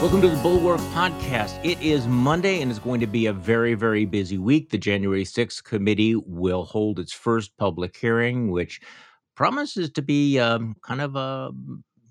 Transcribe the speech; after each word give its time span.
Welcome 0.00 0.22
to 0.22 0.30
the 0.30 0.36
Bulwark 0.36 0.80
Podcast. 0.94 1.62
It 1.62 1.78
is 1.82 2.06
Monday 2.06 2.62
and 2.62 2.70
it's 2.70 2.80
going 2.80 3.00
to 3.00 3.06
be 3.06 3.26
a 3.26 3.34
very, 3.34 3.74
very 3.74 4.06
busy 4.06 4.38
week. 4.38 4.70
The 4.70 4.78
January 4.78 5.24
6th 5.24 5.62
committee 5.62 6.14
will 6.14 6.64
hold 6.64 6.98
its 6.98 7.12
first 7.12 7.54
public 7.58 7.94
hearing, 7.98 8.50
which 8.50 8.80
promises 9.34 9.90
to 9.90 10.00
be 10.00 10.38
um, 10.38 10.74
kind 10.82 11.02
of 11.02 11.16
a 11.16 11.50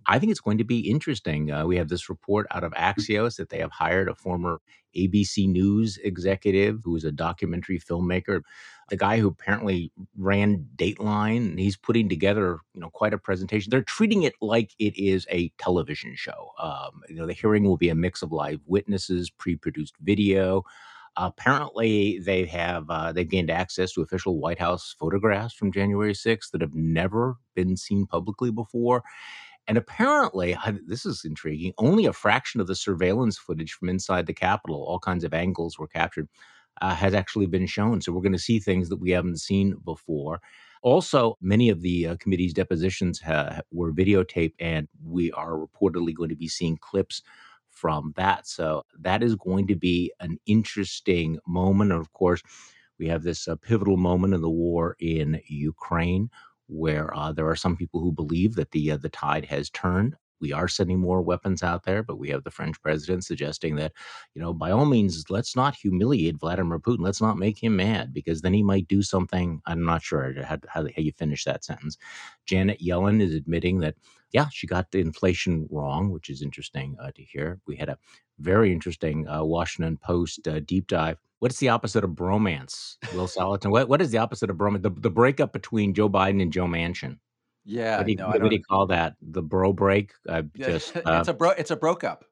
I 0.06 0.20
think 0.20 0.30
it's 0.32 0.40
going 0.40 0.60
to 0.60 0.64
be 0.64 0.88
interesting. 0.88 1.52
Uh, 1.52 1.66
we 1.66 1.78
have 1.78 1.90
this 1.90 2.10
report 2.10 2.46
out 2.52 2.64
of 2.64 2.74
Axios 2.74 3.38
that 3.38 3.50
they 3.50 3.58
have 3.58 3.72
hired 3.72 4.08
a 4.08 4.14
former 4.14 4.62
ABC 4.96 5.48
News 5.48 5.98
executive 6.04 6.82
who 6.84 6.96
is 6.96 7.04
a 7.04 7.12
documentary 7.12 7.80
filmmaker. 7.80 8.42
The 8.90 8.98
guy 8.98 9.20
who 9.20 9.28
apparently 9.28 9.92
ran 10.18 10.68
Dateline, 10.76 11.60
he's 11.60 11.78
putting 11.78 12.10
together, 12.10 12.60
you 12.74 12.82
know, 12.82 12.90
quite 12.90 13.14
a 13.14 13.18
presentation. 13.18 13.70
They're 13.70 13.82
treating 13.84 14.24
it 14.24 14.34
like 14.42 14.72
it 14.80 14.98
is 14.98 15.28
a 15.30 15.50
television 15.58 16.16
show. 16.16 16.52
Um, 16.60 17.02
you 17.08 17.16
know, 17.16 17.26
the 17.26 17.34
hearing 17.34 17.64
will 17.64 17.78
be 17.78 17.90
a 17.90 17.96
mix 17.96 18.22
of 18.22 18.32
live 18.32 18.60
witnesses, 18.66 19.30
pre-produced 19.30 19.96
video. 20.02 20.64
Apparently, 21.18 22.20
they 22.20 22.46
have 22.46 22.90
uh, 22.90 23.12
they've 23.12 23.30
gained 23.30 23.52
access 23.52 23.92
to 23.94 24.02
official 24.02 24.40
White 24.40 24.60
House 24.60 24.96
photographs 24.98 25.54
from 25.54 25.72
January 25.72 26.14
6th 26.14 26.52
that 26.52 26.62
have 26.62 26.76
never 26.76 27.36
been 27.56 27.76
seen 27.76 28.06
publicly 28.06 28.52
before. 28.52 29.04
And 29.68 29.78
apparently, 29.78 30.58
this 30.88 31.06
is 31.06 31.24
intriguing, 31.24 31.74
only 31.78 32.08
a 32.08 32.14
fraction 32.14 32.60
of 32.60 32.68
the 32.68 32.76
surveillance 32.76 33.38
footage 33.38 33.74
from 33.74 33.90
inside 33.90 34.26
the 34.26 34.34
Capitol, 34.34 34.84
all 34.88 34.98
kinds 34.98 35.24
of 35.24 35.34
angles 35.34 35.78
were 35.78 35.88
captured, 35.88 36.28
uh, 36.82 36.96
has 36.96 37.14
actually 37.14 37.48
been 37.48 37.68
shown. 37.68 38.02
So 38.02 38.12
we're 38.12 38.22
going 38.22 38.32
to 38.34 38.40
see 38.40 38.60
things 38.60 38.90
that 38.90 39.00
we 39.00 39.12
haven't 39.12 39.40
seen 39.40 39.76
before. 39.86 40.42
Also, 40.82 41.38
many 41.42 41.70
of 41.70 41.82
the 41.82 42.08
uh, 42.08 42.16
committee's 42.20 42.54
depositions 42.54 43.20
ha- 43.20 43.60
were 43.72 43.92
videotaped, 43.92 44.54
and 44.60 44.88
we 45.04 45.32
are 45.34 45.54
reportedly 45.54 46.16
going 46.16 46.30
to 46.30 46.36
be 46.36 46.48
seeing 46.48 46.78
clips 46.78 47.22
from 47.70 48.14
that. 48.16 48.48
So 48.48 48.84
that 49.00 49.24
is 49.24 49.36
going 49.36 49.68
to 49.68 49.76
be 49.76 50.12
an 50.20 50.38
interesting 50.46 51.40
moment. 51.48 51.92
And 51.92 52.00
of 52.00 52.14
course, 52.14 52.42
we 52.98 53.08
have 53.08 53.24
this 53.24 53.48
uh, 53.48 53.56
pivotal 53.56 53.98
moment 53.98 54.34
in 54.34 54.42
the 54.42 54.50
war 54.50 54.96
in 55.00 55.42
Ukraine 55.48 56.30
where 56.68 57.16
uh, 57.16 57.32
there 57.32 57.50
are 57.50 57.56
some 57.56 57.76
people 57.76 58.00
who 58.00 58.12
believe 58.12 58.56
that 58.56 58.72
the 58.72 58.92
uh, 58.92 58.98
the 58.98 59.10
tide 59.10 59.46
has 59.46 59.70
turned. 59.70 60.16
We 60.40 60.54
are 60.54 60.68
sending 60.68 61.00
more 61.00 61.22
weapons 61.22 61.64
out 61.64 61.84
there, 61.84 62.04
but 62.04 62.18
we 62.18 62.30
have 62.30 62.44
the 62.44 62.52
French 62.52 62.82
president 62.82 63.26
suggesting 63.26 63.76
that, 63.76 63.94
you 64.34 64.42
know, 64.42 64.54
by 64.54 64.72
all 64.72 64.86
means, 64.86 65.26
let's 65.30 65.56
not 65.56 65.76
humiliate 65.76 66.40
Vladimir 66.40 66.80
Putin. 66.80 67.02
Let's 67.02 67.22
not 67.22 67.38
make 67.38 67.62
him 67.62 67.76
mad 67.76 68.14
because 68.14 68.42
then 68.42 68.54
he 68.54 68.64
might 68.64 68.88
do 68.88 69.02
something. 69.02 69.62
I'm 69.66 69.84
not 69.86 70.02
sure 70.02 70.34
how, 70.44 70.58
how, 70.68 70.86
you 70.98 71.12
finish 71.12 71.46
that 71.46 71.64
sentence. 71.64 71.98
Janet 72.46 72.82
Yellen 72.82 73.22
is 73.22 73.34
admitting 73.34 73.80
that, 73.80 73.96
yeah, 74.32 74.48
she 74.52 74.68
got 74.68 74.92
the 74.92 75.00
inflation 75.00 75.68
wrong, 75.72 76.12
which 76.12 76.30
is 76.30 76.42
interesting 76.42 76.96
uh, 77.02 77.12
to 77.12 77.24
hear. 77.24 77.60
We 77.68 77.76
had 77.76 77.90
a 77.90 77.98
very 78.40 78.72
interesting 78.72 79.28
uh, 79.28 79.44
Washington 79.44 79.98
Post 79.98 80.48
uh, 80.48 80.60
deep 80.60 80.88
dive 80.88 81.18
What's 81.40 81.60
the 81.60 81.70
opposite 81.70 82.04
of 82.04 82.12
bromance, 82.12 82.98
Will 83.14 83.26
Saletan? 83.28 83.72
what 83.72 83.88
what 83.88 84.02
is 84.02 84.12
the 84.12 84.18
opposite 84.18 84.50
of 84.50 84.58
bromance? 84.58 84.82
The, 84.82 84.90
the 84.90 85.10
breakup 85.10 85.54
between 85.54 85.94
Joe 85.94 86.10
Biden 86.10 86.42
and 86.42 86.52
Joe 86.52 86.66
Manchin. 86.66 87.18
Yeah, 87.66 87.98
what 87.98 88.06
do 88.06 88.12
you, 88.12 88.18
no, 88.18 88.28
what 88.28 88.42
do 88.42 88.56
you 88.56 88.64
call 88.64 88.88
that? 88.88 89.16
The 89.22 89.42
bro 89.42 89.74
break. 89.74 90.14
Uh, 90.28 90.44
just 90.56 90.96
uh, 90.98 91.02
it's 91.20 91.28
a 91.28 91.34
bro. 91.34 91.52
It's 91.52 91.72
a 91.72 91.76
broke 91.76 92.04
up. 92.04 92.26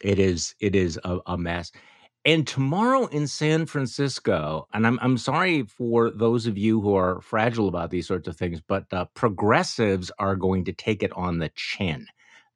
It 0.00 0.18
is. 0.18 0.54
It 0.60 0.74
is 0.74 0.98
a, 1.04 1.18
a 1.26 1.38
mess. 1.38 1.72
And 2.24 2.46
tomorrow 2.46 3.06
in 3.06 3.26
San 3.28 3.66
Francisco, 3.66 4.66
and 4.72 4.86
I'm 4.86 4.98
I'm 5.00 5.18
sorry 5.18 5.62
for 5.64 6.10
those 6.10 6.46
of 6.46 6.58
you 6.58 6.80
who 6.80 6.94
are 6.96 7.20
fragile 7.20 7.68
about 7.68 7.90
these 7.90 8.06
sorts 8.06 8.26
of 8.26 8.36
things, 8.36 8.60
but 8.60 8.86
uh, 8.92 9.04
progressives 9.14 10.10
are 10.18 10.34
going 10.34 10.64
to 10.64 10.72
take 10.72 11.02
it 11.02 11.12
on 11.12 11.38
the 11.38 11.50
chin 11.54 12.06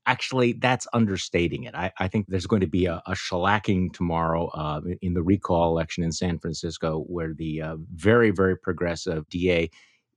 actually, 0.07 0.55
that's 0.55 0.89
understating 0.93 1.65
it. 1.65 1.75
I, 1.75 1.93
I, 1.99 2.09
think 2.09 2.27
there's 2.27 2.47
going 2.47 2.61
to 2.61 2.67
be 2.67 2.87
a, 2.87 3.03
a 3.07 3.13
shellacking 3.13 3.93
tomorrow 3.93 4.49
uh, 4.49 4.81
in 5.03 5.15
the 5.15 5.23
recall 5.23 5.71
election 5.71 6.03
in 6.03 6.11
San 6.11 6.39
Francisco, 6.39 7.05
where 7.07 7.33
the 7.33 7.63
uh, 7.63 7.77
very, 7.95 8.31
very 8.31 8.57
progressive 8.57 9.29
DA, 9.29 9.71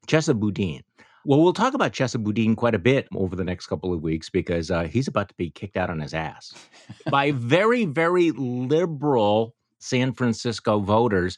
Chesa 0.08 0.38
Boudin, 0.38 0.82
well, 1.26 1.42
we'll 1.42 1.54
talk 1.54 1.74
about 1.74 1.94
Chesa 1.94 2.22
Boudin 2.22 2.56
quite 2.56 2.76
a 2.76 2.80
bit 2.80 3.08
over 3.16 3.36
the 3.36 3.44
next 3.44 3.68
couple 3.68 3.94
of 3.94 4.02
weeks 4.02 4.30
because 4.30 4.70
uh, 4.70 4.84
he's 4.84 5.08
about 5.08 5.30
to 5.30 5.36
be 5.36 5.50
kicked 5.50 5.78
out 5.78 5.90
on 5.90 6.00
his 6.00 6.14
ass 6.14 6.54
by 7.10 7.32
very, 7.32 7.86
very 7.86 8.32
liberal 8.32 9.56
San 9.80 10.14
Francisco 10.14 10.80
voters 10.80 11.38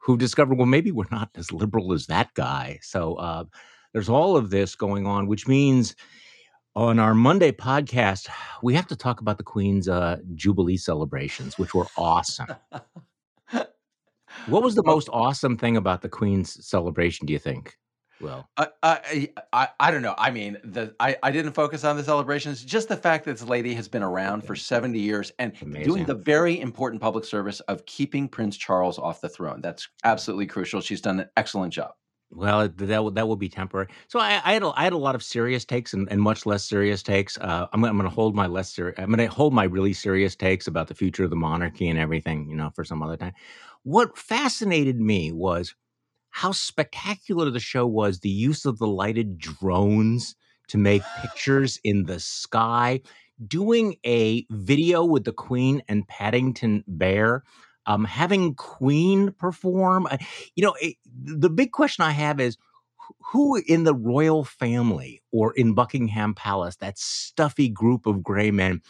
who 0.00 0.16
discovered, 0.16 0.58
well, 0.58 0.66
maybe 0.66 0.90
we're 0.90 1.04
not 1.10 1.30
as 1.36 1.52
liberal 1.52 1.92
as 1.92 2.06
that 2.06 2.34
guy. 2.34 2.78
So 2.82 3.14
uh, 3.14 3.44
there's 3.92 4.08
all 4.08 4.36
of 4.36 4.50
this 4.50 4.74
going 4.74 5.06
on, 5.06 5.28
which 5.28 5.46
means 5.46 5.94
on 6.74 6.98
our 6.98 7.14
Monday 7.14 7.52
podcast, 7.52 8.28
we 8.62 8.74
have 8.74 8.86
to 8.88 8.96
talk 8.96 9.20
about 9.20 9.38
the 9.38 9.44
Queen's 9.44 9.88
uh, 9.88 10.16
Jubilee 10.34 10.76
celebrations, 10.76 11.58
which 11.58 11.74
were 11.74 11.86
awesome. 11.96 12.48
what 13.50 14.62
was 14.62 14.74
the 14.74 14.82
most 14.84 15.08
awesome 15.12 15.56
thing 15.56 15.76
about 15.76 16.02
the 16.02 16.08
Queen's 16.08 16.66
celebration, 16.66 17.26
do 17.26 17.32
you 17.32 17.38
think? 17.38 17.76
Well, 18.22 18.48
I, 18.56 18.68
I, 18.82 19.28
I, 19.52 19.68
I 19.80 19.90
don't 19.90 20.02
know. 20.02 20.14
I 20.16 20.30
mean, 20.30 20.56
the 20.64 20.94
I, 21.00 21.16
I 21.22 21.32
didn't 21.32 21.52
focus 21.52 21.84
on 21.84 21.96
the 21.96 22.04
celebrations. 22.04 22.64
Just 22.64 22.88
the 22.88 22.96
fact 22.96 23.24
that 23.24 23.32
this 23.32 23.48
lady 23.48 23.74
has 23.74 23.88
been 23.88 24.02
around 24.02 24.42
for 24.42 24.54
seventy 24.54 25.00
years 25.00 25.32
and 25.38 25.52
Amazing. 25.60 25.84
doing 25.84 26.04
the 26.04 26.14
very 26.14 26.60
important 26.60 27.02
public 27.02 27.24
service 27.24 27.60
of 27.60 27.84
keeping 27.86 28.28
Prince 28.28 28.56
Charles 28.56 28.98
off 28.98 29.20
the 29.20 29.28
throne. 29.28 29.60
That's 29.60 29.88
absolutely 30.04 30.46
crucial. 30.46 30.80
She's 30.80 31.00
done 31.00 31.20
an 31.20 31.28
excellent 31.36 31.72
job. 31.72 31.92
Well, 32.34 32.66
that 32.66 33.04
will 33.04 33.10
that 33.10 33.28
will 33.28 33.36
be 33.36 33.50
temporary. 33.50 33.88
So 34.08 34.18
I, 34.18 34.40
I 34.42 34.54
had 34.54 34.62
a, 34.62 34.72
I 34.74 34.84
had 34.84 34.94
a 34.94 34.98
lot 34.98 35.14
of 35.14 35.22
serious 35.22 35.66
takes 35.66 35.92
and, 35.92 36.08
and 36.10 36.18
much 36.18 36.46
less 36.46 36.64
serious 36.64 37.02
takes. 37.02 37.36
Uh, 37.36 37.66
I'm 37.72 37.84
I'm 37.84 37.98
going 37.98 38.08
to 38.08 38.14
hold 38.14 38.34
my 38.34 38.46
less 38.46 38.72
serious. 38.72 38.98
I'm 38.98 39.12
going 39.12 39.18
to 39.18 39.26
hold 39.26 39.52
my 39.52 39.64
really 39.64 39.92
serious 39.92 40.34
takes 40.34 40.66
about 40.66 40.88
the 40.88 40.94
future 40.94 41.24
of 41.24 41.30
the 41.30 41.36
monarchy 41.36 41.88
and 41.88 41.98
everything, 41.98 42.48
you 42.48 42.56
know, 42.56 42.70
for 42.74 42.84
some 42.84 43.02
other 43.02 43.18
time. 43.18 43.34
What 43.82 44.16
fascinated 44.16 44.98
me 44.98 45.30
was 45.32 45.74
how 46.32 46.52
spectacular 46.52 47.48
the 47.50 47.60
show 47.60 47.86
was. 47.86 48.20
The 48.20 48.28
use 48.28 48.66
of 48.66 48.78
the 48.78 48.86
lighted 48.86 49.38
drones 49.38 50.34
to 50.68 50.78
make 50.78 51.02
pictures 51.22 51.78
in 51.84 52.04
the 52.04 52.20
sky, 52.20 53.00
doing 53.46 53.96
a 54.04 54.44
video 54.50 55.04
with 55.04 55.24
the 55.24 55.32
Queen 55.32 55.82
and 55.88 56.06
Paddington 56.08 56.84
Bear 56.86 57.44
um, 57.86 58.04
having 58.04 58.54
Queen 58.54 59.32
perform, 59.32 60.06
uh, 60.10 60.18
you 60.54 60.64
know, 60.64 60.74
it, 60.80 60.96
the 61.04 61.50
big 61.50 61.72
question 61.72 62.04
I 62.04 62.12
have 62.12 62.40
is 62.40 62.56
who 63.32 63.56
in 63.66 63.84
the 63.84 63.94
royal 63.94 64.44
family 64.44 65.22
or 65.32 65.52
in 65.54 65.74
Buckingham 65.74 66.34
Palace, 66.34 66.76
that 66.76 66.98
stuffy 66.98 67.68
group 67.68 68.06
of 68.06 68.22
gray 68.22 68.50
men, 68.50 68.80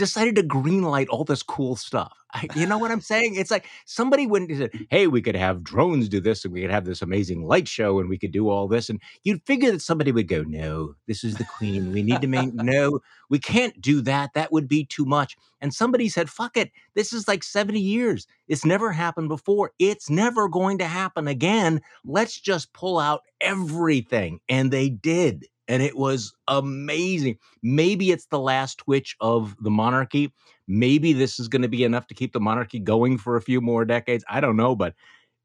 decided 0.00 0.34
to 0.34 0.42
greenlight 0.42 1.08
all 1.10 1.24
this 1.24 1.42
cool 1.42 1.76
stuff. 1.76 2.16
I, 2.32 2.48
you 2.56 2.66
know 2.66 2.78
what 2.78 2.90
I'm 2.90 3.02
saying? 3.02 3.34
It's 3.34 3.50
like 3.50 3.66
somebody 3.84 4.26
went 4.26 4.48
and 4.48 4.58
said, 4.58 4.86
"Hey, 4.88 5.06
we 5.06 5.20
could 5.20 5.36
have 5.36 5.62
drones 5.62 6.08
do 6.08 6.20
this, 6.20 6.44
and 6.44 6.54
we 6.54 6.62
could 6.62 6.70
have 6.70 6.86
this 6.86 7.02
amazing 7.02 7.44
light 7.44 7.68
show, 7.68 8.00
and 8.00 8.08
we 8.08 8.16
could 8.16 8.30
do 8.32 8.48
all 8.48 8.66
this." 8.66 8.88
And 8.88 8.98
you'd 9.24 9.44
figure 9.44 9.70
that 9.72 9.82
somebody 9.82 10.10
would 10.10 10.26
go, 10.26 10.42
"No, 10.42 10.94
this 11.06 11.22
is 11.22 11.34
the 11.34 11.44
queen. 11.44 11.92
We 11.92 12.02
need 12.02 12.22
to 12.22 12.26
make 12.26 12.52
no, 12.54 13.00
we 13.28 13.38
can't 13.38 13.78
do 13.80 14.00
that. 14.02 14.32
That 14.32 14.52
would 14.52 14.68
be 14.68 14.86
too 14.86 15.04
much." 15.04 15.36
And 15.60 15.74
somebody 15.74 16.08
said, 16.08 16.30
"Fuck 16.30 16.56
it. 16.56 16.70
This 16.94 17.12
is 17.12 17.28
like 17.28 17.42
70 17.42 17.78
years. 17.78 18.26
It's 18.48 18.64
never 18.64 18.92
happened 18.92 19.28
before. 19.28 19.72
It's 19.78 20.08
never 20.08 20.48
going 20.48 20.78
to 20.78 20.86
happen 20.86 21.28
again. 21.28 21.82
Let's 22.04 22.40
just 22.40 22.72
pull 22.72 22.98
out 22.98 23.22
everything." 23.40 24.40
And 24.48 24.70
they 24.70 24.88
did 24.88 25.46
and 25.70 25.84
it 25.84 25.96
was 25.96 26.34
amazing. 26.48 27.38
Maybe 27.62 28.10
it's 28.10 28.26
the 28.26 28.40
last 28.40 28.78
twitch 28.78 29.16
of 29.20 29.54
the 29.60 29.70
monarchy. 29.70 30.32
Maybe 30.66 31.12
this 31.12 31.38
is 31.38 31.46
going 31.46 31.62
to 31.62 31.68
be 31.68 31.84
enough 31.84 32.08
to 32.08 32.14
keep 32.14 32.32
the 32.32 32.40
monarchy 32.40 32.80
going 32.80 33.18
for 33.18 33.36
a 33.36 33.40
few 33.40 33.60
more 33.60 33.84
decades. 33.84 34.24
I 34.28 34.40
don't 34.40 34.56
know, 34.56 34.74
but 34.74 34.94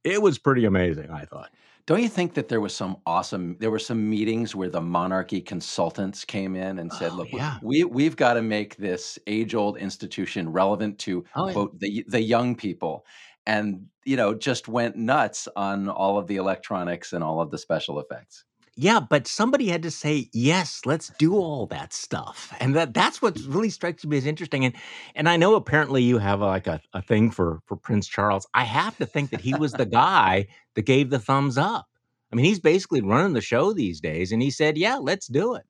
it 0.04 0.24
was 0.24 0.39
pretty 0.39 0.66
amazing, 0.66 1.12
I 1.12 1.25
thought. 1.25 1.51
Don't 1.86 2.01
you 2.01 2.10
think 2.10 2.33
that 2.33 2.48
there 2.48 2.60
was 2.60 2.74
some 2.74 2.98
awesome 3.06 3.57
there 3.60 3.69
were 3.69 3.77
some 3.77 4.10
meetings 4.10 4.56
where 4.56 4.69
the 4.69 4.81
monarchy 4.81 5.42
consultants 5.42 6.25
came 6.25 6.56
in 6.56 6.80
and 6.80 6.92
said, 6.92 7.12
oh, 7.12 7.18
"Look, 7.18 7.31
yeah. 7.31 7.60
we 7.62 7.83
we've 7.83 8.16
got 8.16 8.33
to 8.33 8.42
make 8.42 8.77
this 8.77 9.19
age-old 9.27 9.77
institution 9.77 10.51
relevant 10.51 10.98
to 11.00 11.24
oh, 11.36 11.51
quote 11.51 11.75
yeah. 11.80 12.01
the 12.04 12.06
the 12.07 12.22
young 12.22 12.56
people." 12.56 13.06
and 13.48 13.86
you 14.06 14.18
know 14.18 14.33
just 14.33 14.68
went 14.68 14.95
nuts 14.95 15.48
on 15.56 15.88
all 15.88 16.18
of 16.18 16.25
the 16.25 16.38
electronics 16.38 17.13
and 17.13 17.24
all 17.24 17.39
of 17.39 17.51
the 17.51 17.57
special 17.60 18.00
effects. 18.00 18.44
Yeah, 18.77 19.00
but 19.00 19.25
somebody 19.25 19.68
had 19.68 19.83
to 19.83 19.92
say, 19.92 20.30
"Yes, 20.33 20.81
let's 20.86 21.10
do 21.18 21.36
all 21.36 21.66
that 21.68 21.94
stuff." 21.94 22.54
And 22.60 22.75
that 22.75 22.94
that's 22.94 23.22
what 23.22 23.39
really 23.48 23.69
strikes 23.69 24.06
me 24.06 24.18
as 24.18 24.25
interesting. 24.25 24.66
And 24.66 24.75
and 25.16 25.30
I 25.30 25.38
know 25.38 25.56
apparently 25.56 26.04
you 26.04 26.18
have 26.18 26.42
uh, 26.42 26.48
like 26.48 26.68
a, 26.68 26.81
a 26.94 27.01
thing 27.01 27.31
for 27.31 27.62
for 27.66 27.77
Prince 27.77 28.07
Charles. 28.07 28.45
I 28.54 28.66
have 28.66 28.98
to 28.98 29.06
think 29.06 29.30
that 29.30 29.39
he 29.39 29.56
was 29.56 29.72
the 29.72 29.86
guy 29.86 30.48
that 30.74 30.81
gave 30.81 31.10
the 31.10 31.19
thumbs 31.19 31.57
up. 31.57 31.88
I 32.33 32.36
mean, 32.36 32.45
he's 32.45 32.60
basically 32.60 33.01
running 33.01 33.31
the 33.31 33.42
show 33.42 33.72
these 33.72 34.01
days 34.01 34.33
and 34.33 34.42
he 34.42 34.51
said, 34.51 34.77
"Yeah, 34.77 34.98
let's 34.98 35.27
do 35.27 35.56
it." 35.56 35.63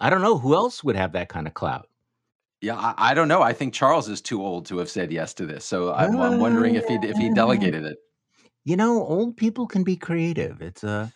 I 0.00 0.08
don't 0.08 0.22
know 0.22 0.38
who 0.38 0.54
else 0.54 0.84
would 0.84 0.96
have 0.96 1.12
that 1.12 1.28
kind 1.28 1.48
of 1.48 1.54
clout. 1.54 1.88
Yeah, 2.60 2.76
I, 2.76 2.94
I 3.10 3.14
don't 3.14 3.28
know. 3.28 3.42
I 3.42 3.52
think 3.52 3.74
Charles 3.74 4.08
is 4.08 4.20
too 4.20 4.42
old 4.42 4.66
to 4.66 4.78
have 4.78 4.90
said 4.90 5.12
yes 5.12 5.34
to 5.34 5.46
this. 5.46 5.64
So 5.64 5.92
I'm, 5.92 6.16
I'm 6.20 6.38
wondering 6.38 6.76
if 6.76 6.86
he 6.86 6.94
if 6.94 7.16
he 7.16 7.30
ah. 7.30 7.34
delegated 7.34 7.84
it. 7.84 7.98
You 8.64 8.76
know, 8.76 9.04
old 9.04 9.36
people 9.36 9.66
can 9.66 9.84
be 9.84 9.96
creative. 9.96 10.60
It's 10.62 10.84
a 10.84 11.12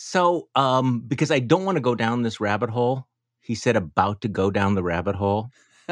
so, 0.00 0.48
um, 0.54 1.00
because 1.00 1.32
I 1.32 1.40
don't 1.40 1.64
want 1.64 1.74
to 1.74 1.80
go 1.80 1.96
down 1.96 2.22
this 2.22 2.38
rabbit 2.38 2.70
hole, 2.70 3.08
he 3.40 3.56
said 3.56 3.74
about 3.74 4.20
to 4.20 4.28
go 4.28 4.48
down 4.48 4.76
the 4.76 4.82
rabbit 4.84 5.16
hole. 5.16 5.50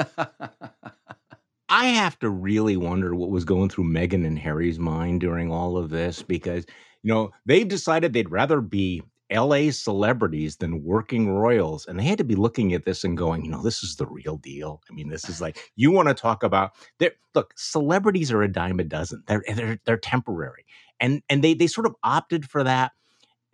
I 1.69 1.87
have 1.87 2.17
to 2.21 2.31
really 2.31 2.77
wonder 2.77 3.17
what 3.17 3.31
was 3.31 3.45
going 3.45 3.69
through 3.69 3.91
Meghan 3.91 4.25
and 4.25 4.39
Harry's 4.39 4.79
mind 4.79 5.23
during 5.23 5.51
all 5.51 5.77
of 5.77 5.91
this 5.91 6.23
because, 6.23 6.65
you 7.03 7.13
know, 7.13 7.33
they've 7.47 7.67
decided 7.67 8.13
they'd 8.13 8.31
rather 8.31 8.61
be 8.61 9.03
LA 9.29 9.73
celebrities 9.73 10.59
than 10.59 10.85
working 10.85 11.29
royals. 11.29 11.85
And 11.85 11.99
they 11.99 12.05
had 12.05 12.19
to 12.19 12.25
be 12.25 12.37
looking 12.37 12.75
at 12.75 12.85
this 12.85 13.03
and 13.03 13.19
going, 13.19 13.45
you 13.45 13.51
know, 13.51 13.65
this 13.65 13.83
is 13.83 13.97
the 13.97 14.07
real 14.07 14.37
deal. 14.37 14.83
I 14.89 14.95
mean, 14.95 15.09
this 15.09 15.29
is 15.29 15.41
like, 15.41 15.59
you 15.75 15.91
want 15.91 16.07
to 16.07 16.15
talk 16.15 16.45
about 16.45 16.75
look, 17.35 17.55
celebrities 17.57 18.31
are 18.31 18.45
a 18.45 18.53
dime 18.53 18.79
a 18.79 18.85
dozen. 18.85 19.25
They're, 19.27 19.43
they're, 19.53 19.81
they're 19.85 19.97
temporary. 19.97 20.65
And, 21.01 21.23
and 21.29 21.43
they, 21.43 21.55
they 21.55 21.67
sort 21.67 21.89
of 21.89 21.97
opted 22.05 22.49
for 22.49 22.63
that 22.63 22.93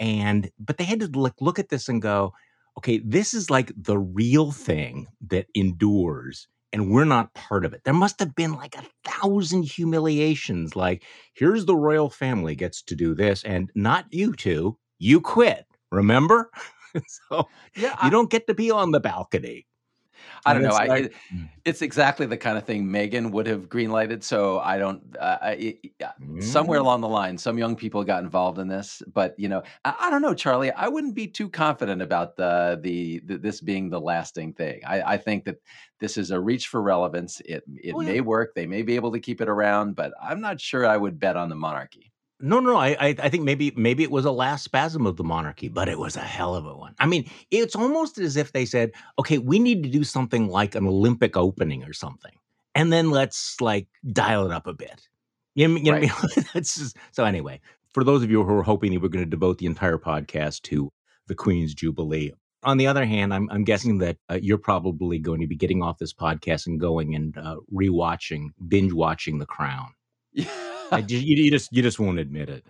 and 0.03 0.51
but 0.59 0.79
they 0.79 0.85
had 0.85 1.01
to 1.01 1.07
look 1.07 1.35
look 1.41 1.59
at 1.61 1.69
this 1.69 1.89
and 1.89 2.03
go 2.03 2.35
okay 2.77 3.01
this 3.05 3.33
is 3.33 3.49
like 3.49 3.73
the 3.77 3.97
real 3.97 4.51
thing 4.51 5.07
that 5.29 5.47
endures 5.55 6.49
and 6.75 6.91
we're 6.91 7.05
not 7.05 7.35
part 7.35 7.67
of 7.67 7.75
it. 7.75 7.85
There 7.85 7.93
must 7.93 8.19
have 8.21 8.35
been 8.35 8.55
like 8.55 8.75
a 8.77 8.85
thousand 9.09 9.65
humiliations 9.65 10.75
like 10.75 11.05
here's 11.35 11.67
the 11.67 11.77
royal 11.77 12.11
family 12.11 12.57
gets 12.57 12.83
to 12.83 12.97
do 12.97 13.15
this 13.15 13.45
and 13.45 13.71
not 13.75 14.07
you 14.11 14.33
two 14.35 14.77
you 14.99 15.21
quit 15.21 15.65
remember? 15.91 16.51
So 17.31 17.49
yeah 17.75 17.97
you 18.03 18.09
I, 18.09 18.11
don't 18.11 18.29
get 18.31 18.47
to 18.49 18.55
be 18.55 18.71
on 18.71 18.91
the 18.91 19.01
balcony 19.01 19.67
I 20.45 20.55
don't 20.55 20.63
know. 20.63 20.71
I, 20.71 20.97
it, 20.97 21.15
it's 21.65 21.83
exactly 21.83 22.27
the 22.27 22.37
kind 22.37 22.59
of 22.59 22.65
thing 22.65 22.87
Meghan 22.87 23.31
would 23.31 23.47
have 23.47 23.69
greenlighted. 23.69 24.23
So 24.23 24.59
I 24.59 24.79
don't. 24.79 25.17
Uh, 25.19 25.39
I, 25.41 25.79
mm. 26.21 26.43
Somewhere 26.43 26.79
along 26.79 27.01
the 27.01 27.09
line, 27.09 27.39
some 27.39 27.59
young 27.59 27.77
people 27.77 28.05
got 28.05 28.23
involved 28.23 28.59
in 28.59 28.69
this, 28.69 29.03
but 29.13 29.39
you 29.39 29.49
know, 29.49 29.63
I, 29.85 29.95
I, 30.01 30.11
don't 30.11 30.23
know, 30.23 30.35
Charlie. 30.35 30.73
I 30.73 30.89
wouldn't 30.89 31.15
be 31.15 31.27
too 31.27 31.49
confident 31.49 32.03
about 32.03 32.37
the, 32.37 32.79
the, 32.83 33.23
the 33.25 33.39
this 33.39 33.61
being 33.61 33.91
the 33.91 34.01
lasting 34.01 34.55
thing. 34.55 34.81
I, 34.87 35.15
I, 35.15 35.17
think 35.17 35.45
that 35.45 35.57
this 36.01 36.17
is 36.17 36.31
a 36.31 36.41
reach 36.41 36.69
for 36.69 36.83
relevance. 36.83 37.41
It 37.45 37.65
it 37.77 37.95
oh, 37.95 38.01
may 38.01 38.21
work. 38.21 38.55
They 38.55 38.67
may 38.67 38.83
be 38.83 38.97
able 38.97 39.13
to 39.13 39.21
keep 39.21 39.41
it 39.41 39.49
around, 39.49 39.95
but 39.95 40.13
I'm 40.21 40.41
not 40.41 40.61
sure 40.61 40.87
I 40.87 40.97
would 40.97 41.19
bet 41.19 41.37
on 41.37 41.49
the 41.49 41.55
monarchy. 41.55 42.12
No, 42.43 42.59
no, 42.59 42.77
I, 42.77 42.89
I, 42.89 43.15
I 43.19 43.29
think 43.29 43.45
maybe, 43.45 43.73
maybe 43.77 44.03
it 44.03 44.11
was 44.11 44.25
a 44.25 44.33
last 44.33 44.65
spasm 44.65 45.07
of 45.07 45.17
the 45.17 45.23
monarchy, 45.23 45.69
but 45.69 45.89
it 45.89 45.99
was 45.99 46.17
a 46.17 46.21
hell 46.21 46.57
of 46.57 46.67
a 46.67 46.77
one. 46.77 46.95
I 46.99 47.07
mean, 47.07 47.31
it's 47.53 47.77
almost 47.77 48.19
as 48.19 48.37
if 48.37 48.53
they 48.53 48.65
said, 48.65 48.91
"Okay, 49.19 49.39
we 49.39 49.61
need 49.61 49.85
to 49.85 49.89
do 49.89 50.03
something 50.03 50.49
like 50.49 50.75
an 50.75 50.87
Olympic 50.87 51.37
opening 51.37 51.85
or 51.85 51.93
something, 51.93 52.33
and 52.75 52.93
then 52.93 53.11
let's 53.11 53.61
like 53.61 53.87
dial 54.13 54.45
it 54.45 54.53
up 54.53 54.67
a 54.67 54.75
bit." 54.75 55.09
You 55.55 55.69
know, 55.69 55.77
you 55.77 55.85
know 55.85 55.93
right. 55.93 56.03
Mean? 56.03 56.47
That's 56.55 56.77
just, 56.77 56.97
so. 57.13 57.25
Anyway, 57.25 57.61
for 57.95 58.03
those 58.03 58.25
of 58.25 58.31
you 58.31 58.43
who 58.43 58.55
are 58.55 58.63
hoping 58.65 58.93
that 58.93 59.01
we're 59.01 59.09
going 59.09 59.25
to 59.25 59.31
devote 59.31 59.59
the 59.59 59.67
entire 59.67 59.99
podcast 59.99 60.63
to 60.63 60.91
the 61.29 61.37
Queen's 61.37 61.75
Jubilee, 61.75 62.33
on 62.65 62.77
the 62.77 62.89
other 62.89 63.05
hand, 63.05 63.33
I'm, 63.33 63.49
I'm 63.51 63.65
guessing 63.65 63.99
that 63.99 64.17
uh, 64.29 64.39
you're 64.41 64.59
probably 64.59 65.19
going 65.19 65.41
to 65.41 65.47
be 65.47 65.57
getting 65.57 65.83
off 65.83 65.99
this 65.99 66.13
podcast 66.13 66.67
and 66.67 66.81
going 66.81 67.15
and 67.15 67.37
uh, 67.37 67.57
rewatching, 67.73 68.49
binge 68.69 68.93
watching 68.93 69.39
The 69.39 69.47
Crown. 69.47 69.95
Yeah. 70.93 70.99
you, 71.09 71.45
you 71.45 71.51
just 71.51 71.73
you 71.73 71.83
just 71.83 71.99
won't 71.99 72.19
admit 72.19 72.49
it. 72.49 72.65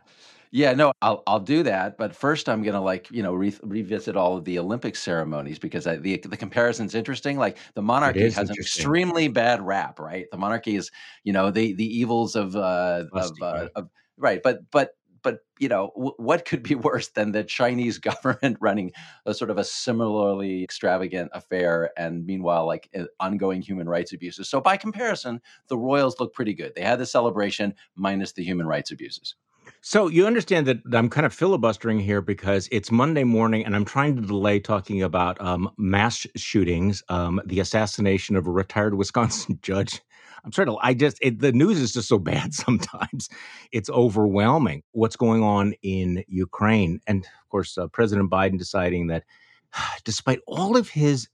Yeah, 0.55 0.75
no, 0.75 0.93
I'll 1.01 1.23
I'll 1.27 1.41
do 1.41 1.63
that, 1.63 1.97
but 1.97 2.15
first 2.15 2.47
I'm 2.47 2.63
gonna 2.63 2.83
like 2.83 3.11
you 3.11 3.23
know 3.23 3.33
re- 3.33 3.57
revisit 3.63 4.17
all 4.17 4.37
of 4.37 4.45
the 4.45 4.59
Olympic 4.59 4.97
ceremonies 4.97 5.59
because 5.59 5.87
I, 5.87 5.97
the 5.97 6.19
the 6.19 6.37
comparison's 6.37 6.95
interesting. 6.95 7.39
Like 7.39 7.57
the 7.75 7.81
monarchy 7.81 8.29
has 8.31 8.51
an 8.51 8.57
extremely 8.57 9.29
bad 9.29 9.63
rap, 9.63 9.99
right? 9.99 10.27
The 10.31 10.37
monarchy 10.37 10.77
is 10.77 10.91
you 11.25 11.33
know 11.33 11.51
the 11.51 11.73
the 11.73 11.87
evils 11.87 12.37
of 12.37 12.55
uh, 12.55 13.05
of, 13.15 13.33
uh, 13.41 13.69
of 13.77 13.89
right, 14.19 14.43
but 14.43 14.71
but 14.71 14.91
but 15.23 15.41
you 15.59 15.69
know 15.69 15.93
w- 15.95 16.15
what 16.19 16.45
could 16.45 16.63
be 16.63 16.75
worse 16.89 17.09
than 17.09 17.33
the 17.33 17.45
Chinese 17.45 17.99
government 18.11 18.59
running 18.61 18.93
a 19.27 19.35
sort 19.35 19.51
of 19.51 19.59
a 19.59 19.65
similarly 19.65 20.63
extravagant 20.63 21.31
affair, 21.33 21.91
and 21.97 22.27
meanwhile 22.27 22.67
like 22.67 22.89
uh, 22.99 23.05
ongoing 23.21 23.63
human 23.63 23.89
rights 23.89 24.13
abuses. 24.13 24.49
So 24.49 24.61
by 24.61 24.77
comparison, 24.77 25.41
the 25.69 25.79
royals 25.79 26.19
look 26.21 26.35
pretty 26.35 26.55
good. 26.55 26.75
They 26.75 26.83
had 26.83 26.99
the 26.99 27.07
celebration 27.07 27.75
minus 27.95 28.33
the 28.33 28.45
human 28.45 28.67
rights 28.67 28.91
abuses. 28.91 29.35
So 29.81 30.09
you 30.09 30.27
understand 30.27 30.67
that 30.67 30.79
I'm 30.93 31.09
kind 31.09 31.27
of 31.27 31.35
filibustering 31.35 31.99
here 31.99 32.21
because 32.21 32.69
it's 32.71 32.91
Monday 32.91 33.25
morning, 33.25 33.65
and 33.65 33.75
I'm 33.75 33.85
trying 33.85 34.17
to 34.17 34.23
delay 34.23 34.61
talking 34.61 35.03
about 35.03 35.41
um, 35.41 35.71
mass 35.77 36.27
shootings, 36.37 37.03
um, 37.09 37.41
the 37.45 37.61
assassination 37.61 38.37
of 38.37 38.47
a 38.47 38.51
retired 38.51 38.95
Wisconsin 38.99 39.59
judge, 39.63 40.01
I'm 40.45 40.53
sorry 40.53 40.67
to, 40.67 40.77
I 40.81 40.95
just, 40.95 41.19
it, 41.23 41.41
the 41.41 41.53
news 41.53 41.79
is 41.79 41.93
just 41.93 42.09
so 42.09 42.19
bad 42.33 42.55
sometimes. 42.55 43.29
It's 43.71 43.91
overwhelming 43.91 44.83
what's 44.93 45.17
going 45.17 45.43
on 45.43 45.75
in 45.83 46.25
Ukraine. 46.29 47.01
And 47.07 47.25
of 47.25 47.49
course, 47.49 47.79
uh, 47.79 47.89
President 47.89 48.31
Biden 48.31 48.59
deciding 48.59 49.09
that 49.09 49.25
despite 50.05 50.41
all 50.47 50.77
of 50.77 50.89
his, 50.89 51.29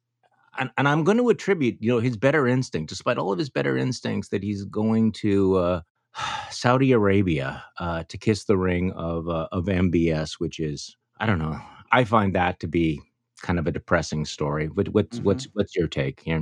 and, 0.58 0.70
and, 0.76 0.88
I'm 0.88 1.04
going 1.04 1.18
to 1.18 1.28
attribute, 1.28 1.76
you 1.80 1.90
know, 1.92 2.00
his 2.00 2.16
better 2.16 2.48
instinct, 2.48 2.88
despite 2.88 3.16
all 3.16 3.32
of 3.32 3.38
his 3.38 3.50
better 3.50 3.76
instincts, 3.76 4.30
that 4.30 4.42
he's 4.42 4.64
going 4.64 5.12
to 5.12 5.56
uh, 5.56 5.80
Saudi 6.50 6.92
Arabia 6.92 7.62
uh, 7.78 8.04
to 8.08 8.18
kiss 8.18 8.44
the 8.44 8.56
ring 8.56 8.92
of, 8.92 9.28
uh, 9.28 9.48
of 9.52 9.66
MBS, 9.66 10.34
which 10.34 10.58
is, 10.58 10.96
I 11.20 11.26
don't 11.26 11.38
know, 11.38 11.60
I 11.92 12.04
find 12.04 12.34
that 12.34 12.60
to 12.60 12.66
be 12.66 13.00
kind 13.42 13.58
of 13.58 13.66
a 13.66 13.72
depressing 13.72 14.24
story. 14.24 14.66
What, 14.66 14.88
what's 14.88 15.18
mm-hmm. 15.18 15.26
what's 15.26 15.44
what's 15.54 15.76
your 15.76 15.88
take? 15.88 16.22
Yeah. 16.26 16.40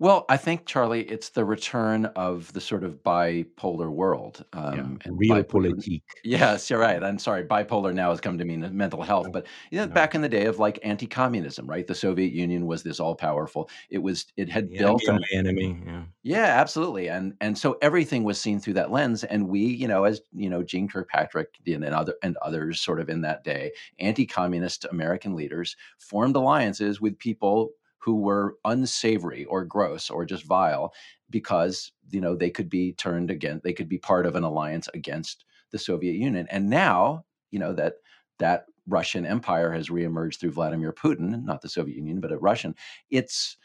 Well, 0.00 0.24
I 0.28 0.36
think 0.36 0.66
Charlie, 0.66 1.02
it's 1.02 1.28
the 1.28 1.44
return 1.44 2.06
of 2.16 2.52
the 2.52 2.60
sort 2.60 2.82
of 2.82 3.02
bipolar 3.04 3.88
world. 3.88 4.44
Um, 4.52 4.98
yeah, 5.04 5.12
realpolitik. 5.12 6.02
Yes, 6.24 6.68
you're 6.68 6.80
right. 6.80 7.02
I'm 7.02 7.18
sorry. 7.18 7.44
Bipolar 7.44 7.94
now 7.94 8.10
has 8.10 8.20
come 8.20 8.36
to 8.38 8.44
mean 8.44 8.68
mental 8.76 9.02
health, 9.02 9.28
but 9.32 9.46
you 9.70 9.78
know, 9.78 9.86
back 9.86 10.16
in 10.16 10.20
the 10.20 10.28
day 10.28 10.46
of 10.46 10.58
like 10.58 10.80
anti-communism, 10.82 11.66
right? 11.68 11.86
The 11.86 11.94
Soviet 11.94 12.32
Union 12.32 12.66
was 12.66 12.82
this 12.82 12.98
all-powerful. 12.98 13.70
It 13.88 13.98
was. 13.98 14.26
It 14.36 14.48
had 14.48 14.68
the 14.68 14.78
built 14.78 15.04
an 15.04 15.24
enemy. 15.32 15.80
Yeah. 15.86 16.02
Yeah, 16.24 16.60
absolutely. 16.60 17.08
And 17.08 17.34
and 17.40 17.56
so 17.56 17.78
everything 17.80 18.24
was 18.24 18.40
seen 18.40 18.58
through 18.58 18.74
that 18.74 18.90
lens. 18.90 19.22
And 19.22 19.48
we, 19.48 19.60
you 19.60 19.86
know, 19.86 20.04
as 20.04 20.22
you 20.32 20.50
know, 20.50 20.64
Jeane 20.64 20.88
Kirkpatrick 20.88 21.56
and, 21.66 21.84
and 21.84 21.94
other 21.94 22.14
and 22.22 22.36
others, 22.42 22.80
sort 22.80 22.98
of 22.98 23.08
in 23.08 23.20
that 23.20 23.44
day, 23.44 23.70
anti-communist 24.00 24.86
American 24.90 25.36
leaders 25.36 25.76
formed 25.98 26.34
alliances 26.34 27.00
with 27.00 27.16
people 27.18 27.70
who 28.04 28.16
were 28.16 28.56
unsavory 28.64 29.44
or 29.46 29.64
gross 29.64 30.10
or 30.10 30.24
just 30.24 30.44
vile 30.44 30.92
because 31.30 31.92
you 32.10 32.20
know 32.20 32.36
they 32.36 32.50
could 32.50 32.68
be 32.68 32.92
turned 32.92 33.30
again 33.30 33.60
they 33.64 33.72
could 33.72 33.88
be 33.88 33.98
part 33.98 34.26
of 34.26 34.36
an 34.36 34.44
alliance 34.44 34.88
against 34.94 35.44
the 35.70 35.78
soviet 35.78 36.14
union. 36.14 36.46
And 36.50 36.68
now 36.68 37.24
you 37.50 37.58
know 37.58 37.72
that 37.74 37.94
that 38.38 38.66
russian 38.86 39.24
empire 39.24 39.72
has 39.72 39.88
reemerged 39.88 40.38
through 40.38 40.50
vladimir 40.50 40.92
putin 40.92 41.42
not 41.44 41.62
the 41.62 41.68
soviet 41.70 41.96
union 41.96 42.20
but 42.20 42.32
a 42.32 42.36
russian 42.36 42.74
it's 43.10 43.56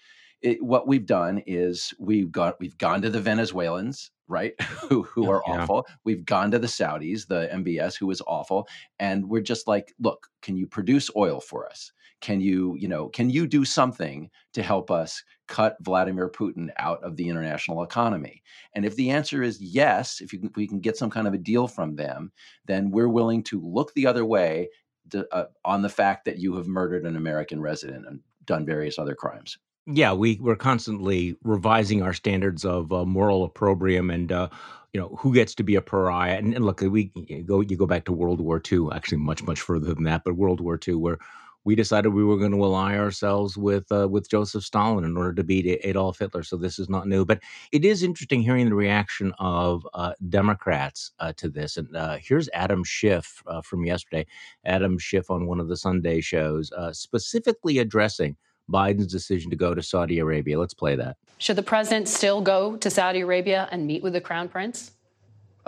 it, 0.41 0.63
what 0.63 0.87
we've 0.87 1.05
done 1.05 1.43
is 1.45 1.93
we've 1.99 2.31
got 2.31 2.57
we've 2.61 2.77
gone 2.77 3.01
to 3.01 3.09
the 3.09 3.19
venezuelans 3.19 4.11
right 4.29 4.53
who 4.61 5.03
who 5.03 5.29
are 5.29 5.43
yeah. 5.45 5.63
awful. 5.63 5.85
We've 6.05 6.23
gone 6.23 6.51
to 6.51 6.59
the 6.59 6.67
saudis 6.67 7.27
the 7.27 7.49
mbs 7.53 7.97
who 7.97 8.09
is 8.11 8.21
awful. 8.25 8.67
And 8.99 9.27
we're 9.27 9.41
just 9.41 9.67
like 9.67 9.93
look 9.99 10.27
can 10.41 10.55
you 10.55 10.67
produce 10.67 11.09
oil 11.17 11.41
for 11.41 11.67
us 11.67 11.91
can 12.21 12.41
you, 12.41 12.75
you 12.77 12.87
know, 12.87 13.07
can 13.07 13.29
you 13.29 13.47
do 13.47 13.63
something 13.65 14.29
to 14.53 14.61
help 14.61 14.91
us 14.91 15.23
cut 15.47 15.77
Vladimir 15.81 16.29
Putin 16.29 16.69
out 16.77 17.03
of 17.03 17.15
the 17.15 17.29
international 17.29 17.83
economy? 17.83 18.43
And 18.73 18.85
if 18.85 18.95
the 18.95 19.09
answer 19.11 19.41
is 19.41 19.61
yes, 19.61 20.21
if, 20.21 20.33
you, 20.33 20.39
if 20.43 20.55
we 20.55 20.67
can 20.67 20.79
get 20.79 20.97
some 20.97 21.09
kind 21.09 21.27
of 21.27 21.33
a 21.33 21.37
deal 21.37 21.67
from 21.67 21.95
them, 21.95 22.31
then 22.65 22.91
we're 22.91 23.09
willing 23.09 23.43
to 23.43 23.61
look 23.61 23.93
the 23.93 24.07
other 24.07 24.25
way 24.25 24.69
to, 25.11 25.27
uh, 25.33 25.45
on 25.65 25.81
the 25.81 25.89
fact 25.89 26.25
that 26.25 26.39
you 26.39 26.55
have 26.55 26.67
murdered 26.67 27.05
an 27.05 27.15
American 27.15 27.61
resident 27.61 28.05
and 28.05 28.19
done 28.45 28.65
various 28.65 28.99
other 28.99 29.15
crimes. 29.15 29.57
Yeah, 29.91 30.13
we 30.13 30.37
we're 30.39 30.55
constantly 30.55 31.35
revising 31.43 32.03
our 32.03 32.13
standards 32.13 32.63
of 32.63 32.93
uh, 32.93 33.05
moral 33.05 33.43
opprobrium 33.43 34.11
and 34.11 34.31
uh, 34.31 34.49
you 34.93 34.99
know 34.99 35.15
who 35.19 35.33
gets 35.33 35.55
to 35.55 35.63
be 35.63 35.75
a 35.75 35.81
pariah. 35.81 36.37
And, 36.37 36.53
and 36.53 36.63
look, 36.63 36.81
we 36.81 37.11
you 37.15 37.41
go 37.43 37.61
you 37.61 37.75
go 37.75 37.87
back 37.87 38.05
to 38.05 38.13
World 38.13 38.39
War 38.39 38.61
II, 38.71 38.89
actually 38.93 39.17
much 39.17 39.41
much 39.43 39.61
further 39.61 39.93
than 39.93 40.03
that, 40.03 40.23
but 40.23 40.35
World 40.35 40.61
War 40.61 40.79
II, 40.87 40.95
where 40.95 41.17
we 41.65 41.75
decided 41.75 42.09
we 42.09 42.23
were 42.23 42.37
going 42.37 42.51
to 42.51 42.63
ally 42.63 42.97
ourselves 42.97 43.57
with 43.57 43.91
uh, 43.91 44.07
with 44.07 44.29
Joseph 44.29 44.63
Stalin 44.63 45.03
in 45.03 45.17
order 45.17 45.33
to 45.33 45.43
beat 45.43 45.79
Adolf 45.83 46.19
Hitler. 46.19 46.43
So 46.43 46.57
this 46.57 46.79
is 46.79 46.89
not 46.89 47.07
new, 47.07 47.25
but 47.25 47.41
it 47.71 47.85
is 47.85 48.03
interesting 48.03 48.41
hearing 48.41 48.69
the 48.69 48.75
reaction 48.75 49.33
of 49.39 49.87
uh, 49.93 50.13
Democrats 50.29 51.11
uh, 51.19 51.33
to 51.37 51.49
this. 51.49 51.77
And 51.77 51.95
uh, 51.95 52.17
here's 52.21 52.49
Adam 52.53 52.83
Schiff 52.83 53.43
uh, 53.47 53.61
from 53.61 53.85
yesterday. 53.85 54.25
Adam 54.65 54.97
Schiff 54.97 55.29
on 55.29 55.47
one 55.47 55.59
of 55.59 55.67
the 55.67 55.77
Sunday 55.77 56.21
shows, 56.21 56.71
uh, 56.71 56.93
specifically 56.93 57.79
addressing 57.79 58.35
Biden's 58.71 59.07
decision 59.07 59.49
to 59.49 59.57
go 59.57 59.73
to 59.73 59.81
Saudi 59.81 60.19
Arabia. 60.19 60.59
Let's 60.59 60.73
play 60.73 60.95
that. 60.95 61.17
Should 61.39 61.55
the 61.55 61.63
president 61.63 62.07
still 62.07 62.41
go 62.41 62.77
to 62.77 62.89
Saudi 62.89 63.21
Arabia 63.21 63.67
and 63.71 63.87
meet 63.87 64.03
with 64.03 64.13
the 64.13 64.21
crown 64.21 64.49
prince? 64.49 64.91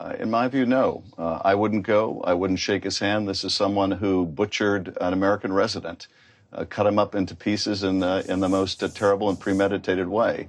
Uh, 0.01 0.15
in 0.17 0.31
my 0.31 0.48
view, 0.48 0.65
no. 0.65 1.03
Uh, 1.15 1.39
I 1.46 1.53
wouldn't 1.53 1.86
go. 1.86 2.22
I 2.24 2.34
wouldn't 2.34 2.58
shake 2.58 2.84
his 2.84 2.98
hand. 2.98 3.29
This 3.29 3.43
is 3.43 3.53
someone 3.53 3.91
who 3.91 4.25
butchered 4.25 4.98
an 5.00 5.13
American 5.13 5.53
resident, 5.53 6.08
uh, 6.51 6.65
cut 6.65 6.88
him 6.88 6.98
up 6.98 7.13
into 7.13 7.36
pieces 7.36 7.84
in 7.84 8.00
the, 8.00 8.25
in 8.27 8.39
the 8.39 8.50
most 8.50 8.81
uh, 8.81 8.88
terrible 8.88 9.29
and 9.29 9.39
premeditated 9.39 10.08
way. 10.08 10.48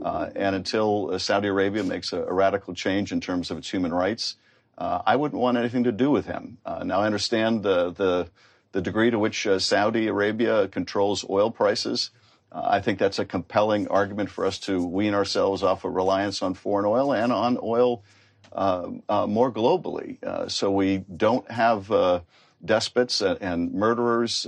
Uh, 0.00 0.30
and 0.36 0.54
until 0.54 1.10
uh, 1.10 1.18
Saudi 1.18 1.48
Arabia 1.48 1.82
makes 1.82 2.12
a, 2.12 2.22
a, 2.22 2.32
radical 2.32 2.74
change 2.74 3.10
in 3.10 3.20
terms 3.20 3.50
of 3.50 3.58
its 3.58 3.68
human 3.68 3.92
rights, 3.92 4.36
I 4.78 5.16
wouldn't 5.16 5.40
want 5.40 5.58
anything 5.58 5.84
to 5.84 5.92
do 5.92 6.10
with 6.10 6.26
him. 6.26 6.58
now, 6.84 7.00
I 7.00 7.06
understand 7.06 7.62
the, 7.62 7.90
the, 7.90 8.28
the 8.72 8.80
degree 8.80 9.10
to 9.10 9.18
which 9.18 9.46
Saudi 9.58 10.08
Arabia 10.08 10.66
controls 10.66 11.24
oil 11.28 11.52
prices. 11.52 12.10
I 12.50 12.80
think 12.80 12.98
that's 12.98 13.20
a 13.20 13.24
compelling 13.24 13.86
argument 13.88 14.30
for 14.30 14.44
us 14.44 14.58
to 14.60 14.84
wean 14.84 15.14
ourselves 15.14 15.62
off 15.62 15.84
of 15.84 15.94
reliance 15.94 16.42
on 16.42 16.54
foreign 16.54 16.86
oil 16.86 17.12
and 17.12 17.32
on 17.32 17.58
oil 17.62 18.02
uh, 18.02 18.06
uh, 18.06 18.21
Uh, 18.52 18.90
uh, 19.08 19.26
more 19.26 19.50
globally. 19.50 20.22
Uh, 20.22 20.46
so 20.46 20.70
we 20.70 20.98
don't 21.16 21.50
have 21.50 21.90
uh, 21.90 22.20
despots 22.64 23.22
and 23.22 23.72
murderers 23.72 24.46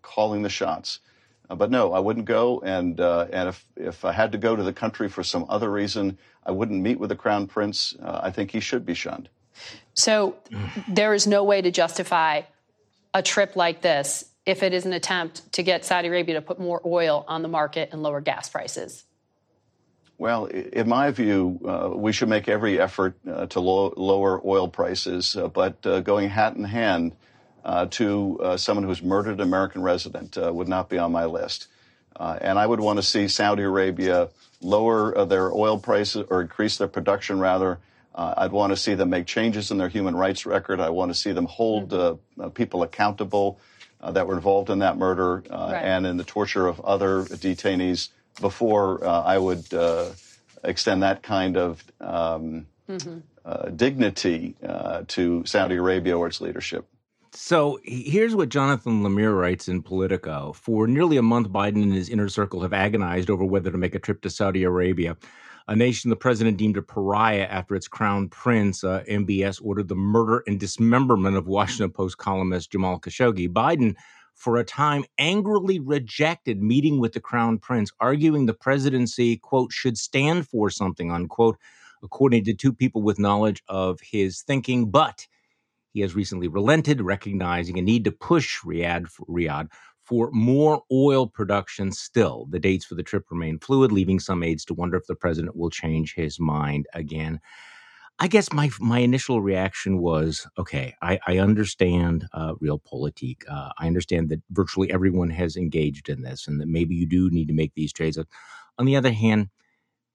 calling 0.00 0.42
the 0.42 0.48
shots. 0.48 1.00
but 1.48 1.70
no, 1.70 1.92
I 1.92 1.98
wouldn't 1.98 2.24
go. 2.24 2.60
And 2.60 2.98
and 2.98 3.48
if 3.50 3.66
if 3.76 4.04
I 4.04 4.12
had 4.12 4.32
to 4.32 4.38
go 4.38 4.56
to 4.56 4.62
the 4.62 4.72
country 4.72 5.08
for 5.08 5.22
some 5.22 5.44
other 5.48 5.70
reason, 5.70 6.16
I 6.46 6.50
wouldn't 6.50 6.80
meet 6.80 6.98
with 6.98 7.10
the 7.10 7.16
crown 7.16 7.46
prince. 7.46 7.94
I 8.02 8.30
think 8.30 8.50
he 8.50 8.60
should 8.60 8.86
be 8.86 8.94
shunned. 8.94 9.28
So 9.94 10.36
there 10.88 11.12
is 11.12 11.26
no 11.26 11.44
way 11.44 11.60
to 11.60 11.70
justify 11.70 12.42
a 13.12 13.22
trip 13.22 13.54
like 13.54 13.82
this 13.82 14.24
if 14.46 14.62
it 14.62 14.72
is 14.72 14.86
an 14.86 14.92
attempt 14.92 15.52
to 15.52 15.62
get 15.62 15.84
Saudi 15.84 16.08
Arabia 16.08 16.36
to 16.36 16.42
put 16.42 16.58
more 16.58 16.80
oil 16.84 17.24
on 17.28 17.42
the 17.42 17.48
market 17.48 17.90
and 17.92 18.02
lower 18.02 18.20
gas 18.20 18.48
prices. 18.48 19.04
Well, 20.22 20.44
in 20.44 20.88
my 20.88 21.10
view, 21.10 21.58
uh, 21.66 21.96
we 21.96 22.12
should 22.12 22.28
make 22.28 22.48
every 22.48 22.80
effort 22.80 23.16
uh, 23.28 23.46
to 23.46 23.58
lo- 23.58 23.92
lower 23.96 24.40
oil 24.46 24.68
prices, 24.68 25.34
uh, 25.34 25.48
but 25.48 25.84
uh, 25.84 25.98
going 25.98 26.28
hat 26.28 26.54
in 26.54 26.62
hand 26.62 27.16
uh, 27.64 27.86
to 27.86 28.38
uh, 28.40 28.56
someone 28.56 28.84
who's 28.84 29.02
murdered 29.02 29.34
an 29.34 29.40
American 29.40 29.82
resident 29.82 30.36
would 30.36 30.68
not 30.68 30.88
be 30.88 30.96
on 30.96 31.10
my 31.10 31.24
list. 31.24 31.66
and 32.20 32.56
I 32.56 32.64
would 32.64 32.78
want 32.78 33.00
to 33.00 33.02
see 33.02 33.26
Saudi 33.26 33.64
Arabia 33.64 34.28
lower 34.60 35.24
their 35.24 35.52
oil 35.52 35.76
prices 35.76 36.24
or 36.30 36.40
increase 36.40 36.78
their 36.78 36.86
production, 36.86 37.40
rather. 37.40 37.80
I'd 38.14 38.52
want 38.52 38.70
to 38.70 38.76
see 38.76 38.94
them 38.94 39.10
make 39.10 39.26
changes 39.26 39.72
in 39.72 39.78
their 39.78 39.88
human 39.88 40.14
rights 40.14 40.46
record. 40.46 40.78
I 40.78 40.90
want 40.90 41.10
to 41.10 41.18
see 41.18 41.32
them 41.32 41.46
hold 41.46 41.90
people 42.54 42.84
accountable 42.84 43.58
that 44.00 44.28
were 44.28 44.34
involved 44.34 44.70
in 44.70 44.78
that 44.78 44.96
murder 44.96 45.42
right. 45.50 45.82
and 45.82 46.06
in 46.06 46.16
the 46.16 46.24
torture 46.24 46.68
of 46.68 46.78
other 46.82 47.24
detainees 47.24 48.10
before 48.40 49.04
uh, 49.04 49.22
I 49.22 49.38
would 49.38 49.72
uh, 49.72 50.10
extend 50.64 51.02
that 51.02 51.22
kind 51.22 51.56
of 51.56 51.84
um, 52.00 52.66
mm-hmm. 52.88 53.18
uh, 53.44 53.68
dignity 53.70 54.56
uh, 54.66 55.02
to 55.08 55.44
Saudi 55.46 55.76
Arabia 55.76 56.16
or 56.16 56.26
its 56.26 56.40
leadership. 56.40 56.86
So 57.34 57.80
here's 57.82 58.34
what 58.34 58.50
Jonathan 58.50 59.02
Lemire 59.02 59.38
writes 59.38 59.66
in 59.66 59.82
Politico. 59.82 60.52
For 60.52 60.86
nearly 60.86 61.16
a 61.16 61.22
month, 61.22 61.48
Biden 61.48 61.82
and 61.82 61.92
his 61.92 62.10
inner 62.10 62.28
circle 62.28 62.60
have 62.60 62.74
agonized 62.74 63.30
over 63.30 63.42
whether 63.42 63.70
to 63.70 63.78
make 63.78 63.94
a 63.94 63.98
trip 63.98 64.20
to 64.22 64.30
Saudi 64.30 64.64
Arabia, 64.64 65.16
a 65.68 65.74
nation 65.74 66.10
the 66.10 66.16
president 66.16 66.58
deemed 66.58 66.76
a 66.76 66.82
pariah 66.82 67.46
after 67.48 67.74
its 67.74 67.88
crown 67.88 68.28
prince, 68.28 68.84
uh, 68.84 69.02
MBS, 69.08 69.64
ordered 69.64 69.88
the 69.88 69.94
murder 69.94 70.42
and 70.46 70.60
dismemberment 70.60 71.36
of 71.36 71.46
Washington 71.46 71.90
Post 71.90 72.18
columnist 72.18 72.70
Jamal 72.70 73.00
Khashoggi. 73.00 73.48
Biden 73.48 73.96
for 74.42 74.56
a 74.56 74.64
time 74.64 75.04
angrily 75.18 75.78
rejected 75.78 76.60
meeting 76.60 76.98
with 76.98 77.12
the 77.12 77.20
crown 77.20 77.58
prince, 77.58 77.92
arguing 78.00 78.46
the 78.46 78.52
presidency, 78.52 79.36
quote, 79.36 79.70
should 79.72 79.96
stand 79.96 80.48
for 80.48 80.68
something, 80.68 81.12
unquote, 81.12 81.56
according 82.02 82.42
to 82.44 82.52
two 82.52 82.72
people 82.72 83.02
with 83.02 83.20
knowledge 83.20 83.62
of 83.68 84.00
his 84.00 84.42
thinking. 84.42 84.90
But 84.90 85.28
he 85.92 86.00
has 86.00 86.16
recently 86.16 86.48
relented, 86.48 87.00
recognizing 87.00 87.78
a 87.78 87.82
need 87.82 88.02
to 88.04 88.10
push 88.10 88.58
Riyadh, 88.64 89.06
Riyadh 89.28 89.68
for 90.04 90.28
more 90.32 90.82
oil 90.90 91.28
production 91.28 91.92
still. 91.92 92.46
The 92.50 92.58
dates 92.58 92.84
for 92.84 92.96
the 92.96 93.04
trip 93.04 93.26
remain 93.30 93.60
fluid, 93.60 93.92
leaving 93.92 94.18
some 94.18 94.42
aides 94.42 94.64
to 94.64 94.74
wonder 94.74 94.96
if 94.96 95.06
the 95.06 95.14
president 95.14 95.54
will 95.54 95.70
change 95.70 96.14
his 96.14 96.40
mind 96.40 96.86
again. 96.94 97.38
I 98.18 98.28
guess 98.28 98.52
my 98.52 98.70
my 98.80 99.00
initial 99.00 99.42
reaction 99.42 99.98
was, 99.98 100.46
okay, 100.58 100.94
I, 101.02 101.18
I 101.26 101.38
understand 101.38 102.26
uh, 102.32 102.54
realpolitik. 102.54 103.42
Uh, 103.48 103.70
I 103.78 103.86
understand 103.86 104.28
that 104.28 104.42
virtually 104.50 104.92
everyone 104.92 105.30
has 105.30 105.56
engaged 105.56 106.08
in 106.08 106.22
this, 106.22 106.46
and 106.46 106.60
that 106.60 106.68
maybe 106.68 106.94
you 106.94 107.06
do 107.06 107.30
need 107.30 107.48
to 107.48 107.54
make 107.54 107.72
these 107.74 107.92
trades. 107.92 108.18
On 108.78 108.86
the 108.86 108.96
other 108.96 109.12
hand, 109.12 109.48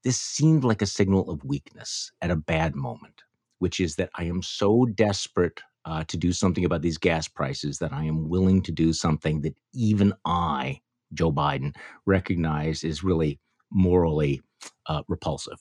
this 0.03 0.17
seemed 0.17 0.63
like 0.63 0.81
a 0.81 0.87
signal 0.87 1.29
of 1.29 1.43
weakness 1.43 2.11
at 2.21 2.31
a 2.31 2.35
bad 2.35 2.75
moment, 2.75 3.23
which 3.59 3.79
is 3.79 3.95
that 3.97 4.09
I 4.15 4.23
am 4.23 4.41
so 4.41 4.85
desperate 4.85 5.61
uh, 5.85 6.03
to 6.05 6.17
do 6.17 6.31
something 6.31 6.65
about 6.65 6.81
these 6.81 6.97
gas 6.97 7.27
prices 7.27 7.79
that 7.79 7.93
I 7.93 8.05
am 8.05 8.29
willing 8.29 8.61
to 8.63 8.71
do 8.71 8.93
something 8.93 9.41
that 9.41 9.55
even 9.73 10.13
I, 10.25 10.81
Joe 11.13 11.31
Biden, 11.31 11.75
recognize 12.05 12.83
is 12.83 13.03
really 13.03 13.39
morally 13.71 14.41
uh, 14.85 15.03
repulsive. 15.07 15.59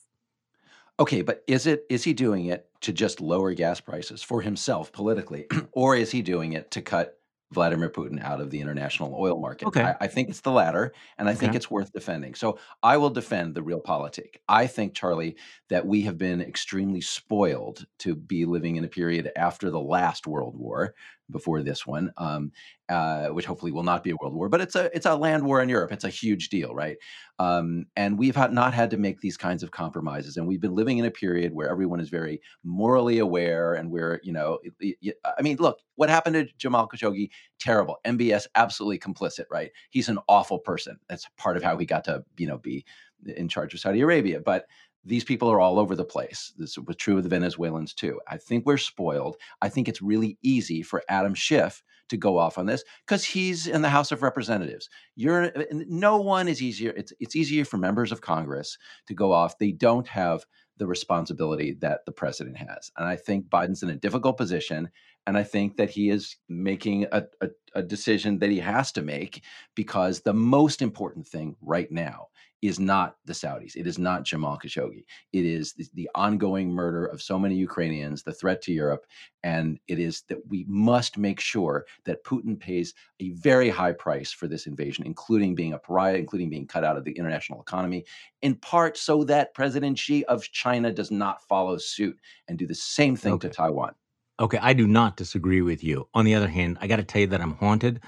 Okay, 0.99 1.23
but 1.23 1.43
is 1.47 1.67
it 1.67 1.85
is 1.91 2.05
he 2.05 2.15
doing 2.15 2.47
it 2.47 2.69
to 2.81 2.93
just 2.93 3.21
lower 3.21 3.53
gas 3.53 3.81
prices 3.81 4.23
for 4.23 4.41
himself 4.41 4.93
politically, 4.93 5.47
or 5.73 5.97
is 5.97 6.11
he 6.11 6.23
doing 6.23 6.53
it 6.55 6.71
to 6.71 6.81
cut 6.81 7.19
Vladimir 7.53 7.91
Putin 7.91 8.23
out 8.23 8.41
of 8.41 8.51
the 8.51 8.61
international 8.61 9.15
oil 9.19 9.39
market? 9.39 9.69
Okay, 9.69 9.83
I, 9.83 9.97
I 10.01 10.07
think 10.07 10.31
it's 10.31 10.41
the 10.41 10.51
latter, 10.51 10.93
and 11.19 11.29
I 11.29 11.35
think 11.35 11.55
it's 11.55 11.71
worth 11.71 11.93
defending. 11.93 12.35
So 12.35 12.59
I 12.83 12.97
will 12.97 13.11
defend 13.11 13.55
the 13.55 13.61
realpolitik. 13.61 14.37
I 14.49 14.67
think, 14.67 14.95
Charlie, 14.95 15.37
that 15.69 15.87
we 15.87 16.03
have 16.03 16.17
been 16.17 16.41
extremely 16.41 17.03
spoiled 17.03 17.87
to 18.01 18.15
be 18.17 18.47
living 18.47 18.77
in 18.77 18.85
a 18.85 18.89
period 18.89 19.31
after 19.37 19.71
the 19.71 19.81
last 19.81 20.27
World 20.27 20.57
War 20.57 20.95
before 21.31 21.63
this 21.63 21.87
one, 21.87 22.13
um, 22.17 22.53
uh, 22.89 23.29
which 23.29 23.47
hopefully 23.47 23.73
will 23.73 23.83
not 23.83 24.05
be 24.05 24.11
a 24.11 24.17
world 24.21 24.35
war, 24.35 24.49
but 24.49 24.61
it's 24.61 24.75
a 24.75 24.95
it's 24.95 25.07
a 25.07 25.17
land 25.17 25.45
war 25.45 25.61
in 25.61 25.69
Europe. 25.69 25.93
It's 25.93 26.05
a 26.05 26.09
huge 26.09 26.49
deal, 26.49 26.75
right? 26.75 26.97
Um, 27.39 27.87
and 27.97 28.19
we've 28.19 28.37
had, 28.37 28.53
not 28.53 28.75
had 28.75 28.91
to 28.91 28.97
make 28.97 29.21
these 29.21 29.37
kinds 29.37 29.63
of 29.63 29.71
compromises, 29.71 30.37
and 30.37 30.47
we've 30.47 30.61
been 30.61 30.75
living 30.75 30.99
in 30.99 31.05
a 31.05 31.11
period 31.11 31.53
where 31.53 31.69
everyone 31.69 32.01
is 32.01 32.09
very 32.09 32.41
morally 32.65 33.19
aware, 33.19 33.75
and 33.75 33.91
where 33.91 34.21
you 34.23 34.33
know, 34.33 34.59
I 34.83 35.43
mean, 35.43 35.57
look, 35.59 35.81
what 35.97 36.09
happened 36.11 36.35
to 36.35 36.47
Jamal 36.59 36.89
Khashoggi? 36.89 37.31
Terrible. 37.59 37.97
MBS 38.05 38.47
absolutely 38.55 38.99
complicit, 38.99 39.45
right? 39.51 39.71
He's 39.91 40.09
an 40.09 40.19
awful 40.29 40.59
person. 40.59 40.99
That's 41.09 41.27
part 41.37 41.57
of 41.57 41.63
how 41.63 41.77
he 41.77 41.87
got 41.87 42.05
to 42.05 42.25
you 42.37 42.47
know 42.47 42.59
be 42.59 42.85
in 43.25 43.49
charge 43.49 43.75
of 43.75 43.81
Saudi 43.81 44.01
Arabia, 44.01 44.41
but 44.41 44.67
these 45.07 45.25
people 45.25 45.51
are 45.51 45.61
all 45.61 45.79
over 45.79 45.95
the 45.95 46.05
place. 46.05 46.53
This 46.59 46.77
was 46.77 46.97
true 46.97 47.17
of 47.17 47.23
the 47.23 47.29
Venezuelans 47.29 47.95
too. 47.95 48.21
I 48.29 48.37
think 48.37 48.67
we're 48.67 48.77
spoiled. 48.77 49.37
I 49.63 49.69
think 49.69 49.89
it's 49.89 50.03
really 50.03 50.37
easy 50.43 50.83
for 50.83 51.03
Adam 51.09 51.35
Schiff 51.35 51.83
to 52.09 52.17
go 52.17 52.39
off 52.39 52.59
on 52.59 52.67
this 52.67 52.85
because 53.07 53.25
he's 53.25 53.67
in 53.67 53.83
the 53.83 53.89
House 53.89 54.13
of 54.13 54.23
Representatives. 54.23 54.89
You're 55.15 55.45
uh, 55.45 55.65
no 55.71 56.19
one 56.19 56.49
is 56.49 56.61
easier. 56.61 56.93
It's 56.97 57.13
it's 57.21 57.37
easier 57.37 57.65
for 57.65 57.79
members 57.79 58.13
of 58.13 58.21
Congress 58.21 58.79
to 59.07 59.15
go 59.15 59.33
off. 59.33 59.59
They 59.59 59.73
don't 59.73 60.09
have 60.09 60.45
the 60.77 60.87
responsibility 60.87 61.73
that 61.81 62.01
the 62.05 62.13
president 62.13 62.59
has, 62.59 62.91
and 62.97 63.07
I 63.07 63.17
think 63.17 63.47
Biden's 63.47 63.83
in 63.83 63.91
a 63.91 63.97
difficult 63.97 64.37
position. 64.37 64.91
And 65.27 65.37
I 65.37 65.43
think 65.43 65.77
that 65.77 65.91
he 65.91 66.11
is 66.11 66.37
making 66.49 67.07
a, 67.13 67.25
a, 67.41 67.49
a 67.75 67.83
decision 67.83 68.39
that 68.39 68.51
he 68.51 68.61
has 68.61 68.93
to 68.93 69.03
make 69.03 69.43
because 69.75 70.21
the 70.21 70.33
most 70.33 70.83
important 70.83 71.27
thing 71.27 71.57
right 71.61 71.91
now 71.91 72.29
is 72.63 72.81
not 72.81 73.17
the 73.27 73.33
Saudis. 73.33 73.77
It 73.77 73.87
is 73.87 73.99
not 73.99 74.25
Jamal 74.25 74.59
Khashoggi. 74.59 75.05
It 75.33 75.45
is 75.45 75.75
the, 75.75 75.87
the, 75.95 76.11
ongoing 76.15 76.71
murder 76.71 77.05
of 77.05 77.21
so 77.21 77.39
many 77.39 77.55
Ukrainians, 77.55 78.23
the 78.23 78.33
threat 78.33 78.63
to 78.63 78.73
Europe. 78.73 79.05
And 79.43 79.79
it 79.89 79.99
is 79.99 80.23
that 80.29 80.39
we 80.49 80.65
must 80.67 81.19
make 81.19 81.39
sure 81.39 81.85
that 82.05 82.25
Putin 82.25 82.59
pays 82.59 82.95
a 83.21 83.31
very 83.33 83.69
high 83.69 83.93
price 83.93 84.33
for 84.33 84.49
this 84.49 84.67
invasion, 84.67 85.05
including 85.07 85.55
being 85.55 85.75
a 85.75 85.79
pariah, 85.79 86.17
including 86.17 86.49
being 86.49 86.67
cut 86.67 86.85
out 86.85 86.97
of 86.97 87.05
the 87.05 87.13
international 87.13 87.61
economy, 87.61 88.05
in 88.41 88.55
part 88.55 88.97
so 88.97 89.23
that 89.25 89.55
President 89.55 89.99
Xi 89.99 90.25
of 90.25 90.43
China 90.51 90.93
does 90.93 91.11
not 91.11 91.47
follow 91.47 91.77
suit 91.77 92.19
and 92.49 92.59
do 92.59 92.67
the 92.67 92.75
same 92.75 93.17
thing 93.17 93.35
okay. 93.35 93.49
to 93.49 93.55
Taiwan. 93.55 93.95
Okay, 94.39 94.59
I 94.61 94.75
do 94.75 94.87
not 94.87 95.17
disagree 95.17 95.63
with 95.63 95.83
you. 95.83 96.09
On 96.13 96.25
the 96.27 96.35
other 96.35 96.49
hand, 96.49 96.77
I 96.81 96.87
got 96.87 96.97
to 96.97 97.05
tell 97.05 97.23
you 97.23 97.27
that 97.29 97.41
I'm 97.41 97.55
haunted 97.55 98.01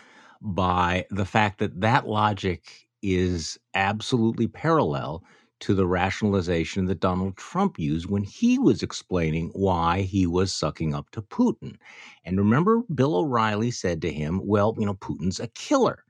by 0.42 1.06
the 1.10 1.24
fact 1.24 1.58
that 1.58 1.80
that 1.80 2.06
logic 2.06 2.86
is 3.02 3.58
absolutely 3.74 4.46
parallel 4.46 5.24
to 5.60 5.74
the 5.74 5.86
rationalization 5.86 6.84
that 6.86 7.00
Donald 7.00 7.36
Trump 7.36 7.78
used 7.78 8.10
when 8.10 8.22
he 8.22 8.58
was 8.58 8.82
explaining 8.82 9.48
why 9.54 10.02
he 10.02 10.26
was 10.26 10.52
sucking 10.52 10.94
up 10.94 11.10
to 11.10 11.22
Putin. 11.22 11.76
And 12.24 12.38
remember, 12.38 12.82
Bill 12.94 13.16
O'Reilly 13.16 13.70
said 13.70 14.02
to 14.02 14.12
him, 14.12 14.40
Well, 14.44 14.74
you 14.78 14.84
know, 14.86 14.94
Putin's 14.94 15.40
a 15.40 15.48
killer. 15.48 16.04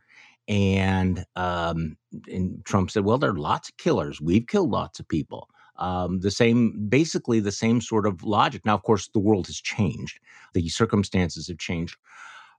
And, 0.49 1.25
um, 1.37 1.97
and 2.27 2.63
Trump 2.65 2.91
said, 2.91 3.05
Well, 3.05 3.19
there 3.19 3.31
are 3.31 3.37
lots 3.39 3.69
of 3.69 3.77
killers. 3.77 4.21
We've 4.21 4.47
killed 4.47 4.71
lots 4.71 4.99
of 5.01 5.09
people. 5.09 5.49
Um, 5.79 6.21
the 6.21 6.31
same, 6.31 6.89
basically 6.89 7.41
the 7.41 7.53
same 7.53 7.81
sort 7.81 8.07
of 8.07 8.25
logic. 8.25 8.65
Now, 8.65 8.75
of 8.75 8.83
course, 8.83 9.09
the 9.09 9.21
world 9.21 9.47
has 9.47 9.61
changed, 9.61 10.19
the 10.55 10.69
circumstances 10.69 11.49
have 11.49 11.59
changed, 11.59 11.97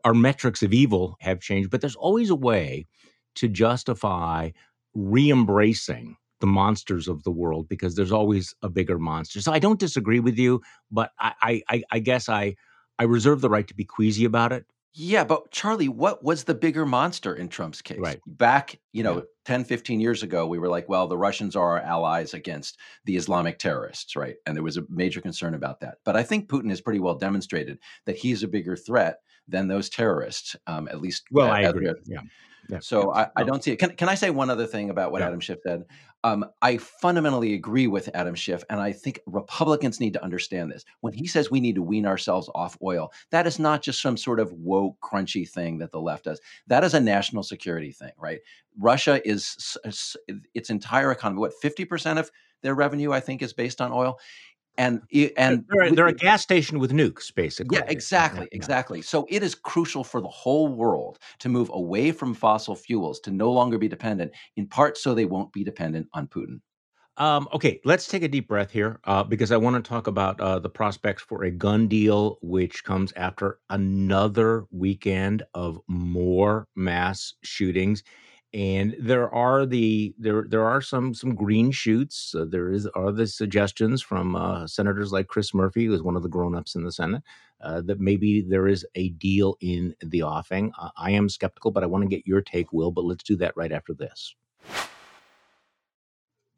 our 0.05 0.13
metrics 0.13 0.63
of 0.63 0.73
evil 0.73 1.17
have 1.21 1.39
changed, 1.41 1.69
but 1.69 1.81
there's 1.81 1.95
always 1.95 2.29
a 2.29 2.35
way 2.35 2.87
to 3.35 3.47
justify 3.47 4.51
re 4.95 5.29
embracing 5.31 6.15
the 6.39 6.47
monsters 6.47 7.07
of 7.07 7.23
the 7.23 7.31
world 7.31 7.67
because 7.67 7.95
there's 7.95 8.11
always 8.11 8.55
a 8.61 8.69
bigger 8.69 8.97
monster. 8.97 9.41
So 9.41 9.51
I 9.51 9.59
don't 9.59 9.79
disagree 9.79 10.19
with 10.21 10.37
you, 10.37 10.61
but 10.91 11.11
I 11.19 11.61
I, 11.69 11.83
I 11.91 11.99
guess 11.99 12.29
I 12.29 12.55
I 12.97 13.03
reserve 13.03 13.41
the 13.41 13.49
right 13.49 13.67
to 13.67 13.75
be 13.75 13.85
queasy 13.85 14.25
about 14.25 14.51
it. 14.53 14.65
Yeah, 14.93 15.23
but 15.23 15.51
Charlie, 15.51 15.87
what 15.87 16.23
was 16.23 16.43
the 16.43 16.55
bigger 16.55 16.85
monster 16.85 17.35
in 17.35 17.47
Trump's 17.47 17.81
case? 17.81 17.99
Right. 17.99 18.19
Back, 18.25 18.79
you 18.91 19.03
know, 19.03 19.17
yeah. 19.17 19.23
10, 19.45 19.63
15 19.63 19.99
years 19.99 20.23
ago, 20.23 20.47
we 20.47 20.57
were 20.57 20.67
like, 20.67 20.89
well, 20.89 21.07
the 21.07 21.17
Russians 21.17 21.55
are 21.55 21.77
our 21.77 21.81
allies 21.81 22.33
against 22.33 22.77
the 23.05 23.15
Islamic 23.15 23.59
terrorists, 23.59 24.15
right? 24.15 24.35
And 24.45 24.55
there 24.55 24.63
was 24.63 24.77
a 24.77 24.83
major 24.89 25.21
concern 25.21 25.53
about 25.53 25.79
that. 25.81 25.97
But 26.05 26.15
I 26.15 26.23
think 26.23 26.49
Putin 26.49 26.69
has 26.69 26.81
pretty 26.81 26.99
well 26.99 27.15
demonstrated 27.15 27.79
that 28.05 28.17
he's 28.17 28.41
a 28.43 28.47
bigger 28.47 28.75
threat 28.75 29.19
than 29.47 29.67
those 29.67 29.89
terrorists, 29.89 30.55
um, 30.67 30.87
at 30.87 31.01
least. 31.01 31.23
Well, 31.31 31.49
I 31.49 31.61
agree. 31.61 31.91
Yeah. 32.05 32.21
Yeah. 32.69 32.79
So 32.81 33.13
I, 33.13 33.29
I, 33.35 33.43
don't 33.43 33.63
see 33.63 33.71
it. 33.71 33.77
Can, 33.77 33.95
can 33.95 34.09
I 34.09 34.15
say 34.15 34.29
one 34.29 34.51
other 34.51 34.67
thing 34.67 34.91
about 34.91 35.11
what 35.11 35.21
yeah. 35.21 35.27
Adam 35.27 35.39
Schiff 35.39 35.59
said? 35.65 35.85
Um, 36.23 36.45
I 36.61 36.77
fundamentally 36.77 37.55
agree 37.55 37.87
with 37.87 38.09
Adam 38.13 38.35
Schiff, 38.35 38.63
and 38.69 38.79
I 38.79 38.91
think 38.91 39.21
Republicans 39.25 39.99
need 39.99 40.13
to 40.13 40.23
understand 40.23 40.71
this. 40.71 40.85
When 40.99 41.13
he 41.13 41.25
says 41.25 41.49
we 41.49 41.61
need 41.61 41.75
to 41.75 41.81
wean 41.81 42.05
ourselves 42.05 42.49
off 42.53 42.77
oil, 42.83 43.11
that 43.31 43.47
is 43.47 43.57
not 43.57 43.81
just 43.81 44.01
some 44.01 44.17
sort 44.17 44.39
of 44.39 44.51
woke, 44.53 44.97
crunchy 45.01 45.49
thing 45.49 45.79
that 45.79 45.91
the 45.91 46.01
left 46.01 46.25
does. 46.25 46.41
That 46.67 46.83
is 46.83 46.93
a 46.93 46.99
national 46.99 47.43
security 47.43 47.91
thing, 47.91 48.11
right? 48.17 48.39
Russia 48.77 49.19
is 49.27 49.77
its 50.53 50.69
entire 50.69 51.11
economy. 51.11 51.39
What 51.39 51.53
fifty 51.61 51.85
percent 51.85 52.19
of 52.19 52.29
their 52.61 52.75
revenue, 52.75 53.11
I 53.13 53.19
think, 53.19 53.41
is 53.41 53.53
based 53.53 53.81
on 53.81 53.91
oil 53.91 54.19
and 54.79 55.01
and 55.37 55.65
they're, 55.69 55.91
they're 55.91 56.07
a 56.07 56.13
gas 56.13 56.41
station 56.41 56.79
with 56.79 56.91
nukes 56.91 57.33
basically. 57.35 57.77
Yeah 57.77 57.85
exactly 57.87 58.47
exactly. 58.51 59.01
So 59.01 59.27
it 59.29 59.43
is 59.43 59.53
crucial 59.53 60.03
for 60.03 60.21
the 60.21 60.27
whole 60.27 60.69
world 60.69 61.19
to 61.39 61.49
move 61.49 61.69
away 61.73 62.11
from 62.11 62.33
fossil 62.33 62.75
fuels 62.75 63.19
to 63.21 63.31
no 63.31 63.51
longer 63.51 63.77
be 63.77 63.89
dependent 63.89 64.31
in 64.55 64.67
part 64.67 64.97
so 64.97 65.13
they 65.13 65.25
won't 65.25 65.51
be 65.51 65.63
dependent 65.63 66.07
on 66.13 66.27
putin. 66.27 66.61
Um, 67.17 67.49
okay, 67.51 67.81
let's 67.83 68.07
take 68.07 68.23
a 68.23 68.29
deep 68.29 68.47
breath 68.47 68.71
here 68.71 69.01
uh, 69.03 69.25
because 69.25 69.51
I 69.51 69.57
want 69.57 69.75
to 69.75 69.87
talk 69.87 70.07
about 70.07 70.39
uh, 70.39 70.59
the 70.59 70.69
prospects 70.69 71.21
for 71.21 71.43
a 71.43 71.51
gun 71.51 71.89
deal, 71.89 72.37
which 72.41 72.85
comes 72.85 73.11
after 73.17 73.59
another 73.69 74.65
weekend 74.71 75.43
of 75.53 75.81
more 75.87 76.69
mass 76.77 77.33
shootings 77.43 78.03
and 78.53 78.95
there 78.99 79.33
are 79.33 79.65
the 79.65 80.13
there 80.17 80.45
there 80.47 80.65
are 80.65 80.81
some 80.81 81.13
some 81.13 81.35
green 81.35 81.71
shoots. 81.71 82.33
Uh, 82.35 82.45
there 82.45 82.71
is 82.71 82.87
are 82.87 83.11
the 83.11 83.27
suggestions 83.27 84.01
from 84.01 84.35
uh, 84.35 84.65
senators 84.65 85.11
like 85.11 85.27
Chris 85.27 85.53
Murphy, 85.53 85.85
who 85.85 85.93
is 85.93 86.01
one 86.01 86.15
of 86.15 86.23
the 86.23 86.29
grown 86.29 86.55
ups 86.55 86.75
in 86.75 86.83
the 86.83 86.91
Senate, 86.91 87.21
uh, 87.61 87.81
that 87.81 87.99
maybe 87.99 88.41
there 88.41 88.67
is 88.67 88.85
a 88.95 89.09
deal 89.09 89.55
in 89.61 89.95
the 90.01 90.23
offing. 90.23 90.71
I 90.97 91.11
am 91.11 91.29
skeptical, 91.29 91.71
but 91.71 91.83
I 91.83 91.87
want 91.87 92.03
to 92.03 92.09
get 92.09 92.25
your 92.25 92.41
take, 92.41 92.73
Will. 92.73 92.91
But 92.91 93.05
let's 93.05 93.23
do 93.23 93.35
that 93.37 93.55
right 93.55 93.71
after 93.71 93.93
this. 93.93 94.35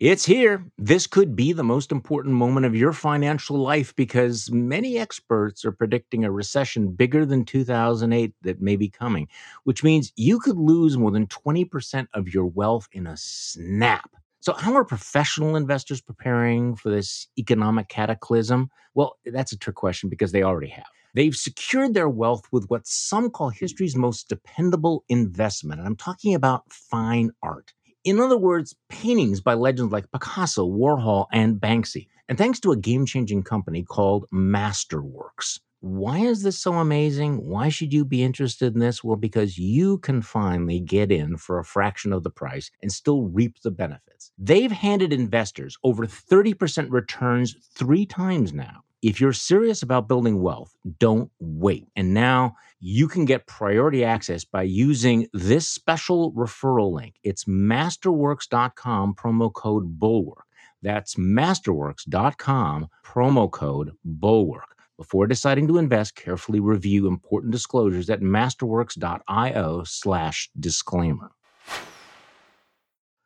It's 0.01 0.25
here. 0.25 0.65
This 0.79 1.05
could 1.05 1.35
be 1.35 1.53
the 1.53 1.63
most 1.63 1.91
important 1.91 2.33
moment 2.33 2.65
of 2.65 2.75
your 2.75 2.91
financial 2.91 3.57
life 3.57 3.95
because 3.95 4.49
many 4.49 4.97
experts 4.97 5.63
are 5.63 5.71
predicting 5.71 6.25
a 6.25 6.31
recession 6.31 6.91
bigger 6.91 7.23
than 7.23 7.45
2008 7.45 8.33
that 8.41 8.59
may 8.59 8.77
be 8.77 8.89
coming, 8.89 9.27
which 9.63 9.83
means 9.83 10.11
you 10.15 10.39
could 10.39 10.57
lose 10.57 10.97
more 10.97 11.11
than 11.11 11.27
20% 11.27 12.07
of 12.15 12.33
your 12.33 12.47
wealth 12.47 12.87
in 12.93 13.05
a 13.05 13.15
snap. 13.15 14.09
So, 14.39 14.53
how 14.53 14.73
are 14.73 14.83
professional 14.83 15.55
investors 15.55 16.01
preparing 16.01 16.75
for 16.75 16.89
this 16.89 17.27
economic 17.37 17.87
cataclysm? 17.87 18.71
Well, 18.95 19.17
that's 19.23 19.51
a 19.51 19.57
trick 19.57 19.75
question 19.75 20.09
because 20.09 20.31
they 20.31 20.41
already 20.41 20.69
have. 20.69 20.87
They've 21.13 21.35
secured 21.35 21.93
their 21.93 22.09
wealth 22.09 22.47
with 22.51 22.65
what 22.69 22.87
some 22.87 23.29
call 23.29 23.49
history's 23.49 23.95
most 23.95 24.29
dependable 24.29 25.03
investment. 25.09 25.79
And 25.79 25.87
I'm 25.87 25.95
talking 25.95 26.33
about 26.33 26.63
fine 26.71 27.29
art. 27.43 27.73
In 28.03 28.19
other 28.19 28.37
words, 28.37 28.75
paintings 28.89 29.41
by 29.41 29.53
legends 29.53 29.91
like 29.91 30.11
Picasso, 30.11 30.67
Warhol, 30.67 31.27
and 31.31 31.57
Banksy. 31.57 32.07
And 32.27 32.35
thanks 32.35 32.59
to 32.61 32.71
a 32.71 32.77
game 32.77 33.05
changing 33.05 33.43
company 33.43 33.83
called 33.83 34.25
Masterworks. 34.33 35.59
Why 35.81 36.19
is 36.19 36.41
this 36.41 36.57
so 36.57 36.73
amazing? 36.73 37.47
Why 37.47 37.69
should 37.69 37.93
you 37.93 38.03
be 38.03 38.23
interested 38.23 38.73
in 38.73 38.79
this? 38.79 39.03
Well, 39.03 39.17
because 39.17 39.57
you 39.57 39.99
can 39.99 40.21
finally 40.23 40.79
get 40.79 41.11
in 41.11 41.37
for 41.37 41.59
a 41.59 41.65
fraction 41.65 42.11
of 42.11 42.23
the 42.23 42.29
price 42.31 42.71
and 42.81 42.91
still 42.91 43.23
reap 43.23 43.61
the 43.61 43.71
benefits. 43.71 44.31
They've 44.37 44.71
handed 44.71 45.13
investors 45.13 45.77
over 45.83 46.07
30% 46.07 46.87
returns 46.89 47.55
three 47.75 48.05
times 48.05 48.51
now. 48.53 48.83
If 49.01 49.19
you're 49.19 49.33
serious 49.33 49.81
about 49.81 50.07
building 50.07 50.43
wealth, 50.43 50.75
don't 50.99 51.31
wait. 51.39 51.87
And 51.95 52.13
now 52.13 52.55
you 52.79 53.07
can 53.07 53.25
get 53.25 53.47
priority 53.47 54.03
access 54.03 54.45
by 54.45 54.61
using 54.61 55.27
this 55.33 55.67
special 55.67 56.31
referral 56.33 56.93
link. 56.93 57.15
It's 57.23 57.45
masterworks.com 57.45 59.15
promo 59.15 59.51
code 59.51 59.99
bulwark. 59.99 60.45
That's 60.83 61.15
masterworks.com 61.15 62.89
promo 63.03 63.51
code 63.51 63.91
bulwark. 64.05 64.77
Before 64.97 65.25
deciding 65.25 65.67
to 65.69 65.79
invest, 65.79 66.15
carefully 66.15 66.59
review 66.59 67.07
important 67.07 67.51
disclosures 67.51 68.07
at 68.11 68.21
masterworks.io 68.21 69.83
slash 69.83 70.51
disclaimer. 70.59 71.31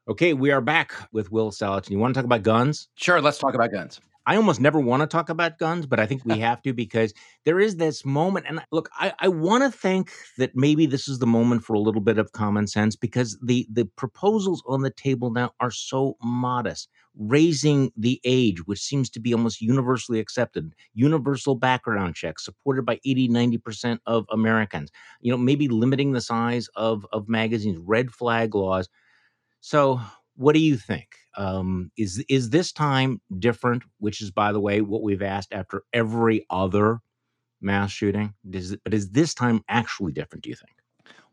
Okay, 0.08 0.34
we 0.34 0.52
are 0.52 0.62
back 0.62 0.94
with 1.12 1.34
Will 1.34 1.52
Saletan. 1.52 1.90
You 1.90 2.00
want 2.00 2.14
to 2.14 2.20
talk 2.20 2.26
about 2.26 2.44
guns? 2.44 2.88
Sure, 2.96 3.20
let's 3.20 3.40
talk 3.40 3.56
about 3.56 3.74
guns. 3.74 4.00
I 4.28 4.36
almost 4.38 4.60
never 4.60 4.80
want 4.80 5.02
to 5.02 5.08
talk 5.08 5.30
about 5.30 5.60
guns, 5.60 5.86
but 5.86 6.00
I 6.00 6.06
think 6.08 6.26
we 6.26 6.40
have 6.40 6.62
to 6.64 6.74
because 6.74 7.14
there 7.46 7.60
is 7.60 7.76
this 7.78 8.06
moment. 8.06 8.46
And 8.48 8.60
look, 8.72 8.90
I, 8.94 9.14
I 9.20 9.28
want 9.28 9.64
to 9.64 9.78
think 9.78 10.12
that 10.38 10.56
maybe 10.56 10.86
this 10.86 11.08
is 11.08 11.20
the 11.20 11.28
moment 11.28 11.64
for 11.64 11.74
a 11.74 11.80
little 11.80 12.02
bit 12.02 12.18
of 12.18 12.32
common 12.32 12.68
sense 12.68 12.96
because 12.96 13.38
the 13.44 13.68
the 13.72 13.86
proposals 13.86 14.64
on 14.68 14.82
the 14.82 14.90
table 14.92 15.32
now 15.32 15.52
are 15.60 15.72
so 15.72 16.18
modest. 16.22 16.90
Raising 17.18 17.92
the 17.96 18.20
age, 18.26 18.68
which 18.68 18.82
seems 18.82 19.10
to 19.12 19.22
be 19.22 19.34
almost 19.34 19.62
universally 19.62 20.20
accepted, 20.20 20.74
universal 20.94 21.56
background 21.56 22.16
checks 22.16 22.44
supported 22.44 22.86
by 22.86 23.00
80, 23.06 23.30
90% 23.30 24.00
of 24.06 24.26
Americans. 24.32 24.92
You 25.22 25.32
know, 25.32 25.38
maybe 25.38 25.70
limiting 25.70 26.12
the 26.12 26.20
size 26.20 26.68
of, 26.76 27.06
of 27.14 27.30
magazines, 27.30 27.80
red 27.82 28.12
flag 28.12 28.54
laws. 28.54 28.90
So 29.62 30.02
what 30.36 30.54
do 30.54 30.60
you 30.60 30.78
think? 30.78 31.08
Um, 31.38 31.92
is 31.98 32.24
is 32.30 32.50
this 32.50 32.72
time 32.72 33.22
different? 33.38 33.84
Which 34.00 34.22
is, 34.22 34.32
by 34.32 34.52
the 34.52 34.60
way, 34.60 34.82
what 34.82 35.04
we've 35.04 35.22
asked 35.22 35.54
after 35.54 35.84
every 35.94 36.46
other 36.50 37.00
mass 37.62 37.92
shooting. 37.92 38.34
Is, 38.52 38.78
but 38.84 38.94
is 38.94 39.12
this 39.12 39.34
time 39.34 39.62
actually 39.68 40.12
different? 40.12 40.44
Do 40.44 40.50
you 40.50 40.56
think? 40.56 40.72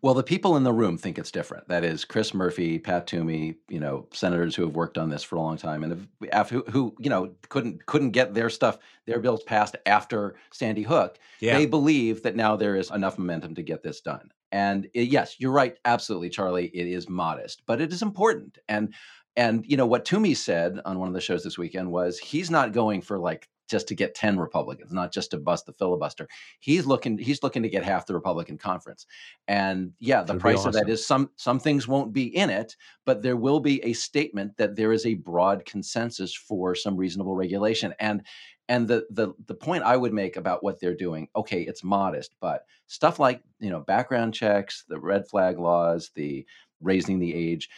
Well, 0.02 0.14
the 0.14 0.24
people 0.24 0.56
in 0.56 0.64
the 0.64 0.72
room 0.72 0.98
think 0.98 1.16
it's 1.16 1.30
different. 1.30 1.68
That 1.68 1.84
is 1.84 2.04
Chris 2.04 2.34
Murphy, 2.34 2.80
Pat 2.80 3.06
Toomey, 3.06 3.54
you 3.68 3.78
know, 3.78 4.08
senators 4.12 4.56
who 4.56 4.62
have 4.64 4.74
worked 4.74 4.98
on 4.98 5.10
this 5.10 5.22
for 5.22 5.36
a 5.36 5.40
long 5.40 5.56
time 5.56 5.84
and 5.84 6.08
have, 6.32 6.50
who, 6.50 6.64
who, 6.70 6.96
you 6.98 7.08
know, 7.08 7.32
couldn't 7.48 7.86
couldn't 7.86 8.10
get 8.10 8.34
their 8.34 8.50
stuff, 8.50 8.78
their 9.06 9.20
bills 9.20 9.44
passed 9.44 9.76
after 9.86 10.34
Sandy 10.50 10.82
Hook. 10.82 11.18
Yeah. 11.38 11.56
They 11.56 11.66
believe 11.66 12.24
that 12.24 12.34
now 12.34 12.56
there 12.56 12.74
is 12.74 12.90
enough 12.90 13.16
momentum 13.16 13.54
to 13.54 13.62
get 13.62 13.84
this 13.84 14.00
done. 14.00 14.32
And 14.50 14.88
it, 14.92 15.08
yes, 15.08 15.36
you're 15.38 15.52
right, 15.52 15.78
absolutely, 15.84 16.30
Charlie. 16.30 16.66
It 16.66 16.88
is 16.88 17.08
modest, 17.08 17.62
but 17.64 17.80
it 17.80 17.92
is 17.92 18.02
important. 18.02 18.58
And 18.68 18.92
and 19.36 19.64
you 19.66 19.76
know 19.76 19.86
what 19.86 20.04
Toomey 20.04 20.34
said 20.34 20.80
on 20.84 20.98
one 20.98 21.08
of 21.08 21.14
the 21.14 21.20
shows 21.20 21.42
this 21.42 21.58
weekend 21.58 21.90
was 21.90 22.18
he's 22.18 22.50
not 22.50 22.72
going 22.72 23.00
for 23.00 23.18
like 23.18 23.48
just 23.72 23.88
to 23.88 23.94
get 23.94 24.14
10 24.14 24.38
Republicans, 24.38 24.92
not 24.92 25.12
just 25.12 25.30
to 25.30 25.38
bust 25.38 25.64
the 25.64 25.72
filibuster. 25.72 26.28
He's 26.60 26.84
looking 26.84 27.16
he's 27.16 27.42
looking 27.42 27.62
to 27.62 27.70
get 27.70 27.84
half 27.84 28.06
the 28.06 28.14
Republican 28.14 28.58
conference. 28.58 29.06
And 29.48 29.92
yeah, 29.98 30.20
the 30.20 30.26
That'd 30.26 30.42
price 30.42 30.58
awesome. 30.58 30.68
of 30.68 30.74
that 30.74 30.90
is 30.90 31.06
some 31.06 31.30
some 31.36 31.58
things 31.58 31.88
won't 31.88 32.12
be 32.12 32.36
in 32.36 32.50
it, 32.50 32.76
but 33.06 33.22
there 33.22 33.36
will 33.36 33.60
be 33.60 33.82
a 33.82 33.94
statement 33.94 34.56
that 34.58 34.76
there 34.76 34.92
is 34.92 35.06
a 35.06 35.14
broad 35.14 35.64
consensus 35.64 36.34
for 36.34 36.74
some 36.74 36.96
reasonable 36.96 37.34
regulation. 37.34 37.94
And 37.98 38.22
and 38.68 38.86
the 38.86 39.06
the 39.10 39.32
the 39.46 39.54
point 39.54 39.84
I 39.84 39.96
would 39.96 40.12
make 40.12 40.36
about 40.36 40.62
what 40.62 40.78
they're 40.78 40.94
doing, 40.94 41.28
okay, 41.34 41.62
it's 41.62 41.82
modest, 41.82 42.34
but 42.40 42.66
stuff 42.88 43.18
like, 43.18 43.42
you 43.58 43.70
know, 43.70 43.80
background 43.80 44.34
checks, 44.34 44.84
the 44.86 45.00
red 45.00 45.26
flag 45.26 45.58
laws, 45.58 46.10
the 46.14 46.44
raising 46.82 47.18
the 47.18 47.34
age, 47.34 47.70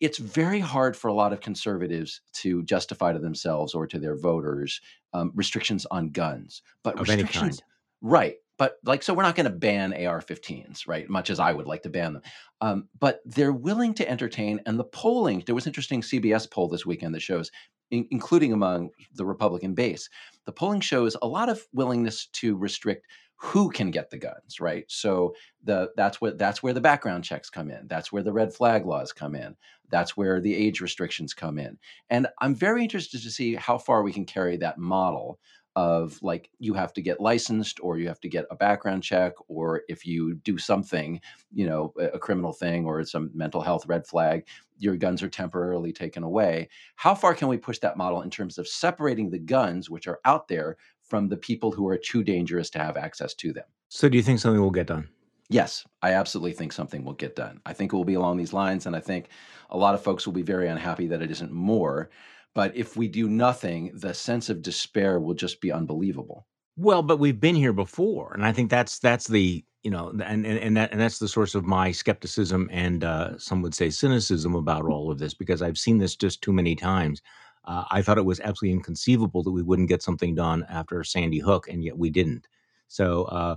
it's 0.00 0.18
very 0.18 0.60
hard 0.60 0.96
for 0.96 1.08
a 1.08 1.14
lot 1.14 1.32
of 1.32 1.40
conservatives 1.40 2.20
to 2.34 2.62
justify 2.64 3.12
to 3.12 3.18
themselves 3.18 3.74
or 3.74 3.86
to 3.86 3.98
their 3.98 4.16
voters 4.16 4.80
um, 5.12 5.32
restrictions 5.34 5.86
on 5.90 6.10
guns, 6.10 6.62
but 6.82 6.94
of 6.94 7.08
restrictions, 7.08 7.62
right? 8.02 8.36
but 8.58 8.78
like, 8.84 9.02
so 9.02 9.12
we're 9.12 9.22
not 9.22 9.34
going 9.36 9.44
to 9.44 9.50
ban 9.50 9.92
AR-15s, 9.92 10.88
right? 10.88 11.08
Much 11.08 11.30
as 11.30 11.38
I 11.38 11.52
would 11.52 11.66
like 11.66 11.82
to 11.82 11.90
ban 11.90 12.14
them, 12.14 12.22
um, 12.60 12.88
but 12.98 13.20
they're 13.24 13.52
willing 13.52 13.94
to 13.94 14.08
entertain. 14.08 14.60
And 14.66 14.78
the 14.78 14.84
polling, 14.84 15.42
there 15.44 15.54
was 15.54 15.66
interesting 15.66 16.00
CBS 16.00 16.50
poll 16.50 16.68
this 16.68 16.86
weekend 16.86 17.14
that 17.14 17.20
shows, 17.20 17.50
in, 17.90 18.06
including 18.10 18.52
among 18.52 18.90
the 19.14 19.26
Republican 19.26 19.74
base, 19.74 20.08
the 20.46 20.52
polling 20.52 20.80
shows 20.80 21.16
a 21.20 21.28
lot 21.28 21.48
of 21.48 21.66
willingness 21.72 22.26
to 22.34 22.56
restrict 22.56 23.06
who 23.36 23.70
can 23.70 23.90
get 23.90 24.10
the 24.10 24.18
guns, 24.18 24.60
right? 24.60 24.84
So 24.88 25.34
the 25.62 25.90
that's 25.96 26.20
what 26.20 26.38
that's 26.38 26.62
where 26.62 26.72
the 26.72 26.80
background 26.80 27.24
checks 27.24 27.50
come 27.50 27.70
in. 27.70 27.86
That's 27.86 28.10
where 28.10 28.22
the 28.22 28.32
red 28.32 28.54
flag 28.54 28.86
laws 28.86 29.12
come 29.12 29.34
in. 29.34 29.56
That's 29.90 30.16
where 30.16 30.40
the 30.40 30.54
age 30.54 30.80
restrictions 30.80 31.34
come 31.34 31.58
in. 31.58 31.78
And 32.10 32.26
I'm 32.40 32.54
very 32.54 32.82
interested 32.82 33.22
to 33.22 33.30
see 33.30 33.54
how 33.54 33.78
far 33.78 34.02
we 34.02 34.12
can 34.12 34.24
carry 34.24 34.56
that 34.58 34.78
model 34.78 35.38
of 35.76 36.18
like 36.22 36.48
you 36.58 36.72
have 36.72 36.94
to 36.94 37.02
get 37.02 37.20
licensed 37.20 37.78
or 37.82 37.98
you 37.98 38.08
have 38.08 38.20
to 38.20 38.30
get 38.30 38.46
a 38.50 38.56
background 38.56 39.02
check 39.02 39.34
or 39.46 39.82
if 39.88 40.06
you 40.06 40.34
do 40.36 40.56
something 40.56 41.20
you 41.52 41.66
know 41.66 41.92
a 42.00 42.18
criminal 42.18 42.54
thing 42.54 42.86
or 42.86 43.04
some 43.04 43.30
mental 43.34 43.60
health 43.60 43.86
red 43.86 44.06
flag 44.06 44.46
your 44.78 44.96
guns 44.96 45.22
are 45.22 45.28
temporarily 45.28 45.92
taken 45.92 46.22
away 46.22 46.66
how 46.96 47.14
far 47.14 47.34
can 47.34 47.46
we 47.46 47.58
push 47.58 47.78
that 47.78 47.98
model 47.98 48.22
in 48.22 48.30
terms 48.30 48.56
of 48.56 48.66
separating 48.66 49.28
the 49.28 49.38
guns 49.38 49.90
which 49.90 50.08
are 50.08 50.18
out 50.24 50.48
there 50.48 50.78
from 51.08 51.28
the 51.28 51.36
people 51.36 51.72
who 51.72 51.88
are 51.88 51.98
too 51.98 52.22
dangerous 52.22 52.70
to 52.70 52.78
have 52.78 52.96
access 52.96 53.34
to 53.34 53.52
them 53.52 53.64
so 53.88 54.08
do 54.08 54.16
you 54.16 54.22
think 54.22 54.38
something 54.38 54.60
will 54.60 54.70
get 54.70 54.86
done 54.86 55.08
yes 55.48 55.86
i 56.02 56.12
absolutely 56.12 56.52
think 56.52 56.72
something 56.72 57.04
will 57.04 57.14
get 57.14 57.36
done 57.36 57.60
i 57.66 57.72
think 57.72 57.92
it 57.92 57.96
will 57.96 58.04
be 58.04 58.14
along 58.14 58.36
these 58.36 58.52
lines 58.52 58.86
and 58.86 58.96
i 58.96 59.00
think 59.00 59.28
a 59.70 59.76
lot 59.76 59.94
of 59.94 60.02
folks 60.02 60.26
will 60.26 60.34
be 60.34 60.42
very 60.42 60.68
unhappy 60.68 61.06
that 61.06 61.22
it 61.22 61.30
isn't 61.30 61.52
more 61.52 62.10
but 62.56 62.74
if 62.74 62.96
we 62.96 63.06
do 63.06 63.28
nothing, 63.28 63.90
the 63.92 64.14
sense 64.14 64.48
of 64.48 64.62
despair 64.62 65.20
will 65.20 65.34
just 65.34 65.60
be 65.60 65.70
unbelievable. 65.70 66.46
Well, 66.78 67.02
but 67.02 67.18
we've 67.18 67.38
been 67.38 67.54
here 67.54 67.74
before, 67.74 68.32
and 68.32 68.46
I 68.46 68.52
think 68.52 68.70
that's 68.70 68.98
that's 68.98 69.28
the 69.28 69.62
you 69.82 69.90
know, 69.90 70.08
and 70.08 70.46
and, 70.46 70.46
and 70.46 70.74
that 70.78 70.90
and 70.90 70.98
that's 70.98 71.18
the 71.18 71.28
source 71.28 71.54
of 71.54 71.66
my 71.66 71.92
skepticism 71.92 72.70
and 72.72 73.04
uh, 73.04 73.38
some 73.38 73.60
would 73.60 73.74
say 73.74 73.90
cynicism 73.90 74.54
about 74.54 74.86
all 74.86 75.10
of 75.12 75.18
this 75.18 75.34
because 75.34 75.60
I've 75.60 75.76
seen 75.76 75.98
this 75.98 76.16
just 76.16 76.40
too 76.40 76.52
many 76.52 76.74
times. 76.74 77.20
Uh, 77.66 77.84
I 77.90 78.02
thought 78.02 78.18
it 78.18 78.24
was 78.24 78.40
absolutely 78.40 78.76
inconceivable 78.76 79.42
that 79.42 79.50
we 79.50 79.62
wouldn't 79.62 79.88
get 79.88 80.02
something 80.02 80.34
done 80.34 80.64
after 80.68 81.02
Sandy 81.04 81.38
Hook, 81.38 81.68
and 81.68 81.82
yet 81.84 81.98
we 81.98 82.10
didn't. 82.10 82.46
So 82.88 83.24
uh, 83.24 83.56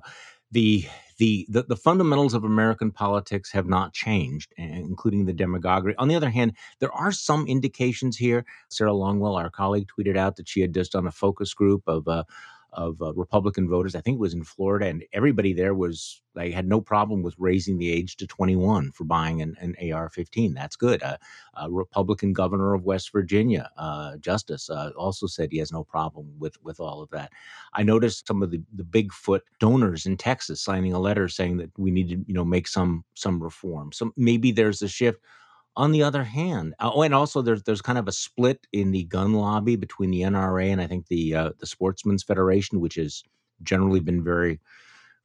the 0.52 0.86
the, 1.18 1.46
the, 1.50 1.64
the 1.64 1.76
fundamentals 1.76 2.34
of 2.34 2.46
American 2.46 2.92
politics 2.92 3.52
have 3.52 3.68
not 3.68 3.94
changed, 3.94 4.54
including 4.56 5.26
the 5.26 5.34
demagoguery. 5.34 5.94
On 5.98 6.08
the 6.08 6.16
other 6.16 6.30
hand, 6.30 6.54
there 6.80 6.94
are 6.94 7.12
some 7.12 7.46
indications 7.46 8.16
here. 8.16 8.46
Sarah 8.70 8.92
Longwell, 8.92 9.38
our 9.38 9.50
colleague, 9.50 9.90
tweeted 9.90 10.16
out 10.16 10.38
that 10.38 10.48
she 10.48 10.62
had 10.62 10.74
just 10.74 10.94
done 10.94 11.06
a 11.06 11.12
focus 11.12 11.54
group 11.54 11.84
of 11.88 12.08
uh, 12.08 12.24
of 12.74 13.02
uh, 13.02 13.14
Republican 13.14 13.68
voters. 13.68 13.96
I 13.96 14.02
think 14.02 14.16
it 14.16 14.22
was 14.22 14.34
in 14.34 14.44
Florida, 14.44 14.88
and 14.88 15.04
everybody 15.14 15.54
there 15.54 15.74
was 15.74 16.22
they 16.36 16.52
had 16.52 16.68
no 16.68 16.80
problem 16.80 17.24
with 17.24 17.36
raising 17.38 17.78
the 17.78 17.92
age 17.92 18.16
to 18.18 18.28
21 18.28 18.92
for 18.92 19.04
buying 19.04 19.42
an, 19.42 19.56
an 19.60 19.76
AR-15. 19.92 20.54
That's 20.54 20.76
good. 20.76 21.02
Uh, 21.04 21.18
a 21.56 21.70
Republican 21.70 22.34
governor 22.34 22.74
of 22.74 22.86
West 22.86 23.12
Virginia, 23.12 23.70
uh, 23.78 24.18
Justice, 24.18 24.70
uh, 24.70 24.92
also 24.96 25.28
said 25.28 25.52
he 25.52 25.58
has 25.58 25.72
no 25.72 25.84
problem 25.84 26.32
with 26.38 26.62
with 26.64 26.80
all 26.80 27.02
of 27.02 27.10
that. 27.10 27.32
I 27.74 27.84
noticed 27.84 28.28
some 28.28 28.44
of 28.44 28.52
the 28.52 28.62
the 28.74 28.84
Bigfoot 28.84 29.42
donors 29.60 30.06
in 30.06 30.18
Texas 30.18 30.62
signing 30.62 30.94
a 30.94 31.00
letter 31.00 31.28
saying 31.28 31.58
that 31.58 31.72
we 31.78 31.92
need 31.92 32.10
to 32.10 32.24
you 32.28 32.34
know 32.34 32.46
make 32.46 32.68
some 32.68 33.04
some 33.16 33.42
reform. 33.42 33.92
So 33.92 34.12
maybe 34.16 34.52
there's 34.52 34.82
a 34.82 34.88
shift 34.88 35.20
on 35.80 35.94
the 35.94 36.04
other 36.04 36.26
hand, 36.26 36.76
uh, 36.80 36.92
oh, 36.94 37.04
and 37.04 37.16
also 37.16 37.42
there's 37.42 37.64
there's 37.64 37.82
kind 37.82 37.98
of 37.98 38.10
a 38.10 38.12
split 38.12 38.68
in 38.74 38.92
the 38.92 39.06
gun 39.06 39.34
lobby 39.34 39.78
between 39.78 40.12
the 40.12 40.24
NRA 40.24 40.68
and 40.74 40.82
I 40.82 40.88
think 40.88 41.08
the 41.08 41.34
uh, 41.34 41.52
the 41.58 41.66
Sportsmen's 41.66 42.22
Federation, 42.22 42.82
which 42.82 42.96
has 42.96 43.24
generally 43.64 44.02
been 44.02 44.22
very 44.22 44.60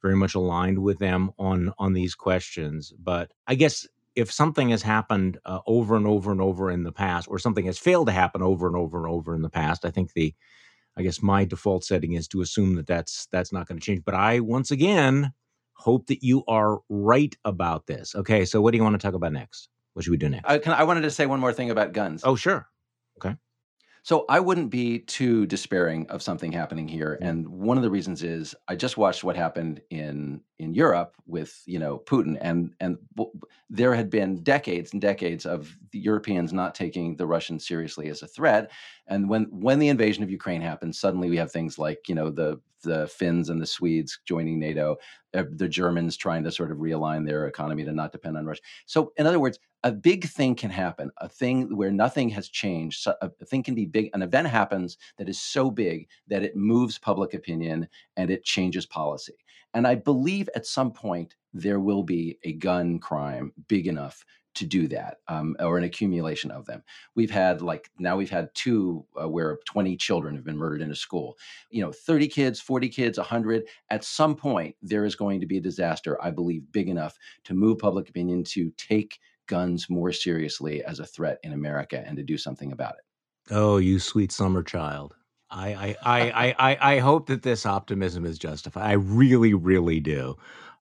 very 0.01 0.15
much 0.15 0.37
aligned 0.37 0.79
with 0.79 1.01
them 1.01 1.33
on 1.41 1.73
on 1.79 1.93
these 1.93 2.15
questions. 2.15 2.93
But 3.03 3.33
I 3.49 3.57
guess 3.57 3.85
if 4.15 4.31
something 4.31 4.69
has 4.69 4.83
happened 4.83 5.39
uh, 5.45 5.59
over 5.67 5.97
and 5.97 6.07
over 6.07 6.31
and 6.31 6.41
over 6.41 6.71
in 6.71 6.85
the 6.85 6.93
past, 6.93 7.27
or 7.29 7.41
something 7.41 7.67
has 7.67 7.79
failed 7.79 8.07
to 8.07 8.13
happen 8.13 8.41
over 8.41 8.69
and 8.69 8.77
over 8.77 8.99
and 8.99 9.13
over 9.13 9.35
in 9.35 9.43
the 9.43 9.51
past, 9.51 9.85
I 9.85 9.91
think 9.91 10.13
the 10.13 10.33
I 10.97 11.03
guess 11.03 11.21
my 11.21 11.45
default 11.45 11.85
setting 11.85 12.13
is 12.13 12.29
to 12.29 12.43
assume 12.43 12.77
that 12.77 12.87
that's 12.87 13.27
that's 13.33 13.53
not 13.53 13.67
going 13.67 13.81
to 13.81 13.85
change. 13.85 14.05
But 14.05 14.15
I 14.15 14.39
once 14.39 14.71
again 14.71 15.33
hope 15.75 16.07
that 16.07 16.23
you 16.23 16.45
are 16.47 16.79
right 16.89 17.35
about 17.45 17.89
this. 17.89 18.15
Okay, 18.15 18.45
so 18.45 18.61
what 18.61 18.71
do 18.71 18.79
you 18.79 18.85
want 18.85 19.01
to 19.01 19.05
talk 19.05 19.15
about 19.15 19.33
next? 19.33 19.69
What 19.95 20.05
should 20.05 20.11
we 20.11 20.17
do 20.17 20.29
next? 20.29 20.49
I, 20.49 20.59
can, 20.59 20.73
I 20.73 20.85
wanted 20.85 21.03
to 21.03 21.11
say 21.11 21.27
one 21.27 21.41
more 21.41 21.53
thing 21.53 21.71
about 21.71 21.93
guns. 21.93 22.23
Oh, 22.25 22.37
sure. 22.37 22.69
Okay. 23.19 23.37
So 24.03 24.27
I 24.29 24.39
wouldn't 24.39 24.71
be 24.71 24.99
too 24.99 25.47
despairing 25.47 26.07
of 26.11 26.23
something 26.23 26.53
happening 26.53 26.87
here, 26.87 27.19
and 27.23 27.49
one 27.49 27.79
of 27.79 27.83
the 27.83 27.91
reasons 27.91 28.23
is 28.23 28.55
I 28.69 28.77
just 28.77 28.99
watched 28.99 29.25
what 29.25 29.35
happened 29.35 29.81
in 29.89 30.43
in 30.59 30.75
Europe 30.75 31.15
with 31.25 31.63
you 31.65 31.79
know 31.79 32.03
Putin, 32.05 32.37
and 32.39 32.75
and 32.81 32.99
there 33.71 33.95
had 33.95 34.11
been 34.11 34.43
decades 34.43 34.93
and 34.93 35.01
decades 35.01 35.47
of 35.47 35.75
the 35.91 35.99
Europeans 35.99 36.53
not 36.53 36.75
taking 36.75 37.17
the 37.17 37.27
Russians 37.27 37.67
seriously 37.67 38.09
as 38.11 38.21
a 38.21 38.27
threat, 38.27 38.71
and 39.07 39.27
when 39.27 39.45
when 39.45 39.79
the 39.79 39.89
invasion 39.89 40.23
of 40.23 40.31
Ukraine 40.31 40.61
happened, 40.61 40.95
suddenly 40.95 41.31
we 41.31 41.39
have 41.39 41.51
things 41.51 41.79
like 41.79 42.07
you 42.07 42.15
know 42.15 42.29
the 42.29 42.61
the 42.83 43.07
Finns 43.09 43.49
and 43.49 43.59
the 43.59 43.67
Swedes 43.67 44.21
joining 44.27 44.61
NATO, 44.61 44.97
uh, 45.33 45.45
the 45.51 45.69
Germans 45.69 46.19
trying 46.19 46.45
to 46.45 46.53
sort 46.53 46.71
of 46.71 46.77
realign 46.77 47.27
their 47.27 47.47
economy 47.47 47.85
to 47.85 47.93
not 47.93 48.13
depend 48.13 48.37
on 48.37 48.45
Russia. 48.45 48.61
So, 48.85 49.15
in 49.17 49.27
other 49.27 49.41
words, 49.41 49.59
a 49.85 49.93
big 49.93 50.25
thing 50.25 50.55
can 50.55 50.71
happen, 50.71 51.11
a 51.19 51.29
thing 51.29 51.77
where 51.77 51.91
nothing 51.91 52.31
has 52.31 52.49
changed. 52.49 53.07
a 53.07 53.29
thing 53.45 53.63
can 53.63 53.75
be 53.75 53.85
big. 53.85 54.09
An 54.15 54.23
event 54.23 54.49
happens 54.49 54.97
that 55.19 55.29
is 55.29 55.41
so 55.41 55.71
big 55.71 56.09
that 56.27 56.43
it 56.43 56.57
moves 56.57 56.99
public 56.99 57.35
opinion 57.35 57.87
and 58.17 58.31
it 58.31 58.45
changes 58.45 58.87
policy. 58.87 59.35
And 59.75 59.87
I 59.87 59.95
believe 59.97 60.49
at 60.57 60.67
some 60.67 60.91
point 60.91 61.37
there 61.53 61.81
will 61.81 62.03
be 62.03 62.39
a 62.45 62.55
gun 62.55 62.99
crime 62.99 63.53
big 63.69 63.87
enough 63.87 64.25
to 64.55 64.65
do 64.65 64.87
that 64.89 65.19
um, 65.29 65.57
or 65.61 65.77
an 65.77 65.85
accumulation 65.85 66.51
of 66.53 66.65
them 66.65 66.81
we've 67.17 67.31
had 67.31 67.61
like 67.61 67.91
now 67.99 68.17
we've 68.17 68.31
had 68.31 68.55
two 68.55 69.05
uh, 69.21 69.29
where 69.29 69.59
20 69.67 69.97
children 69.97 70.37
have 70.37 70.45
been 70.45 70.57
murdered 70.57 70.81
in 70.81 70.93
a 70.93 70.95
school 70.95 71.37
you 71.71 71.83
know 71.83 71.91
30 71.91 72.29
kids 72.29 72.61
40 72.61 72.89
kids 72.89 73.19
100 73.19 73.65
at 73.91 74.05
some 74.05 74.37
point 74.37 74.77
there 74.81 75.05
is 75.05 75.17
going 75.17 75.41
to 75.41 75.47
be 75.47 75.59
a 75.59 75.61
disaster 75.61 76.23
i 76.23 76.31
believe 76.31 76.71
big 76.71 76.89
enough 76.89 77.19
to 77.43 77.53
move 77.53 77.79
public 77.79 78.09
opinion 78.09 78.45
to 78.45 78.71
take 78.79 79.19
guns 79.47 79.89
more 79.89 80.13
seriously 80.13 80.83
as 80.85 81.01
a 81.01 81.07
threat 81.07 81.39
in 81.43 81.53
america 81.53 82.03
and 82.07 82.17
to 82.17 82.23
do 82.23 82.39
something 82.39 82.73
about 82.73 82.95
it 82.95 83.55
oh 83.55 83.77
you 83.77 83.99
sweet 83.99 84.33
summer 84.33 84.63
child 84.63 85.15
I, 85.51 85.69
I, 85.73 85.97
I, 86.03 86.55
I, 86.59 86.95
I 86.95 86.99
hope 86.99 87.29
that 87.29 87.43
this 87.43 87.65
optimism 87.65 88.25
is 88.25 88.39
justified. 88.39 88.91
I 88.91 88.95
really, 88.95 89.55
really 89.55 90.01
do. 90.01 90.37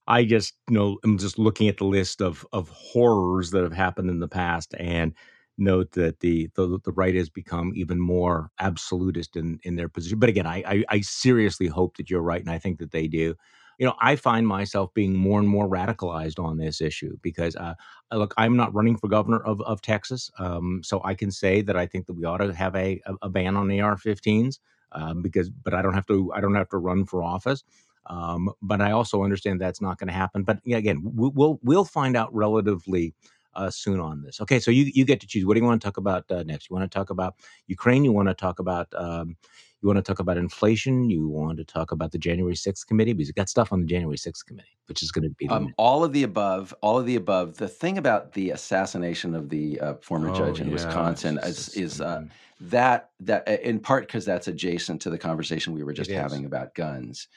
I 0.08 0.26
just 0.26 0.56
you 0.70 0.76
know 0.76 0.98
I'm 1.04 1.18
just 1.18 1.40
looking 1.40 1.68
at 1.68 1.78
the 1.78 1.86
list 1.86 2.22
of 2.22 2.46
of 2.52 2.70
horrors 2.70 3.52
that 3.52 3.64
have 3.64 3.74
happened 3.74 4.10
in 4.10 4.20
the 4.20 4.28
past 4.28 4.74
and 4.78 5.14
note 5.58 5.92
that 5.92 6.20
the 6.20 6.50
the, 6.56 6.80
the 6.84 6.92
right 6.92 7.16
has 7.16 7.30
become 7.30 7.72
even 7.76 8.00
more 8.00 8.52
absolutist 8.60 9.36
in 9.36 9.60
in 9.64 9.76
their 9.76 9.90
position. 9.90 10.20
But 10.20 10.30
again, 10.30 10.48
I, 10.48 10.64
I 10.66 10.84
I 10.90 11.02
seriously 11.02 11.68
hope 11.68 11.98
that 11.98 12.10
you're 12.10 12.22
right, 12.22 12.42
and 12.42 12.50
I 12.50 12.60
think 12.60 12.80
that 12.80 12.92
they 12.92 13.08
do. 13.08 13.36
You 13.80 13.86
know, 13.88 13.96
I 14.00 14.16
find 14.16 14.48
myself 14.48 14.94
being 14.94 15.14
more 15.16 15.40
and 15.40 15.48
more 15.48 15.68
radicalized 15.68 16.44
on 16.44 16.58
this 16.58 16.82
issue 16.82 17.18
because, 17.22 17.56
uh, 17.56 17.74
look, 18.12 18.34
I'm 18.38 18.56
not 18.56 18.74
running 18.74 18.98
for 18.98 19.08
governor 19.08 19.40
of 19.44 19.62
of 19.62 19.82
Texas, 19.82 20.32
um, 20.40 20.82
so 20.84 21.02
I 21.04 21.16
can 21.16 21.32
say 21.32 21.62
that 21.62 21.76
I 21.76 21.86
think 21.88 22.06
that 22.08 22.14
we 22.14 22.26
ought 22.26 22.38
to 22.38 22.54
have 22.54 22.76
a 22.76 23.02
a 23.22 23.30
ban 23.30 23.56
on 23.56 23.72
AR-15s 23.72 24.60
um, 24.92 25.22
because, 25.22 25.50
but 25.50 25.74
I 25.74 25.82
don't 25.82 25.94
have 25.94 26.06
to 26.08 26.32
I 26.34 26.42
don't 26.42 26.56
have 26.56 26.70
to 26.70 26.78
run 26.78 27.06
for 27.06 27.24
office. 27.24 27.64
Um, 28.08 28.52
but 28.62 28.82
I 28.82 28.92
also 28.92 29.24
understand 29.24 29.62
that's 29.62 29.82
not 29.82 29.98
going 29.98 30.08
to 30.10 30.14
happen. 30.14 30.44
But 30.44 30.60
again, 30.68 31.00
we'll 31.04 31.60
we'll 31.64 31.86
find 31.86 32.18
out 32.18 32.34
relatively 32.34 33.14
uh, 33.56 33.70
soon 33.70 34.00
on 34.00 34.22
this. 34.24 34.42
Okay, 34.42 34.60
so 34.60 34.72
you 34.72 34.92
you 34.94 35.06
get 35.06 35.20
to 35.22 35.28
choose. 35.28 35.46
What 35.46 35.54
do 35.54 35.62
you 35.62 35.66
want 35.66 35.82
to 35.82 35.86
talk 35.86 35.98
about 35.98 36.30
uh, 36.30 36.44
next? 36.44 36.70
You 36.70 36.76
want 36.76 36.90
to 36.90 36.96
talk 36.96 37.10
about 37.10 37.36
Ukraine? 37.68 38.04
You 38.04 38.12
want 38.12 38.28
to 38.28 38.34
talk 38.34 38.60
about 38.60 38.88
um, 38.96 39.38
you 39.84 39.88
want 39.88 39.98
to 39.98 40.02
talk 40.02 40.20
about 40.20 40.38
inflation? 40.38 41.10
You 41.10 41.28
want 41.28 41.58
to 41.58 41.66
talk 41.66 41.92
about 41.92 42.14
the 42.14 42.18
January 42.18 42.56
6th 42.56 42.88
committee 42.88 43.12
because 43.12 43.28
you 43.28 43.34
got 43.34 43.50
stuff 43.50 43.74
on 43.74 43.82
the 43.82 43.86
January 43.86 44.16
6th 44.16 44.46
committee, 44.46 44.78
which 44.88 45.04
is 45.04 45.12
going 45.12 45.26
to 45.26 45.30
be 45.32 45.48
um, 45.50 45.74
all 45.78 46.06
of 46.06 46.14
the 46.14 46.24
above. 46.24 46.74
All 46.82 46.98
of 46.98 47.06
the 47.06 47.18
above. 47.18 47.58
The 47.58 47.68
thing 47.68 47.98
about 47.98 48.32
the 48.32 48.52
assassination 48.52 49.36
of 49.36 49.50
the 49.50 49.80
uh, 49.82 49.94
former 49.96 50.30
oh, 50.30 50.36
judge 50.36 50.62
in 50.62 50.68
yeah. 50.68 50.74
Wisconsin 50.74 51.38
is, 51.44 51.70
is 51.76 52.00
uh, 52.00 52.24
that 52.62 53.10
that 53.20 53.48
in 53.48 53.80
part 53.80 54.08
because 54.08 54.24
that's 54.24 54.48
adjacent 54.48 55.02
to 55.02 55.10
the 55.10 55.18
conversation 55.18 55.74
we 55.74 55.84
were 55.84 55.94
just 55.94 56.10
having 56.10 56.46
about 56.46 56.76
guns. 56.76 57.28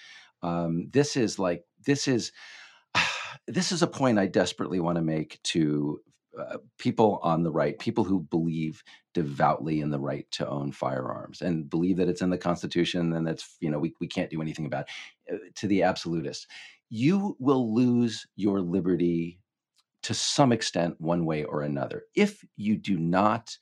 Um, 0.43 0.89
this 0.93 1.17
is 1.17 1.41
like 1.41 1.65
this 1.85 2.07
is 2.07 2.31
this 3.49 3.73
is 3.73 3.83
a 3.83 3.89
point 3.89 4.21
I 4.21 4.27
desperately 4.27 4.79
want 4.79 4.97
to 4.97 5.03
make 5.03 5.43
to 5.45 6.01
uh, 6.39 6.59
people 6.79 7.19
on 7.23 7.43
the 7.43 7.51
right, 7.51 7.79
people 7.79 8.05
who 8.05 8.21
believe 8.21 8.83
devoutly 9.15 9.81
in 9.81 9.91
the 9.91 9.99
right 9.99 10.27
to 10.33 10.49
own 10.49 10.73
firearms 10.73 11.41
and 11.41 11.71
believe 11.71 11.97
that 11.97 12.09
it's 12.09 12.23
in 12.23 12.31
the 12.31 12.39
Constitution 12.39 13.13
and 13.13 13.27
that's 13.27 13.57
you 13.61 13.71
know 13.71 13.79
we 13.79 13.95
we 14.01 14.07
can't 14.07 14.31
do 14.31 14.43
anything 14.43 14.67
about 14.67 14.87
it. 15.29 15.35
Uh, 15.35 15.39
to 15.55 15.67
the 15.67 15.83
absolutists, 15.83 16.47
you 16.89 17.37
will 17.39 17.75
lose 17.75 18.27
your 18.37 18.61
liberty 18.61 19.39
to 20.03 20.15
some 20.15 20.53
extent, 20.53 20.95
one 21.01 21.25
way 21.25 21.45
or 21.45 21.63
another, 21.63 22.05
if 22.15 22.45
you 22.57 22.77
do 22.77 22.97
not 22.97 23.57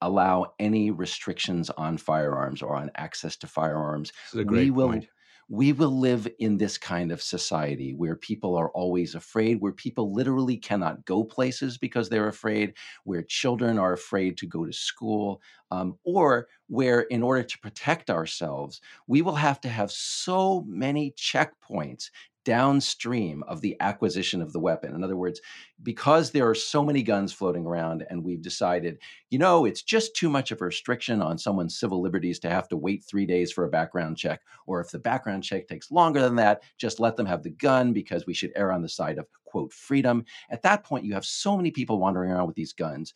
allow 0.00 0.52
any 0.58 0.90
restrictions 0.90 1.70
on 1.70 1.96
firearms 1.98 2.62
or 2.62 2.74
on 2.74 2.90
access 2.94 3.36
to 3.36 3.46
firearms. 3.46 4.12
we 4.34 4.70
will. 4.70 4.88
Point 4.88 5.08
we 5.48 5.72
will 5.72 5.98
live 5.98 6.26
in 6.38 6.56
this 6.56 6.78
kind 6.78 7.12
of 7.12 7.22
society 7.22 7.92
where 7.94 8.16
people 8.16 8.56
are 8.56 8.70
always 8.70 9.14
afraid, 9.14 9.60
where 9.60 9.72
people 9.72 10.12
literally 10.12 10.56
cannot 10.56 11.04
go 11.04 11.22
places 11.24 11.78
because 11.78 12.08
they're 12.08 12.28
afraid, 12.28 12.74
where 13.04 13.22
children 13.22 13.78
are 13.78 13.92
afraid 13.92 14.36
to 14.38 14.46
go 14.46 14.64
to 14.64 14.72
school, 14.72 15.42
um, 15.70 15.98
or 16.04 16.48
where, 16.68 17.02
in 17.02 17.22
order 17.22 17.42
to 17.42 17.58
protect 17.58 18.10
ourselves, 18.10 18.80
we 19.06 19.22
will 19.22 19.34
have 19.34 19.60
to 19.60 19.68
have 19.68 19.90
so 19.90 20.62
many 20.62 21.12
checkpoints 21.12 22.10
downstream 22.44 23.42
of 23.44 23.60
the 23.60 23.76
acquisition 23.80 24.40
of 24.40 24.52
the 24.52 24.60
weapon. 24.60 24.94
In 24.94 25.02
other 25.02 25.16
words, 25.16 25.40
because 25.82 26.30
there 26.30 26.48
are 26.48 26.54
so 26.54 26.84
many 26.84 27.02
guns 27.02 27.32
floating 27.32 27.66
around, 27.66 28.06
and 28.08 28.22
we've 28.22 28.42
decided, 28.42 28.98
you 29.30 29.38
know, 29.38 29.64
it's 29.64 29.82
just 29.82 30.14
too 30.14 30.30
much 30.30 30.50
of 30.50 30.60
a 30.60 30.64
restriction 30.64 31.20
on 31.20 31.38
someone's 31.38 31.78
civil 31.78 32.00
liberties 32.00 32.38
to 32.40 32.50
have 32.50 32.68
to 32.68 32.76
wait 32.76 33.04
three 33.04 33.26
days 33.26 33.50
for 33.50 33.64
a 33.64 33.70
background 33.70 34.16
check. 34.16 34.40
Or 34.66 34.80
if 34.80 34.90
the 34.90 34.98
background 34.98 35.44
check 35.44 35.66
takes 35.66 35.90
longer 35.90 36.20
than 36.20 36.36
that, 36.36 36.62
just 36.78 37.00
let 37.00 37.16
them 37.16 37.26
have 37.26 37.42
the 37.42 37.50
gun 37.50 37.92
because 37.92 38.26
we 38.26 38.34
should 38.34 38.52
err 38.56 38.72
on 38.72 38.82
the 38.82 38.88
side 38.88 39.18
of, 39.18 39.26
quote, 39.44 39.72
freedom. 39.72 40.24
At 40.50 40.62
that 40.62 40.84
point, 40.84 41.04
you 41.04 41.14
have 41.14 41.24
so 41.24 41.56
many 41.56 41.70
people 41.70 41.98
wandering 41.98 42.30
around 42.30 42.46
with 42.46 42.56
these 42.56 42.72
guns 42.72 43.14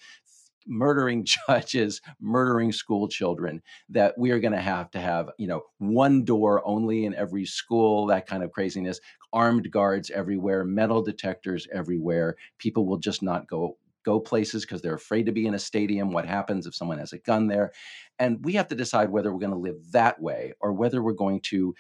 murdering 0.69 1.27
judges, 1.49 2.01
murdering 2.21 2.73
school 2.73 3.09
children, 3.09 3.63
that 3.89 4.17
we 4.17 4.31
are 4.31 4.39
going 4.39 4.53
to 4.53 4.61
have 4.61 4.91
to 4.93 5.01
have, 5.01 5.31
you 5.39 5.47
know, 5.47 5.63
one 5.79 6.25
door 6.25 6.63
only 6.65 7.05
in 7.05 7.15
every 7.15 7.47
school, 7.47 8.07
that 8.07 8.27
kind 8.27 8.43
of 8.43 8.53
craziness, 8.53 9.01
armed 9.33 9.71
guards 9.71 10.11
everywhere, 10.11 10.65
metal 10.65 11.03
detectors 11.03 11.67
everywhere. 11.73 12.37
People 12.59 12.87
will 12.87 12.99
just 12.99 13.23
not 13.23 13.49
go 13.49 13.77
go 14.05 14.21
places 14.21 14.65
because 14.65 14.81
they're 14.81 14.95
afraid 14.95 15.27
to 15.27 15.33
be 15.33 15.47
in 15.47 15.55
a 15.55 15.59
stadium. 15.59 16.13
What 16.13 16.25
happens 16.25 16.67
if 16.67 16.75
someone 16.75 16.99
has 16.99 17.13
a 17.13 17.19
gun 17.19 17.47
there? 17.47 17.73
And 18.19 18.43
we 18.43 18.55
have 18.55 18.69
to 18.69 18.75
decide 18.75 19.11
whether 19.11 19.31
we're 19.33 19.41
going 19.41 19.53
to 19.53 19.59
live 19.59 19.93
that 19.93 20.21
way 20.21 20.55
or 20.61 20.73
whether 20.73 21.03
we're 21.03 21.13
going 21.13 21.41
to 21.43 21.75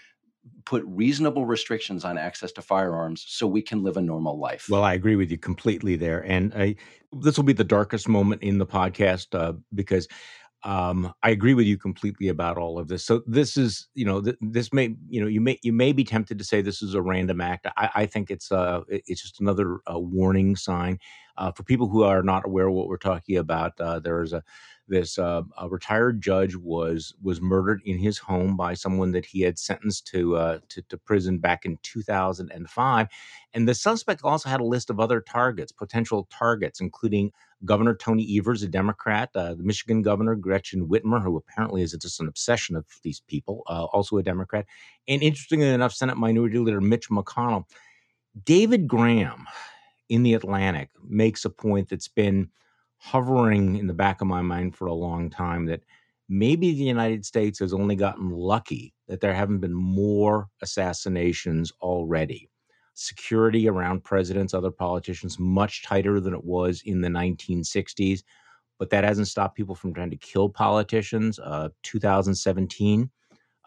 put 0.65 0.83
reasonable 0.87 1.47
restrictions 1.47 2.05
on 2.05 2.19
access 2.19 2.53
to 2.53 2.63
firearms 2.63 3.25
so 3.27 3.47
we 3.47 3.63
can 3.63 3.83
live 3.83 3.97
a 3.97 4.03
normal 4.03 4.39
life. 4.39 4.67
Well, 4.69 4.85
I 4.85 4.95
agree 4.95 5.17
with 5.17 5.31
you 5.31 5.39
completely 5.39 5.97
there. 5.97 6.25
And 6.25 6.53
I, 6.55 6.77
this 7.13 7.37
will 7.37 7.45
be 7.45 7.53
the 7.53 7.65
darkest 7.65 8.09
moment 8.09 8.43
in 8.43 8.59
the 8.59 8.67
podcast 8.67 9.35
uh, 9.39 9.55
because 9.75 10.09
um, 10.65 11.13
I 11.23 11.31
agree 11.31 11.55
with 11.55 11.67
you 11.67 11.79
completely 11.79 12.29
about 12.29 12.59
all 12.59 12.79
of 12.79 12.89
this. 12.89 13.05
So 13.05 13.23
this 13.27 13.57
is, 13.57 13.89
you 13.95 14.05
know, 14.05 14.21
th- 14.21 14.37
this 14.41 14.73
may, 14.73 14.97
you 15.09 15.21
know, 15.21 15.29
you 15.29 15.41
may 15.41 15.59
you 15.63 15.73
may 15.73 15.93
be 15.93 16.03
tempted 16.05 16.39
to 16.39 16.45
say 16.45 16.61
this 16.61 16.83
is 16.83 16.95
a 16.95 17.03
random 17.03 17.41
act. 17.41 17.69
I, 17.77 17.91
I 17.95 18.07
think 18.07 18.31
it's 18.31 18.51
uh 18.51 18.81
it's 18.89 19.23
just 19.23 19.41
another 19.41 19.79
uh, 19.91 19.99
warning 19.99 20.57
sign 20.57 20.99
uh, 21.39 21.53
for 21.53 21.63
people 21.63 21.89
who 21.89 22.03
are 22.03 22.23
not 22.23 22.45
aware 22.45 22.69
of 22.69 22.75
what 22.75 22.89
we're 22.89 22.97
talking 22.97 23.37
about. 23.37 23.81
Uh, 23.81 23.99
there 23.99 24.23
is 24.23 24.33
a 24.33 24.43
this 24.89 25.19
uh, 25.19 25.43
a 25.59 25.69
retired 25.69 26.21
judge 26.21 26.57
was 26.57 27.15
was 27.23 27.41
murdered 27.41 27.83
in 27.85 27.99
his 27.99 28.19
home 28.19 28.57
by 28.57 28.75
someone 28.75 29.13
that 29.13 29.27
he 29.27 29.43
had 29.43 29.59
sentenced 29.59 30.07
to, 30.09 30.37
uh, 30.37 30.59
to 30.71 30.83
to, 30.83 30.97
prison 30.97 31.39
back 31.39 31.65
in 31.65 31.79
2005, 31.83 33.09
and 33.55 33.69
the 33.69 33.75
suspect 33.75 34.23
also 34.25 34.49
had 34.49 34.61
a 34.61 34.65
list 34.65 34.91
of 34.91 34.99
other 34.99 35.21
targets, 35.21 35.73
potential 35.73 36.27
targets, 36.31 36.81
including 36.81 37.31
Governor 37.65 37.95
Tony 37.95 38.39
Evers, 38.39 38.63
a 38.63 38.69
Democrat, 38.69 39.31
uh, 39.35 39.55
the 39.55 39.63
Michigan 39.63 40.01
Governor 40.03 40.35
Gretchen 40.35 40.89
Whitmer, 40.89 41.23
who 41.23 41.37
apparently 41.37 41.83
is 41.83 41.93
just 42.01 42.21
an 42.21 42.29
obsession 42.29 42.75
of 42.75 42.87
these 43.03 43.21
people, 43.21 43.63
uh, 43.69 43.85
also 43.87 44.17
a 44.17 44.23
Democrat, 44.23 44.65
and 45.07 45.23
interestingly 45.23 45.69
enough, 45.69 45.93
Senate 45.93 46.17
Minority 46.17 46.59
Leader 46.59 46.81
Mitch 46.81 47.11
McConnell. 47.11 47.65
David 48.45 48.87
Graham 48.87 49.47
in 50.09 50.23
the 50.23 50.35
Atlantic 50.35 50.91
makes 51.07 51.45
a 51.45 51.51
point 51.51 51.89
that's 51.89 52.09
been 52.09 52.49
hovering 52.99 53.77
in 53.77 53.87
the 53.87 53.95
back 53.95 54.21
of 54.21 54.27
my 54.27 54.43
mind 54.43 54.75
for 54.75 54.87
a 54.87 54.95
long 54.95 55.31
time 55.31 55.67
that 55.67 55.83
maybe 56.29 56.73
the 56.73 56.85
United 56.85 57.25
States 57.25 57.59
has 57.59 57.73
only 57.73 57.95
gotten 57.95 58.31
lucky 58.31 58.93
that 59.07 59.21
there 59.21 59.35
haven't 59.35 59.61
been 59.61 59.75
more 59.75 60.49
assassinations 60.63 61.73
already. 61.81 62.51
Security 62.95 63.69
around 63.69 64.03
presidents, 64.03 64.53
other 64.53 64.73
politicians, 64.73 65.39
much 65.39 65.85
tighter 65.85 66.21
than 66.21 66.35
it 66.35 66.45
was 66.45 66.83
in 66.85 67.01
the 67.01 67.09
1960s, 67.09 68.23
but 68.79 68.91
that 68.91 69.05
hasn't 69.05 69.29
stopped 69.29 69.57
people 69.57 69.75
from 69.75 69.95
trying 69.95 70.11
to 70.11 70.17
kill 70.17 70.49
politicians. 70.49 71.39
Uh, 71.39 71.69
2017, 71.85 73.09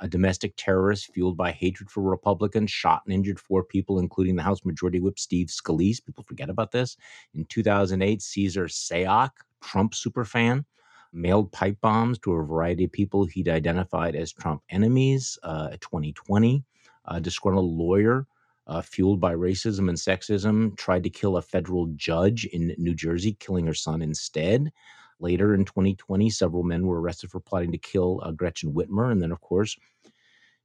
a 0.02 0.08
domestic 0.08 0.54
terrorist 0.58 1.14
fueled 1.14 1.38
by 1.38 1.52
hatred 1.52 1.90
for 1.90 2.02
Republicans 2.02 2.72
shot 2.72 3.04
and 3.06 3.14
injured 3.14 3.40
four 3.40 3.64
people, 3.64 4.00
including 4.00 4.36
the 4.36 4.44
House 4.44 4.66
Majority 4.66 5.00
Whip 5.00 5.20
Steve 5.20 5.48
Scalise. 5.48 6.04
People 6.04 6.24
forget 6.24 6.50
about 6.50 6.72
this. 6.72 6.98
In 7.36 7.46
2008, 7.46 8.22
Cesar 8.22 8.66
Sayoc, 8.66 9.30
Trump 9.62 9.94
superfan, 9.94 10.66
mailed 11.14 11.52
pipe 11.52 11.78
bombs 11.82 12.18
to 12.20 12.34
a 12.34 12.44
variety 12.44 12.86
of 12.86 12.92
people 12.92 13.26
he'd 13.26 13.48
identified 13.48 14.16
as 14.16 14.34
Trump 14.34 14.64
enemies. 14.70 15.38
Uh, 15.44 15.70
2020, 15.82 16.64
a 17.06 17.22
disgruntled 17.22 17.72
lawyer 17.72 18.26
uh, 18.68 18.82
fueled 18.82 19.20
by 19.20 19.36
racism 19.36 19.90
and 19.90 19.98
sexism 19.98 20.76
tried 20.78 21.04
to 21.04 21.10
kill 21.10 21.38
a 21.38 21.42
federal 21.42 21.88
judge 21.96 22.46
in 22.46 22.74
New 22.78 22.96
Jersey, 22.96 23.34
killing 23.40 23.68
her 23.68 23.74
son 23.74 24.02
instead. 24.02 24.72
Later 25.20 25.54
in 25.54 25.66
2020, 25.66 26.30
several 26.32 26.64
men 26.64 26.88
were 26.88 27.00
arrested 27.00 27.30
for 27.30 27.40
plotting 27.40 27.72
to 27.74 27.78
kill 27.78 28.22
uh, 28.24 28.32
Gretchen 28.32 28.74
Whitmer. 28.74 29.12
And 29.12 29.22
then, 29.22 29.32
of 29.32 29.40
course, 29.42 29.78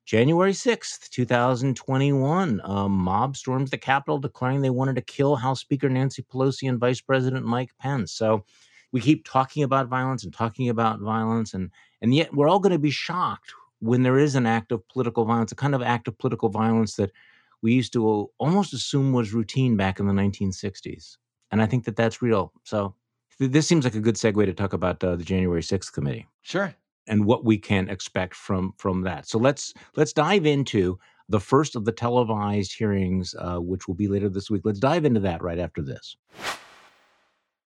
January 0.07 0.53
6th, 0.53 1.09
2021, 1.11 2.61
a 2.63 2.89
mob 2.89 3.37
storms 3.37 3.71
the 3.73 3.77
Capitol 3.77 4.19
declaring 4.19 4.61
they 4.61 4.71
wanted 4.71 4.95
to 4.95 5.03
kill 5.03 5.35
House 5.35 5.59
Speaker 5.59 5.89
Nancy 5.89 6.23
Pelosi 6.23 6.69
and 6.69 6.79
Vice 6.79 7.01
President 7.01 7.45
Mike 7.45 7.73
Pence. 7.81 8.13
So 8.13 8.45
we 8.93 9.01
keep 9.01 9.27
talking 9.27 9.65
about 9.65 9.89
violence 9.89 10.23
and 10.23 10.33
talking 10.33 10.69
about 10.69 11.01
violence, 11.01 11.55
and, 11.55 11.73
and 12.01 12.15
yet 12.15 12.33
we're 12.33 12.47
all 12.47 12.61
going 12.61 12.73
to 12.73 12.79
be 12.79 12.93
shocked 12.93 13.53
when 13.81 14.05
there 14.05 14.17
is 14.17 14.37
an 14.37 14.47
act 14.47 14.71
of 14.71 14.87
political 14.87 15.25
violence, 15.25 15.51
a 15.51 15.57
kind 15.57 15.75
of 15.75 15.83
act 15.83 16.07
of 16.07 16.17
political 16.19 16.51
violence 16.51 16.95
that 16.95 17.11
we 17.61 17.73
used 17.73 17.93
to 17.95 18.31
almost 18.39 18.73
assume 18.73 19.13
was 19.13 19.35
routine 19.35 19.77
back 19.77 19.99
in 19.99 20.07
the 20.07 20.13
1960s. 20.13 21.17
And 21.51 21.61
I 21.61 21.67
think 21.67 21.85
that 21.85 21.97
that's 21.97 22.23
real. 22.23 22.53
So 22.63 22.95
this 23.41 23.67
seems 23.67 23.83
like 23.83 23.97
a 23.97 24.01
good 24.01 24.15
segue 24.15 24.47
to 24.47 24.55
talk 24.55 24.73
about 24.73 25.03
uh, 25.03 25.17
the 25.17 25.25
January 25.25 25.63
6th 25.63 25.93
committee. 25.93 26.29
Sure. 26.43 26.73
And 27.07 27.25
what 27.25 27.45
we 27.45 27.59
can 27.59 27.89
expect 27.89 28.35
from 28.35 28.75
from 28.79 29.03
that. 29.03 29.29
So 29.29 29.39
let's 29.39 29.75
let's 29.97 30.13
dive 30.13 30.47
into 30.47 30.99
the 31.29 31.41
first 31.41 31.77
of 31.77 31.85
the 31.85 31.93
televised 31.93 32.77
hearings, 32.77 33.35
uh, 33.39 33.59
which 33.59 33.89
will 33.89 33.95
be 33.95 34.09
later 34.09 34.29
this 34.29 34.51
week. 34.51 34.63
Let's 34.65 34.79
dive 34.79 35.05
into 35.05 35.21
that 35.21 35.43
right 35.43 35.59
after 35.59 35.83
this. 35.83 36.17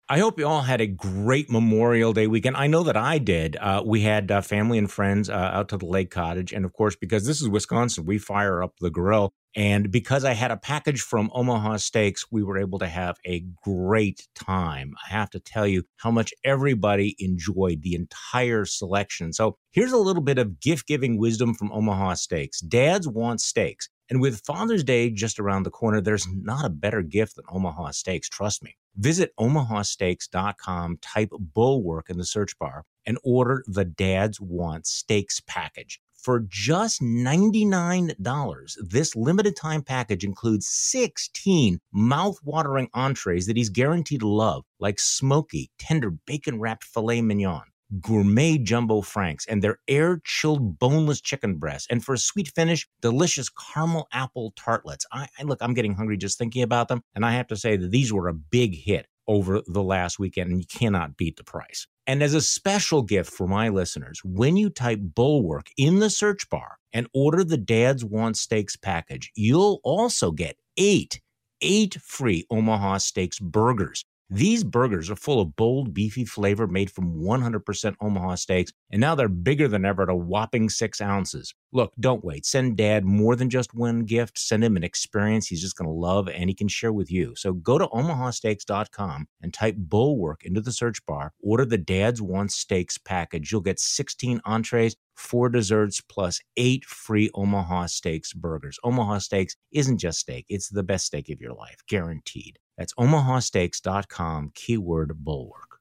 I 0.07 0.19
hope 0.19 0.37
you 0.37 0.45
all 0.45 0.61
had 0.61 0.81
a 0.81 0.87
great 0.87 1.49
Memorial 1.49 2.13
Day 2.13 2.27
weekend. 2.27 2.55
I 2.57 2.67
know 2.67 2.83
that 2.83 2.95
I 2.95 3.17
did. 3.17 3.55
Uh, 3.55 3.81
we 3.83 4.01
had 4.01 4.29
uh, 4.29 4.41
family 4.41 4.77
and 4.77 4.91
friends 4.91 5.31
uh, 5.31 5.33
out 5.33 5.69
to 5.69 5.77
the 5.77 5.87
lake 5.87 6.11
cottage. 6.11 6.53
And 6.53 6.63
of 6.63 6.73
course, 6.73 6.95
because 6.95 7.25
this 7.25 7.41
is 7.41 7.49
Wisconsin, 7.49 8.05
we 8.05 8.19
fire 8.19 8.61
up 8.61 8.73
the 8.79 8.91
grill. 8.91 9.33
And 9.55 9.89
because 9.89 10.23
I 10.23 10.33
had 10.33 10.51
a 10.51 10.57
package 10.57 11.01
from 11.01 11.31
Omaha 11.33 11.77
Steaks, 11.77 12.25
we 12.29 12.43
were 12.43 12.59
able 12.59 12.77
to 12.79 12.87
have 12.87 13.17
a 13.25 13.45
great 13.63 14.27
time. 14.35 14.93
I 15.07 15.11
have 15.11 15.31
to 15.31 15.39
tell 15.39 15.65
you 15.65 15.83
how 15.97 16.11
much 16.11 16.33
everybody 16.43 17.15
enjoyed 17.17 17.81
the 17.81 17.95
entire 17.95 18.65
selection. 18.65 19.33
So 19.33 19.57
here's 19.71 19.93
a 19.93 19.97
little 19.97 20.21
bit 20.21 20.37
of 20.37 20.59
gift 20.59 20.87
giving 20.87 21.17
wisdom 21.17 21.55
from 21.55 21.71
Omaha 21.71 22.13
Steaks. 22.15 22.59
Dads 22.59 23.07
want 23.07 23.41
steaks. 23.41 23.89
And 24.09 24.21
with 24.21 24.41
Father's 24.45 24.83
Day 24.83 25.09
just 25.09 25.39
around 25.39 25.63
the 25.63 25.71
corner, 25.71 25.99
there's 25.99 26.27
not 26.27 26.65
a 26.65 26.69
better 26.69 27.01
gift 27.01 27.35
than 27.35 27.45
Omaha 27.49 27.91
Steaks, 27.91 28.29
trust 28.29 28.63
me. 28.63 28.75
Visit 28.95 29.33
omahasteaks.com, 29.39 30.99
type 31.01 31.31
Bulwark 31.39 32.09
in 32.09 32.17
the 32.17 32.25
search 32.25 32.57
bar, 32.59 32.85
and 33.05 33.17
order 33.23 33.63
the 33.67 33.83
Dads 33.83 34.39
Want 34.39 34.85
Steaks 34.85 35.41
package. 35.47 35.99
For 36.13 36.45
just 36.47 37.01
$99, 37.01 38.73
this 38.89 39.15
limited 39.15 39.55
time 39.55 39.81
package 39.83 40.23
includes 40.23 40.67
16 40.67 41.79
mouth-watering 41.91 42.89
entrees 42.93 43.45
that 43.47 43.57
he's 43.57 43.69
guaranteed 43.69 44.21
to 44.21 44.27
love, 44.27 44.65
like 44.79 44.99
smoky, 44.99 45.69
tender 45.77 46.11
bacon 46.11 46.59
wrapped 46.59 46.83
filet 46.83 47.21
mignon 47.21 47.65
gourmet 47.99 48.57
jumbo 48.57 49.01
franks 49.01 49.45
and 49.47 49.61
their 49.61 49.79
air 49.87 50.21
chilled 50.23 50.79
boneless 50.79 51.21
chicken 51.21 51.55
breasts. 51.55 51.87
And 51.89 52.03
for 52.03 52.13
a 52.13 52.17
sweet 52.17 52.49
finish, 52.55 52.87
delicious 53.01 53.49
caramel 53.49 54.07
apple 54.11 54.53
tartlets. 54.55 55.05
I, 55.11 55.27
I, 55.39 55.43
look, 55.43 55.59
I'm 55.61 55.73
getting 55.73 55.95
hungry 55.95 56.17
just 56.17 56.37
thinking 56.37 56.63
about 56.63 56.87
them. 56.87 57.01
And 57.13 57.25
I 57.25 57.31
have 57.31 57.47
to 57.47 57.55
say 57.57 57.77
that 57.77 57.91
these 57.91 58.11
were 58.11 58.27
a 58.27 58.33
big 58.33 58.75
hit 58.75 59.07
over 59.27 59.61
the 59.65 59.83
last 59.83 60.19
weekend, 60.19 60.51
and 60.51 60.59
you 60.59 60.67
cannot 60.67 61.17
beat 61.17 61.37
the 61.37 61.43
price. 61.43 61.87
And 62.07 62.21
as 62.21 62.35
a 62.35 62.41
special 62.41 63.01
gift 63.01 63.31
for 63.31 63.47
my 63.47 63.69
listeners, 63.69 64.21
when 64.23 64.57
you 64.57 64.69
type 64.69 64.99
Bulwark 65.01 65.67
in 65.77 65.99
the 65.99 66.09
search 66.09 66.49
bar 66.49 66.77
and 66.93 67.07
order 67.13 67.43
the 67.43 67.57
Dad's 67.57 68.05
Want 68.05 68.37
Steaks 68.37 68.75
package, 68.75 69.31
you'll 69.35 69.79
also 69.83 70.31
get 70.31 70.57
eight, 70.77 71.21
eight 71.61 71.95
free 71.95 72.45
Omaha 72.51 72.99
Steaks 72.99 73.39
burgers 73.39 74.05
These 74.29 74.63
burgers 74.63 75.11
are 75.11 75.15
full 75.15 75.39
of 75.39 75.55
bold, 75.55 75.93
beefy 75.93 76.25
flavor 76.25 76.65
made 76.65 76.89
from 76.89 77.21
100% 77.21 77.95
Omaha 78.01 78.35
steaks, 78.35 78.71
and 78.89 78.99
now 78.99 79.13
they're 79.13 79.29
bigger 79.29 79.67
than 79.67 79.85
ever 79.85 80.01
at 80.01 80.09
a 80.09 80.15
whopping 80.15 80.67
six 80.67 80.99
ounces. 80.99 81.53
Look, 81.71 81.93
don't 81.99 82.23
wait. 82.23 82.43
Send 82.43 82.75
dad 82.75 83.05
more 83.05 83.35
than 83.35 83.51
just 83.51 83.75
one 83.75 83.99
gift. 83.99 84.39
Send 84.39 84.63
him 84.63 84.77
an 84.77 84.83
experience 84.83 85.45
he's 85.45 85.61
just 85.61 85.77
going 85.77 85.87
to 85.87 85.93
love 85.93 86.27
and 86.27 86.49
he 86.49 86.55
can 86.55 86.67
share 86.67 86.91
with 86.91 87.11
you. 87.11 87.35
So 87.35 87.53
go 87.53 87.77
to 87.77 87.85
omahasteaks.com 87.87 89.27
and 89.41 89.53
type 89.53 89.75
Bulwark 89.77 90.43
into 90.43 90.61
the 90.61 90.71
search 90.71 91.05
bar. 91.05 91.31
Order 91.43 91.65
the 91.65 91.77
Dad's 91.77 92.21
Want 92.21 92.51
Steaks 92.51 92.97
package. 92.97 93.51
You'll 93.51 93.61
get 93.61 93.79
16 93.79 94.41
entrees, 94.43 94.95
four 95.15 95.49
desserts, 95.49 96.01
plus 96.01 96.39
eight 96.57 96.83
free 96.85 97.29
Omaha 97.35 97.85
Steaks 97.87 98.33
burgers. 98.33 98.79
Omaha 98.83 99.19
Steaks 99.19 99.55
isn't 99.71 99.99
just 99.99 100.19
steak, 100.19 100.45
it's 100.49 100.69
the 100.69 100.83
best 100.83 101.05
steak 101.05 101.29
of 101.29 101.39
your 101.39 101.53
life, 101.53 101.77
guaranteed. 101.87 102.57
That's 102.77 102.93
omahasteaks.com, 102.95 104.51
keyword 104.53 105.23
bulwark. 105.23 105.79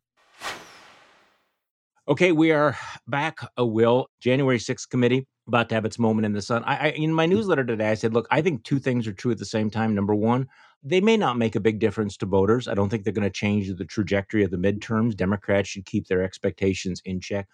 Okay, 2.06 2.32
we 2.32 2.52
are 2.52 2.76
back, 3.06 3.38
a 3.56 3.64
Will. 3.64 4.08
January 4.20 4.58
6th 4.58 4.88
committee 4.90 5.26
about 5.46 5.68
to 5.68 5.74
have 5.74 5.84
its 5.84 5.98
moment 5.98 6.26
in 6.26 6.32
the 6.32 6.42
sun. 6.42 6.62
I, 6.64 6.76
I, 6.76 6.88
in 6.90 7.12
my 7.12 7.26
hmm. 7.26 7.32
newsletter 7.32 7.64
today, 7.64 7.90
I 7.90 7.94
said, 7.94 8.14
look, 8.14 8.26
I 8.30 8.42
think 8.42 8.64
two 8.64 8.78
things 8.78 9.06
are 9.06 9.12
true 9.12 9.32
at 9.32 9.38
the 9.38 9.44
same 9.44 9.70
time. 9.70 9.94
Number 9.94 10.14
one, 10.14 10.46
they 10.82 11.00
may 11.00 11.16
not 11.16 11.38
make 11.38 11.54
a 11.54 11.60
big 11.60 11.78
difference 11.78 12.16
to 12.18 12.26
voters. 12.26 12.68
I 12.68 12.74
don't 12.74 12.88
think 12.88 13.04
they're 13.04 13.12
going 13.12 13.24
to 13.24 13.30
change 13.30 13.72
the 13.72 13.84
trajectory 13.84 14.44
of 14.44 14.50
the 14.50 14.56
midterms. 14.56 15.16
Democrats 15.16 15.68
should 15.68 15.86
keep 15.86 16.06
their 16.06 16.22
expectations 16.22 17.00
in 17.04 17.20
check. 17.20 17.48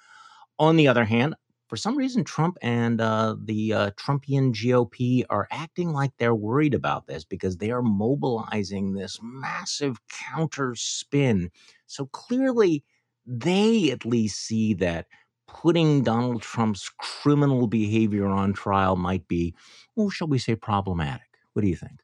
On 0.58 0.76
the 0.76 0.88
other 0.88 1.04
hand, 1.04 1.36
for 1.70 1.76
some 1.76 1.96
reason, 1.96 2.24
Trump 2.24 2.58
and 2.62 3.00
uh, 3.00 3.36
the 3.40 3.72
uh, 3.72 3.90
Trumpian 3.92 4.52
GOP 4.52 5.24
are 5.30 5.46
acting 5.52 5.92
like 5.92 6.10
they're 6.18 6.34
worried 6.34 6.74
about 6.74 7.06
this 7.06 7.24
because 7.24 7.58
they 7.58 7.70
are 7.70 7.80
mobilizing 7.80 8.92
this 8.92 9.20
massive 9.22 9.98
counter 10.08 10.74
spin. 10.74 11.48
So 11.86 12.06
clearly, 12.06 12.82
they 13.24 13.92
at 13.92 14.04
least 14.04 14.44
see 14.44 14.74
that 14.74 15.06
putting 15.46 16.02
Donald 16.02 16.42
Trump's 16.42 16.90
criminal 16.98 17.68
behavior 17.68 18.26
on 18.26 18.52
trial 18.52 18.96
might 18.96 19.28
be, 19.28 19.54
well, 19.94 20.10
shall 20.10 20.26
we 20.26 20.40
say, 20.40 20.56
problematic. 20.56 21.28
What 21.52 21.62
do 21.62 21.68
you 21.68 21.76
think? 21.76 22.00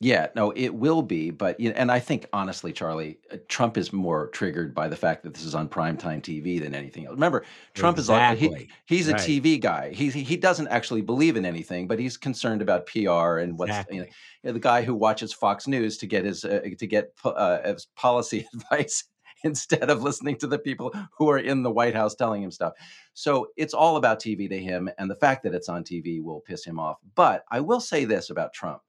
Yeah, 0.00 0.28
no, 0.34 0.50
it 0.52 0.74
will 0.74 1.02
be, 1.02 1.30
but 1.30 1.58
and 1.60 1.90
I 1.90 1.98
think 1.98 2.26
honestly, 2.32 2.72
Charlie, 2.72 3.18
uh, 3.30 3.36
Trump 3.48 3.76
is 3.76 3.92
more 3.92 4.28
triggered 4.28 4.74
by 4.74 4.88
the 4.88 4.96
fact 4.96 5.22
that 5.22 5.34
this 5.34 5.44
is 5.44 5.54
on 5.54 5.68
primetime 5.68 6.20
TV 6.20 6.60
than 6.60 6.74
anything 6.74 7.06
else. 7.06 7.14
Remember, 7.14 7.44
Trump 7.74 7.98
exactly. 7.98 8.46
is 8.46 8.52
like 8.52 8.60
he, 8.86 8.96
he's 8.96 9.08
a. 9.08 9.14
TV 9.14 9.60
guy. 9.60 9.90
He 9.90 10.10
he 10.10 10.36
doesn't 10.36 10.68
actually 10.68 11.02
believe 11.02 11.36
in 11.36 11.44
anything, 11.44 11.86
but 11.86 11.98
he's 11.98 12.16
concerned 12.16 12.62
about 12.62 12.86
PR 12.86 13.38
and 13.38 13.58
what's 13.58 13.70
exactly. 13.70 13.96
you 13.98 14.06
know, 14.44 14.52
the 14.52 14.58
guy 14.58 14.82
who 14.82 14.94
watches 14.94 15.32
Fox 15.32 15.66
News 15.66 15.96
to 15.98 16.06
get 16.06 16.24
his 16.24 16.44
uh, 16.44 16.60
to 16.78 16.86
get 16.86 17.12
uh, 17.24 17.62
his 17.62 17.86
policy 17.96 18.46
advice 18.54 19.04
instead 19.44 19.90
of 19.90 20.02
listening 20.02 20.36
to 20.36 20.46
the 20.46 20.58
people 20.58 20.94
who 21.16 21.30
are 21.30 21.38
in 21.38 21.62
the 21.62 21.70
White 21.70 21.94
House 21.94 22.14
telling 22.14 22.42
him 22.42 22.50
stuff. 22.50 22.74
So 23.14 23.48
it's 23.56 23.74
all 23.74 23.96
about 23.96 24.20
TV 24.20 24.48
to 24.48 24.58
him, 24.58 24.90
and 24.98 25.10
the 25.10 25.16
fact 25.16 25.42
that 25.44 25.54
it's 25.54 25.68
on 25.68 25.84
TV 25.84 26.22
will 26.22 26.40
piss 26.40 26.64
him 26.64 26.78
off. 26.78 26.98
But 27.14 27.44
I 27.50 27.60
will 27.60 27.80
say 27.80 28.04
this 28.04 28.30
about 28.30 28.52
Trump 28.52 28.82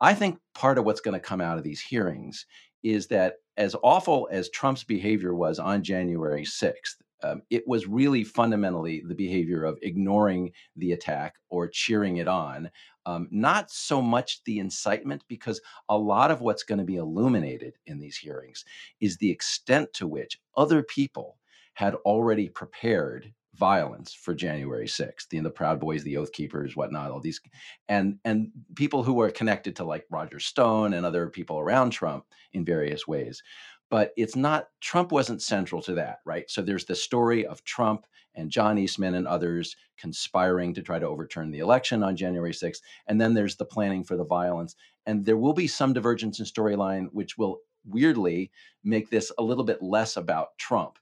I 0.00 0.14
think 0.14 0.38
part 0.54 0.78
of 0.78 0.84
what's 0.84 1.00
going 1.00 1.18
to 1.18 1.26
come 1.26 1.40
out 1.40 1.58
of 1.58 1.64
these 1.64 1.80
hearings 1.80 2.46
is 2.82 3.06
that 3.08 3.36
as 3.56 3.74
awful 3.82 4.28
as 4.30 4.50
Trump's 4.50 4.84
behavior 4.84 5.34
was 5.34 5.58
on 5.58 5.82
January 5.82 6.44
6th, 6.44 6.96
um, 7.22 7.40
it 7.48 7.66
was 7.66 7.86
really 7.86 8.22
fundamentally 8.22 9.02
the 9.06 9.14
behavior 9.14 9.64
of 9.64 9.78
ignoring 9.80 10.52
the 10.76 10.92
attack 10.92 11.34
or 11.48 11.68
cheering 11.68 12.18
it 12.18 12.28
on, 12.28 12.70
um, 13.06 13.28
not 13.30 13.70
so 13.70 14.02
much 14.02 14.42
the 14.44 14.58
incitement, 14.58 15.24
because 15.26 15.60
a 15.88 15.96
lot 15.96 16.30
of 16.30 16.42
what's 16.42 16.64
going 16.64 16.78
to 16.78 16.84
be 16.84 16.96
illuminated 16.96 17.74
in 17.86 17.98
these 17.98 18.18
hearings 18.18 18.64
is 19.00 19.16
the 19.16 19.30
extent 19.30 19.90
to 19.94 20.06
which 20.06 20.38
other 20.56 20.82
people 20.82 21.38
had 21.72 21.94
already 21.94 22.48
prepared 22.48 23.32
violence 23.56 24.12
for 24.12 24.34
January 24.34 24.86
6th. 24.86 25.28
The, 25.30 25.40
the 25.40 25.50
Proud 25.50 25.80
Boys, 25.80 26.02
the 26.02 26.16
Oath 26.16 26.32
Keepers, 26.32 26.76
whatnot, 26.76 27.10
all 27.10 27.20
these, 27.20 27.40
and 27.88 28.18
and 28.24 28.50
people 28.74 29.02
who 29.02 29.20
are 29.20 29.30
connected 29.30 29.76
to 29.76 29.84
like 29.84 30.06
Roger 30.10 30.40
Stone 30.40 30.94
and 30.94 31.06
other 31.06 31.28
people 31.28 31.58
around 31.58 31.90
Trump 31.90 32.26
in 32.52 32.64
various 32.64 33.06
ways. 33.06 33.42
But 33.90 34.12
it's 34.16 34.34
not 34.34 34.68
Trump 34.80 35.12
wasn't 35.12 35.42
central 35.42 35.82
to 35.82 35.94
that, 35.94 36.18
right? 36.24 36.50
So 36.50 36.62
there's 36.62 36.86
the 36.86 36.94
story 36.94 37.46
of 37.46 37.64
Trump 37.64 38.06
and 38.34 38.50
John 38.50 38.78
Eastman 38.78 39.14
and 39.14 39.28
others 39.28 39.76
conspiring 39.96 40.74
to 40.74 40.82
try 40.82 40.98
to 40.98 41.06
overturn 41.06 41.50
the 41.50 41.60
election 41.60 42.02
on 42.02 42.16
January 42.16 42.52
6th. 42.52 42.80
And 43.06 43.20
then 43.20 43.34
there's 43.34 43.56
the 43.56 43.64
planning 43.64 44.02
for 44.02 44.16
the 44.16 44.24
violence. 44.24 44.74
And 45.06 45.24
there 45.24 45.36
will 45.36 45.52
be 45.52 45.68
some 45.68 45.92
divergence 45.92 46.40
in 46.40 46.46
storyline, 46.46 47.08
which 47.12 47.38
will 47.38 47.60
weirdly 47.84 48.50
make 48.82 49.10
this 49.10 49.30
a 49.38 49.42
little 49.42 49.64
bit 49.64 49.82
less 49.82 50.16
about 50.16 50.56
Trump 50.58 50.98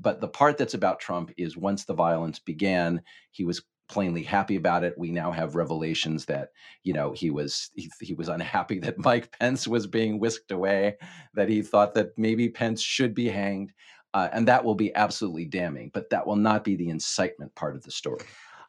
but 0.00 0.20
the 0.20 0.28
part 0.28 0.56
that's 0.56 0.74
about 0.74 1.00
Trump 1.00 1.30
is 1.36 1.56
once 1.56 1.84
the 1.84 1.94
violence 1.94 2.38
began, 2.38 3.02
he 3.30 3.44
was 3.44 3.62
plainly 3.88 4.22
happy 4.22 4.56
about 4.56 4.84
it. 4.84 4.94
We 4.96 5.10
now 5.10 5.32
have 5.32 5.56
revelations 5.56 6.24
that 6.26 6.50
you 6.84 6.92
know 6.92 7.12
he 7.12 7.30
was 7.30 7.70
he, 7.74 7.90
he, 8.00 8.14
was 8.14 8.28
unhappy 8.28 8.78
that 8.80 8.98
Mike 8.98 9.36
Pence 9.38 9.68
was 9.68 9.86
being 9.86 10.18
whisked 10.18 10.50
away, 10.50 10.96
that 11.34 11.48
he 11.48 11.62
thought 11.62 11.94
that 11.94 12.16
maybe 12.16 12.48
Pence 12.48 12.80
should 12.80 13.14
be 13.14 13.28
hanged, 13.28 13.72
uh, 14.14 14.28
and 14.32 14.48
that 14.48 14.64
will 14.64 14.76
be 14.76 14.94
absolutely 14.94 15.44
damning. 15.44 15.90
But 15.92 16.10
that 16.10 16.26
will 16.26 16.36
not 16.36 16.64
be 16.64 16.76
the 16.76 16.88
incitement 16.88 17.54
part 17.54 17.76
of 17.76 17.82
the 17.82 17.90
story. 17.90 18.24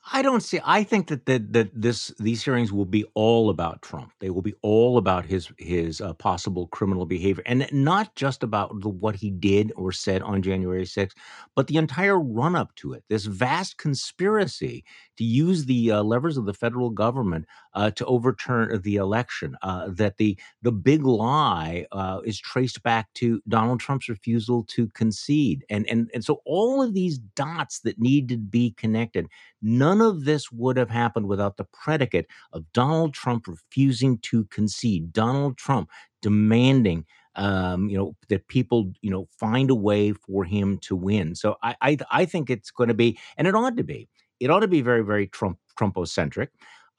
I 0.10 0.24
don't 0.24 0.42
see. 0.42 0.60
I 0.66 0.84
think 0.84 1.08
that 1.10 1.28
that 1.28 1.54
that 1.54 1.70
this 1.80 2.12
these 2.20 2.44
hearings 2.44 2.74
will 2.74 2.86
be 2.86 3.06
all 3.14 3.52
about 3.52 3.84
Trump. 3.84 4.12
They 4.20 4.32
will 4.32 4.42
be 4.42 4.56
all 4.64 4.98
about 4.98 5.26
his 5.26 5.52
his 5.60 6.02
uh, 6.02 6.14
possible 6.14 6.68
criminal 6.68 7.06
behavior, 7.06 7.44
and 7.46 7.68
not 7.72 8.16
just 8.16 8.42
about 8.42 8.82
the, 8.82 8.90
what 8.90 9.16
he 9.16 9.30
did 9.30 9.72
or 9.76 9.92
said 9.92 10.24
on 10.24 10.42
January 10.42 10.86
6th, 10.86 11.14
but 11.56 11.68
the 11.68 11.78
entire 11.78 12.20
run 12.20 12.56
up 12.56 12.74
to 12.78 12.94
it. 12.94 13.04
This 13.10 13.26
vast 13.26 13.78
conspiracy 13.78 14.84
to 15.18 15.24
use 15.24 15.66
the 15.66 15.92
uh, 15.92 16.02
levers 16.04 16.36
of 16.36 16.46
the 16.46 16.54
federal 16.54 16.90
government 16.90 17.46
uh, 17.76 17.92
to 17.92 18.06
overturn 18.06 18.82
the 18.82 18.96
election. 18.96 19.56
Uh, 19.62 19.90
that 19.90 20.18
the 20.18 20.36
the 20.64 20.72
big 20.72 21.04
lie 21.04 21.86
uh, 21.92 22.22
is 22.26 22.40
traced 22.40 22.82
back 22.82 23.14
to 23.16 23.40
Donald 23.48 23.80
Trump's 23.80 24.10
refusal 24.10 24.64
to 24.70 24.88
concede, 24.88 25.64
and 25.70 25.88
and 25.88 26.10
and 26.12 26.26
so 26.26 26.42
all 26.46 26.82
of 26.82 26.96
these 26.96 27.20
dots 27.20 27.82
that 27.82 28.00
need 28.00 28.30
to 28.30 28.38
be 28.38 28.72
connected. 28.72 29.28
None 29.62 29.91
of 30.00 30.24
this 30.24 30.52
would 30.52 30.78
have 30.78 30.90
happened 30.90 31.28
without 31.28 31.58
the 31.58 31.66
predicate 31.66 32.28
of 32.54 32.72
Donald 32.72 33.14
Trump 33.14 33.48
refusing 33.48 34.20
to 34.20 34.46
concede. 34.46 35.12
Donald 35.12 35.58
Trump 35.58 35.90
demanding 36.22 37.06
um, 37.36 37.90
you 37.90 37.98
know, 37.98 38.16
that 38.30 38.48
people, 38.48 38.92
you 39.02 39.10
know, 39.10 39.28
find 39.40 39.70
a 39.70 39.76
way 39.76 40.14
for 40.14 40.44
him 40.44 40.78
to 40.80 40.96
win. 40.96 41.36
So 41.36 41.56
I, 41.64 41.76
I, 41.82 41.98
I 42.12 42.26
think 42.26 42.50
it's 42.50 42.72
going 42.72 42.90
to 42.90 42.94
be, 42.94 43.18
and 43.38 43.48
it 43.48 43.56
ought 43.56 43.78
to 43.78 43.84
be, 43.84 44.10
it 44.40 44.50
ought 44.50 44.60
to 44.60 44.68
be 44.68 44.82
very, 44.82 45.04
very 45.04 45.28
Trump 45.28 45.58
Trumpocentric. 45.78 46.50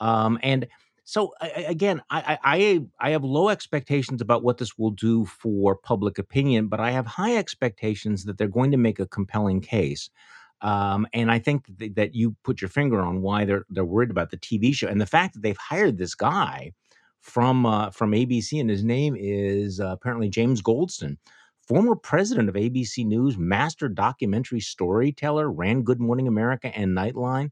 Um, 0.01 0.39
and 0.43 0.67
so 1.05 1.35
again, 1.41 2.01
I, 2.11 2.39
I 2.45 2.81
I 3.01 3.11
have 3.11 3.25
low 3.25 3.49
expectations 3.49 4.21
about 4.21 4.43
what 4.43 4.59
this 4.59 4.79
will 4.79 4.93
do 4.93 5.27
for 5.27 5.77
public 5.77 6.19
opinion, 6.19 6.69
but 6.69 6.81
I 6.81 6.93
have 6.93 7.07
high 7.07 7.37
expectations 7.37 8.25
that 8.25 8.39
they're 8.39 8.49
going 8.49 8.71
to 8.71 8.77
make 8.77 9.01
a 9.01 9.07
compelling 9.07 9.61
case. 9.61 10.09
Um, 10.63 11.07
and 11.13 11.31
I 11.31 11.39
think 11.39 11.67
that, 11.79 11.97
that 11.97 12.15
you 12.15 12.37
put 12.45 12.61
your 12.61 12.69
finger 12.69 13.01
on 13.01 13.21
why 13.21 13.45
they're 13.45 13.67
they're 13.69 13.85
worried 13.85 14.11
about 14.11 14.31
the 14.31 14.37
TV 14.37 14.73
show 14.75 14.89
and 14.89 15.01
the 15.01 15.07
fact 15.07 15.35
that 15.35 15.43
they've 15.43 15.57
hired 15.57 15.99
this 15.99 16.15
guy 16.15 16.73
from 17.21 17.67
uh, 17.67 17.91
from 17.91 18.13
ABC, 18.13 18.61
and 18.61 18.71
his 18.71 18.85
name 18.85 19.17
is 19.19 19.81
uh, 19.81 19.87
apparently 19.87 20.29
James 20.29 20.63
Goldston, 20.63 21.17
former 21.67 21.97
president 21.97 22.49
of 22.49 22.55
ABC 22.55 23.05
News, 23.05 23.37
master 23.37 23.89
documentary 23.89 24.61
storyteller, 24.61 25.51
ran 25.51 25.83
Good 25.83 26.01
Morning 26.01 26.29
America 26.29 26.77
and 26.77 26.97
Nightline, 26.97 27.51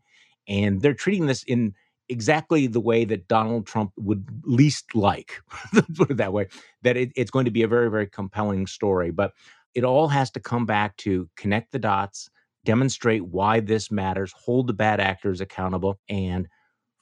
and 0.48 0.80
they're 0.80 0.94
treating 0.94 1.26
this 1.26 1.42
in 1.44 1.74
exactly 2.08 2.66
the 2.66 2.80
way 2.80 3.04
that 3.04 3.28
Donald 3.28 3.66
Trump 3.66 3.92
would 3.96 4.26
least 4.44 4.94
like, 4.94 5.40
put 5.96 6.10
it 6.10 6.16
that 6.16 6.32
way, 6.32 6.48
that 6.82 6.96
it, 6.96 7.12
it's 7.14 7.30
going 7.30 7.44
to 7.44 7.50
be 7.52 7.62
a 7.62 7.68
very, 7.68 7.88
very 7.88 8.08
compelling 8.08 8.66
story. 8.66 9.12
But 9.12 9.32
it 9.74 9.84
all 9.84 10.08
has 10.08 10.30
to 10.32 10.40
come 10.40 10.66
back 10.66 10.96
to 10.98 11.30
connect 11.36 11.70
the 11.70 11.78
dots, 11.78 12.28
demonstrate 12.64 13.24
why 13.24 13.60
this 13.60 13.90
matters, 13.90 14.32
hold 14.36 14.66
the 14.66 14.72
bad 14.72 15.00
actors 15.00 15.40
accountable, 15.40 15.98
and 16.08 16.48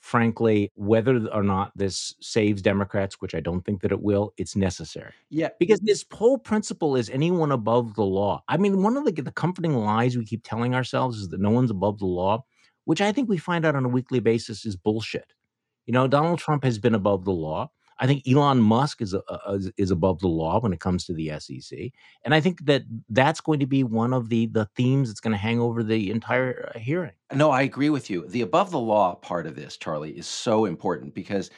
frankly, 0.00 0.70
whether 0.74 1.26
or 1.28 1.42
not 1.42 1.72
this 1.74 2.14
saves 2.20 2.62
Democrats, 2.62 3.16
which 3.20 3.34
I 3.34 3.40
don't 3.40 3.62
think 3.62 3.82
that 3.82 3.92
it 3.92 4.00
will, 4.00 4.32
it's 4.36 4.56
necessary. 4.56 5.12
Yeah. 5.30 5.48
Because 5.58 5.80
this 5.80 6.04
whole 6.12 6.38
principle 6.38 6.96
is 6.96 7.10
anyone 7.10 7.52
above 7.52 7.94
the 7.94 8.04
law. 8.04 8.42
I 8.48 8.56
mean, 8.56 8.82
one 8.82 8.96
of 8.96 9.04
the, 9.04 9.12
the 9.12 9.32
comforting 9.32 9.74
lies 9.74 10.16
we 10.16 10.24
keep 10.24 10.44
telling 10.44 10.74
ourselves 10.74 11.18
is 11.18 11.28
that 11.30 11.40
no 11.40 11.50
one's 11.50 11.70
above 11.70 11.98
the 11.98 12.06
law, 12.06 12.44
which 12.84 13.00
I 13.00 13.12
think 13.12 13.28
we 13.28 13.38
find 13.38 13.64
out 13.64 13.74
on 13.74 13.84
a 13.84 13.88
weekly 13.88 14.20
basis 14.20 14.64
is 14.64 14.76
bullshit. 14.76 15.32
You 15.86 15.92
know, 15.92 16.06
Donald 16.06 16.38
Trump 16.38 16.64
has 16.64 16.78
been 16.78 16.94
above 16.94 17.24
the 17.24 17.32
law. 17.32 17.70
I 17.98 18.06
think 18.06 18.22
Elon 18.28 18.60
Musk 18.60 19.02
is 19.02 19.14
uh, 19.14 19.58
is 19.76 19.90
above 19.90 20.20
the 20.20 20.28
law 20.28 20.60
when 20.60 20.72
it 20.72 20.80
comes 20.80 21.04
to 21.06 21.12
the 21.12 21.32
SEC, 21.38 21.78
and 22.24 22.34
I 22.34 22.40
think 22.40 22.64
that 22.66 22.82
that's 23.08 23.40
going 23.40 23.60
to 23.60 23.66
be 23.66 23.82
one 23.82 24.12
of 24.12 24.28
the 24.28 24.46
the 24.46 24.66
themes 24.76 25.08
that's 25.08 25.20
going 25.20 25.32
to 25.32 25.38
hang 25.38 25.60
over 25.60 25.82
the 25.82 26.10
entire 26.10 26.72
uh, 26.74 26.78
hearing. 26.78 27.12
No, 27.34 27.50
I 27.50 27.62
agree 27.62 27.90
with 27.90 28.08
you. 28.10 28.26
The 28.28 28.42
above 28.42 28.70
the 28.70 28.78
law 28.78 29.16
part 29.16 29.46
of 29.46 29.56
this, 29.56 29.76
Charlie, 29.76 30.16
is 30.16 30.26
so 30.26 30.64
important 30.64 31.14
because 31.14 31.50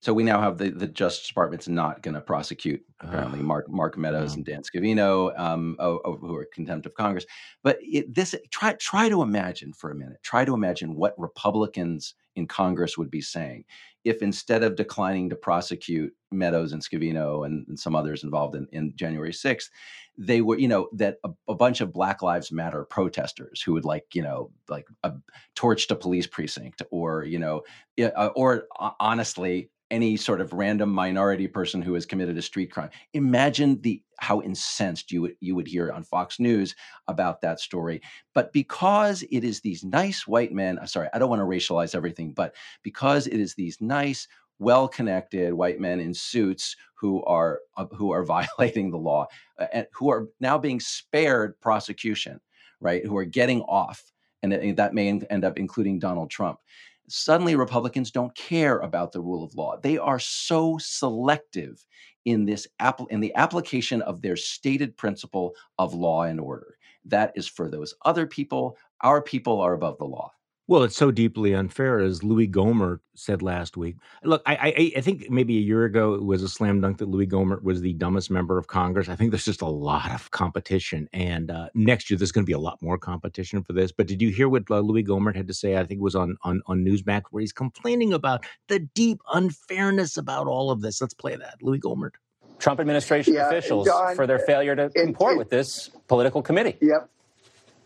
So 0.00 0.12
we 0.12 0.22
now 0.22 0.40
have 0.40 0.58
the, 0.58 0.70
the 0.70 0.86
Justice 0.86 1.26
Department's 1.26 1.68
not 1.68 2.02
going 2.02 2.14
to 2.14 2.20
prosecute 2.20 2.82
apparently 3.00 3.40
Mark 3.40 3.68
Mark 3.68 3.96
Meadows 3.96 4.34
and 4.34 4.44
Dan 4.44 4.62
Scavino, 4.62 5.36
um, 5.38 5.76
oh, 5.78 6.00
oh, 6.04 6.16
who 6.16 6.36
are 6.36 6.46
contempt 6.52 6.86
of 6.86 6.94
Congress. 6.94 7.26
But 7.62 7.78
it, 7.80 8.14
this 8.14 8.34
try 8.50 8.74
try 8.74 9.08
to 9.08 9.22
imagine 9.22 9.72
for 9.72 9.90
a 9.90 9.94
minute. 9.94 10.18
Try 10.22 10.44
to 10.44 10.54
imagine 10.54 10.94
what 10.94 11.14
Republicans 11.18 12.14
in 12.36 12.46
Congress 12.46 12.96
would 12.96 13.10
be 13.10 13.20
saying. 13.20 13.64
If 14.04 14.22
instead 14.22 14.62
of 14.62 14.76
declining 14.76 15.30
to 15.30 15.36
prosecute 15.36 16.12
Meadows 16.30 16.72
and 16.72 16.82
Scavino 16.82 17.44
and, 17.44 17.66
and 17.66 17.78
some 17.78 17.96
others 17.96 18.22
involved 18.22 18.54
in, 18.54 18.68
in, 18.70 18.92
January 18.94 19.32
6th, 19.32 19.68
they 20.16 20.42
were, 20.42 20.58
you 20.58 20.68
know, 20.68 20.88
that 20.92 21.16
a, 21.24 21.30
a, 21.48 21.54
bunch 21.54 21.80
of 21.80 21.92
Black 21.92 22.22
Lives 22.22 22.52
Matter 22.52 22.84
protesters 22.84 23.60
who 23.60 23.72
would 23.72 23.84
like, 23.84 24.04
you 24.14 24.22
know, 24.22 24.50
like 24.68 24.86
a 25.02 25.12
torch 25.56 25.88
to 25.88 25.96
police 25.96 26.26
precinct 26.26 26.82
or, 26.92 27.24
you 27.24 27.40
know, 27.40 27.62
uh, 28.00 28.30
or 28.36 28.68
uh, 28.78 28.90
honestly, 29.00 29.70
any 29.90 30.16
sort 30.16 30.40
of 30.40 30.52
random 30.52 30.90
minority 30.90 31.46
person 31.46 31.80
who 31.80 31.94
has 31.94 32.06
committed 32.06 32.36
a 32.36 32.42
street 32.42 32.70
crime. 32.70 32.90
Imagine 33.14 33.80
the 33.82 34.02
how 34.18 34.40
incensed 34.40 35.12
you 35.12 35.22
would 35.22 35.36
you 35.40 35.54
would 35.54 35.68
hear 35.68 35.92
on 35.92 36.02
Fox 36.02 36.40
News 36.40 36.74
about 37.06 37.40
that 37.42 37.60
story. 37.60 38.00
But 38.34 38.52
because 38.52 39.22
it 39.30 39.44
is 39.44 39.60
these 39.60 39.84
nice 39.84 40.26
white 40.26 40.52
men, 40.52 40.78
I'm 40.78 40.86
sorry, 40.86 41.08
I 41.12 41.18
don't 41.18 41.30
want 41.30 41.40
to 41.40 41.46
racialize 41.46 41.94
everything, 41.94 42.32
but 42.32 42.54
because 42.82 43.26
it 43.26 43.38
is 43.38 43.54
these 43.54 43.80
nice 43.80 44.26
well-connected 44.58 45.52
white 45.52 45.78
men 45.78 46.00
in 46.00 46.14
suits 46.14 46.76
who 46.94 47.22
are 47.24 47.60
uh, 47.76 47.86
who 47.92 48.10
are 48.10 48.24
violating 48.58 48.90
the 48.90 48.98
law 48.98 49.26
uh, 49.58 49.66
and 49.72 49.86
who 49.92 50.10
are 50.10 50.28
now 50.40 50.58
being 50.58 50.80
spared 50.80 51.60
prosecution, 51.60 52.40
right? 52.80 53.04
Who 53.04 53.16
are 53.16 53.24
getting 53.24 53.62
off 53.62 54.12
and 54.42 54.76
that 54.76 54.94
may 54.94 55.08
end 55.08 55.44
up 55.44 55.58
including 55.58 55.98
Donald 55.98 56.30
Trump 56.30 56.60
suddenly 57.08 57.56
Republicans 57.56 58.10
don't 58.10 58.34
care 58.34 58.78
about 58.78 59.12
the 59.12 59.20
rule 59.20 59.44
of 59.44 59.54
law. 59.54 59.76
They 59.76 59.98
are 59.98 60.18
so 60.18 60.78
selective 60.78 61.84
in 62.24 62.44
this 62.44 62.66
in 63.10 63.20
the 63.20 63.34
application 63.36 64.02
of 64.02 64.20
their 64.20 64.36
stated 64.36 64.96
principle 64.96 65.54
of 65.78 65.94
law 65.94 66.22
and 66.22 66.40
order. 66.40 66.76
That 67.04 67.32
is 67.36 67.46
for 67.46 67.70
those 67.70 67.94
other 68.04 68.26
people. 68.26 68.76
Our 69.02 69.22
people 69.22 69.60
are 69.60 69.74
above 69.74 69.98
the 69.98 70.04
law. 70.04 70.32
Well, 70.68 70.82
it's 70.82 70.96
so 70.96 71.12
deeply 71.12 71.54
unfair, 71.54 72.00
as 72.00 72.24
Louis 72.24 72.48
Gohmert 72.48 72.98
said 73.14 73.40
last 73.40 73.76
week. 73.76 73.96
Look, 74.24 74.42
I, 74.46 74.56
I, 74.56 74.92
I, 74.96 75.00
think 75.00 75.30
maybe 75.30 75.56
a 75.58 75.60
year 75.60 75.84
ago 75.84 76.14
it 76.14 76.24
was 76.24 76.42
a 76.42 76.48
slam 76.48 76.80
dunk 76.80 76.98
that 76.98 77.08
Louis 77.08 77.28
Gohmert 77.28 77.62
was 77.62 77.80
the 77.80 77.92
dumbest 77.92 78.32
member 78.32 78.58
of 78.58 78.66
Congress. 78.66 79.08
I 79.08 79.14
think 79.14 79.30
there's 79.30 79.44
just 79.44 79.62
a 79.62 79.66
lot 79.68 80.10
of 80.10 80.28
competition, 80.32 81.08
and 81.12 81.52
uh, 81.52 81.68
next 81.74 82.10
year 82.10 82.18
there's 82.18 82.32
going 82.32 82.44
to 82.44 82.50
be 82.50 82.52
a 82.52 82.58
lot 82.58 82.82
more 82.82 82.98
competition 82.98 83.62
for 83.62 83.74
this. 83.74 83.92
But 83.92 84.08
did 84.08 84.20
you 84.20 84.30
hear 84.30 84.48
what 84.48 84.64
uh, 84.68 84.80
Louis 84.80 85.04
Gohmert 85.04 85.36
had 85.36 85.46
to 85.46 85.54
say? 85.54 85.76
I 85.76 85.84
think 85.84 86.00
it 86.00 86.04
was 86.04 86.16
on 86.16 86.36
on 86.42 86.60
on 86.66 86.84
Newsmax, 86.84 87.22
where 87.30 87.42
he's 87.42 87.52
complaining 87.52 88.12
about 88.12 88.44
the 88.66 88.80
deep 88.80 89.20
unfairness 89.32 90.16
about 90.16 90.48
all 90.48 90.72
of 90.72 90.80
this. 90.80 91.00
Let's 91.00 91.14
play 91.14 91.36
that, 91.36 91.62
Louis 91.62 91.78
Gohmert. 91.78 92.12
Trump 92.58 92.80
administration 92.80 93.34
yeah, 93.34 93.46
officials 93.46 93.86
John, 93.86 94.16
for 94.16 94.26
their 94.26 94.40
failure 94.40 94.74
to 94.74 94.90
comport 94.90 95.34
it, 95.34 95.38
with 95.38 95.50
this 95.50 95.90
political 96.08 96.42
committee. 96.42 96.76
Yep. 96.80 97.08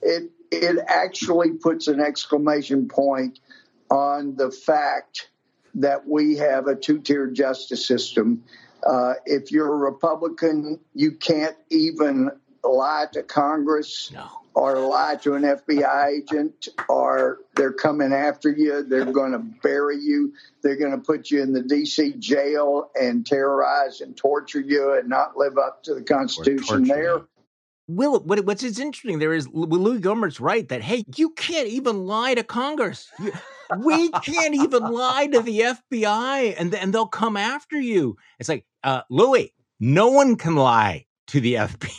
It 0.03 0.31
it 0.51 0.79
actually 0.87 1.53
puts 1.53 1.89
an 1.89 2.01
exclamation 2.01 2.89
point 2.89 3.41
on 3.91 4.37
the 4.37 4.51
fact 4.51 5.31
that 5.75 6.09
we 6.09 6.37
have 6.37 6.67
a 6.67 6.75
two 6.75 7.01
tier 7.01 7.27
justice 7.29 7.87
system. 7.87 8.45
Uh, 8.85 9.15
if 9.27 9.53
you're 9.53 9.73
a 9.73 9.77
Republican, 9.77 10.81
you 10.95 11.13
can't 11.13 11.57
even 11.71 12.31
lie 12.65 13.07
to 13.13 13.23
Congress 13.23 14.11
no. 14.13 14.27
or 14.55 14.79
lie 14.79 15.17
to 15.17 15.35
an 15.35 15.43
FBI 15.43 16.23
agent, 16.23 16.69
or 16.89 17.39
they're 17.55 17.73
coming 17.73 18.13
after 18.13 18.51
you. 18.51 18.83
They're 18.83 19.05
going 19.05 19.33
to 19.33 19.39
bury 19.39 19.99
you. 19.99 20.35
They're 20.63 20.77
going 20.77 20.93
to 20.93 20.99
put 20.99 21.31
you 21.31 21.43
in 21.43 21.53
the 21.53 21.63
D.C. 21.63 22.15
jail 22.19 22.91
and 22.99 23.27
terrorize 23.27 24.01
and 24.01 24.17
torture 24.17 24.61
you 24.61 24.95
and 24.95 25.09
not 25.09 25.37
live 25.37 25.59
up 25.59 25.85
to 25.85 25.95
the 25.95 26.03
Constitution 26.03 26.85
there. 26.85 27.23
Will, 27.97 28.21
what, 28.21 28.45
what's 28.45 28.63
interesting 28.63 29.19
there 29.19 29.33
is 29.33 29.49
Louis 29.49 29.99
Gohmert's 29.99 30.39
right 30.39 30.69
that 30.69 30.81
hey, 30.83 31.05
you 31.17 31.31
can't 31.31 31.67
even 31.69 32.07
lie 32.07 32.35
to 32.35 32.45
Congress. 32.45 33.11
You, 33.19 33.33
we 33.79 34.11
can't 34.11 34.55
even 34.55 34.83
lie 34.85 35.27
to 35.27 35.41
the 35.41 35.61
FBI, 35.93 36.55
and 36.57 36.73
and 36.75 36.93
they'll 36.93 37.07
come 37.07 37.37
after 37.37 37.81
you. 37.81 38.17
It's 38.39 38.49
like 38.49 38.65
uh, 38.85 39.03
Louis, 39.11 39.53
no 39.81 40.09
one 40.09 40.37
can 40.37 40.55
lie 40.55 41.07
to 41.29 41.41
the 41.41 41.55
FBI. 41.55 41.91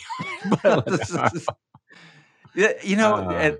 you 2.84 2.96
know, 2.96 3.14
uh, 3.14 3.56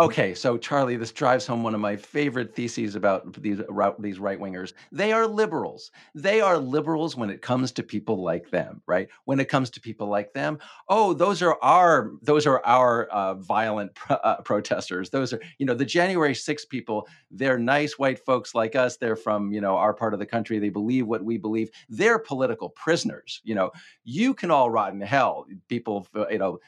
Okay, 0.00 0.34
so 0.34 0.56
Charlie, 0.56 0.96
this 0.96 1.12
drives 1.12 1.46
home 1.46 1.62
one 1.62 1.74
of 1.74 1.80
my 1.80 1.94
favorite 1.94 2.54
theses 2.54 2.94
about 2.94 3.34
these 3.42 3.60
these 3.98 4.18
right 4.18 4.40
wingers. 4.40 4.72
They 4.90 5.12
are 5.12 5.26
liberals. 5.26 5.90
They 6.14 6.40
are 6.40 6.56
liberals 6.56 7.16
when 7.18 7.28
it 7.28 7.42
comes 7.42 7.70
to 7.72 7.82
people 7.82 8.22
like 8.22 8.48
them, 8.50 8.80
right? 8.86 9.08
When 9.26 9.40
it 9.40 9.50
comes 9.50 9.68
to 9.70 9.80
people 9.80 10.06
like 10.08 10.32
them, 10.32 10.58
oh, 10.88 11.12
those 11.12 11.42
are 11.42 11.58
our 11.60 12.12
those 12.22 12.46
are 12.46 12.64
our 12.64 13.06
uh, 13.08 13.34
violent 13.34 13.94
pro- 13.94 14.16
uh, 14.16 14.40
protesters. 14.40 15.10
Those 15.10 15.34
are 15.34 15.40
you 15.58 15.66
know 15.66 15.74
the 15.74 15.84
January 15.84 16.34
6 16.34 16.64
people. 16.64 17.06
They're 17.30 17.58
nice 17.58 17.98
white 17.98 18.20
folks 18.24 18.54
like 18.54 18.74
us. 18.76 18.96
They're 18.96 19.16
from 19.16 19.52
you 19.52 19.60
know 19.60 19.76
our 19.76 19.92
part 19.92 20.14
of 20.14 20.18
the 20.20 20.26
country. 20.26 20.58
They 20.58 20.70
believe 20.70 21.06
what 21.08 21.22
we 21.24 21.36
believe. 21.36 21.68
They're 21.90 22.18
political 22.18 22.70
prisoners. 22.70 23.42
You 23.44 23.54
know, 23.54 23.70
you 24.04 24.32
can 24.32 24.50
all 24.50 24.70
rot 24.70 24.94
in 24.94 25.00
hell. 25.02 25.46
People, 25.68 26.06
you 26.30 26.38
know 26.38 26.58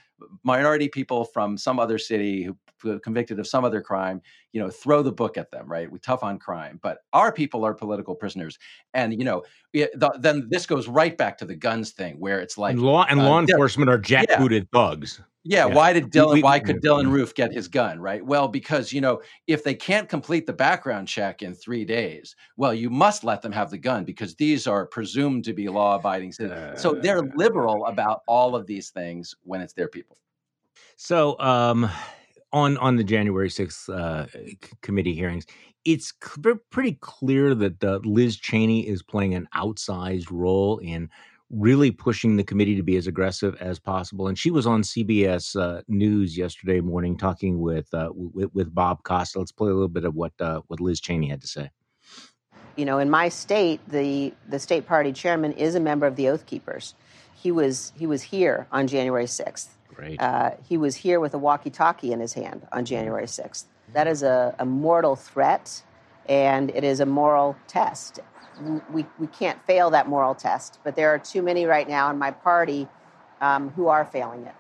minority 0.45 0.89
people 0.89 1.25
from 1.25 1.57
some 1.57 1.79
other 1.79 1.99
city 1.99 2.45
who 2.45 2.99
convicted 3.01 3.39
of 3.39 3.47
some 3.47 3.65
other 3.65 3.81
crime, 3.81 4.21
you 4.53 4.61
know, 4.61 4.69
throw 4.69 5.03
the 5.03 5.13
book 5.13 5.39
at 5.39 5.51
them, 5.51 5.67
right? 5.69 5.91
We 5.91 5.99
tough 6.01 6.25
on 6.25 6.39
crime, 6.39 6.81
but 6.83 6.99
our 7.13 7.33
people 7.33 7.65
are 7.65 7.75
political 7.75 8.15
prisoners, 8.15 8.59
and 8.95 9.13
you 9.13 9.25
know, 9.25 9.43
it, 9.73 9.91
the, 9.99 10.13
then 10.19 10.49
this 10.51 10.67
goes 10.67 10.89
right 10.89 11.17
back 11.17 11.39
to 11.39 11.45
the 11.45 11.55
guns 11.55 11.93
thing, 11.93 12.17
where 12.19 12.41
it's 12.41 12.59
like 12.59 12.73
and 12.73 12.83
law 12.83 13.07
and 13.09 13.21
uh, 13.21 13.25
law 13.25 13.41
enforcement 13.41 13.91
are 13.91 13.99
jackbooted 13.99 14.67
yeah. 14.73 14.79
thugs. 14.79 15.21
Yeah, 15.45 15.67
yeah, 15.67 15.75
why 15.75 15.93
did 15.93 16.13
Dylann? 16.13 16.35
We, 16.35 16.43
why 16.43 16.61
could 16.61 16.81
Dylann 16.81 17.11
Roof 17.11 17.35
get 17.35 17.53
his 17.53 17.67
gun? 17.67 17.99
Right. 17.99 18.25
Well, 18.25 18.47
because 18.47 18.93
you 18.93 19.01
know, 19.01 19.23
if 19.49 19.65
they 19.65 19.75
can't 19.75 20.09
complete 20.09 20.47
the 20.47 20.53
background 20.53 21.09
check 21.09 21.43
in 21.43 21.55
three 21.55 21.85
days, 21.85 22.37
well, 22.57 22.73
you 22.73 22.91
must 22.91 23.25
let 23.25 23.43
them 23.43 23.51
have 23.51 23.71
the 23.71 23.79
gun 23.79 24.05
because 24.05 24.37
these 24.37 24.69
are 24.69 24.87
presumed 24.87 25.45
to 25.45 25.53
be 25.53 25.69
law-abiding 25.69 26.33
citizens. 26.33 26.79
Uh, 26.79 26.81
so 26.81 26.95
they're 26.95 27.23
liberal 27.35 27.87
about 27.87 28.21
all 28.29 28.55
of 28.55 28.67
these 28.67 28.91
things 28.91 29.35
when 29.43 29.61
it's 29.61 29.73
their 29.73 29.89
people. 29.89 30.17
So, 30.97 31.37
um, 31.41 31.91
on 32.53 32.77
on 32.77 32.95
the 32.95 33.05
January 33.05 33.51
sixth 33.51 33.89
uh, 33.89 34.27
committee 34.81 35.15
hearings, 35.15 35.47
it's 35.85 36.13
cl- 36.23 36.61
pretty 36.71 36.99
clear 37.01 37.57
that 37.57 37.83
uh, 37.83 37.99
Liz 38.05 38.37
Cheney 38.37 38.87
is 38.87 39.03
playing 39.03 39.35
an 39.35 39.49
outsized 39.57 40.31
role 40.31 40.79
in 40.79 41.11
really 41.53 41.91
pushing 41.91 42.37
the 42.37 42.43
committee 42.43 42.75
to 42.77 42.83
be 42.83 42.97
as 42.97 43.07
aggressive 43.07 43.55
as 43.61 43.79
possible. 43.79 44.27
And 44.27 44.39
she 44.39 44.51
was 44.51 44.67
on 44.67 44.83
CBS 44.83 45.61
uh, 45.61 45.83
News 45.87 46.37
yesterday 46.37 46.81
morning 46.81 47.17
talking 47.17 47.61
with, 47.61 47.93
uh, 47.93 48.11
with, 48.13 48.53
with 48.55 48.75
Bob 48.75 49.03
Costa. 49.03 49.39
Let's 49.39 49.53
play 49.53 49.71
a 49.71 49.75
little 49.75 49.89
bit 49.89 50.05
of 50.05 50.15
what 50.15 50.33
uh, 50.41 50.63
what 50.69 50.81
Liz 50.81 51.01
Cheney 51.01 51.29
had 51.29 51.43
to 51.43 51.47
say. 51.47 51.71
You 52.77 52.87
know, 52.87 52.99
in 52.99 53.11
my 53.11 53.29
state, 53.29 53.81
the 53.87 54.33
the 54.49 54.59
state 54.59 54.87
party 54.87 55.13
chairman 55.13 55.53
is 55.53 55.75
a 55.75 55.81
member 55.81 56.07
of 56.07 56.17
the 56.17 56.31
Oath 56.31 56.47
Keepers. 56.47 56.95
He 57.35 57.53
was 57.53 57.93
he 57.97 58.07
was 58.07 58.23
here 58.23 58.67
on 58.73 58.87
January 58.87 59.27
sixth. 59.27 59.77
Great. 59.95 60.21
Uh, 60.21 60.53
he 60.67 60.79
was 60.79 60.97
here 60.97 61.21
with 61.21 61.35
a 61.35 61.39
walkie-talkie 61.39 62.13
in 62.13 62.21
his 62.21 62.33
hand 62.33 62.67
on 62.73 62.87
January 62.87 63.29
sixth. 63.29 63.69
That 63.93 64.07
is 64.07 64.23
a, 64.23 64.55
a 64.59 64.65
mortal 64.65 65.17
threat, 65.17 65.83
and 66.27 66.71
it 66.71 66.83
is 66.83 67.01
a 67.01 67.05
moral 67.05 67.57
test 67.67 68.21
we, 68.91 69.07
we 69.19 69.27
can't 69.29 69.65
fail 69.67 69.91
that 69.91 70.09
moral 70.09 70.35
test, 70.35 70.79
but 70.85 70.97
there 70.97 71.11
are 71.11 71.19
too 71.19 71.43
many 71.43 71.67
right 71.67 71.89
now 71.89 72.11
in 72.11 72.19
my 72.19 72.31
party 72.31 72.89
um, 73.41 73.71
who 73.71 73.89
are 73.89 74.05
failing 74.05 74.45
it. 74.47 74.55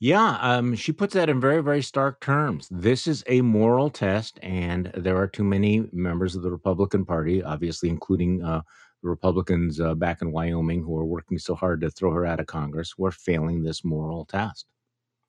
Yeah, 0.00 0.36
um, 0.40 0.74
she 0.74 0.90
puts 0.90 1.14
that 1.14 1.28
in 1.28 1.40
very, 1.40 1.62
very 1.62 1.80
stark 1.80 2.20
terms. 2.20 2.66
This 2.72 3.06
is 3.06 3.22
a 3.28 3.40
moral 3.40 3.88
test, 3.88 4.40
and 4.42 4.90
there 4.96 5.16
are 5.16 5.28
too 5.28 5.44
many 5.44 5.88
members 5.92 6.34
of 6.34 6.42
the 6.42 6.50
Republican 6.50 7.04
Party, 7.04 7.40
obviously, 7.40 7.88
including 7.88 8.42
uh, 8.42 8.62
the 9.02 9.08
Republicans 9.08 9.80
uh, 9.80 9.94
back 9.94 10.20
in 10.20 10.32
Wyoming 10.32 10.82
who 10.82 10.96
are 10.98 11.04
working 11.04 11.38
so 11.38 11.54
hard 11.54 11.80
to 11.82 11.90
throw 11.90 12.10
her 12.10 12.26
out 12.26 12.40
of 12.40 12.46
Congress, 12.46 12.92
who 12.96 13.06
are 13.06 13.12
failing 13.12 13.62
this 13.62 13.84
moral 13.84 14.24
test. 14.24 14.66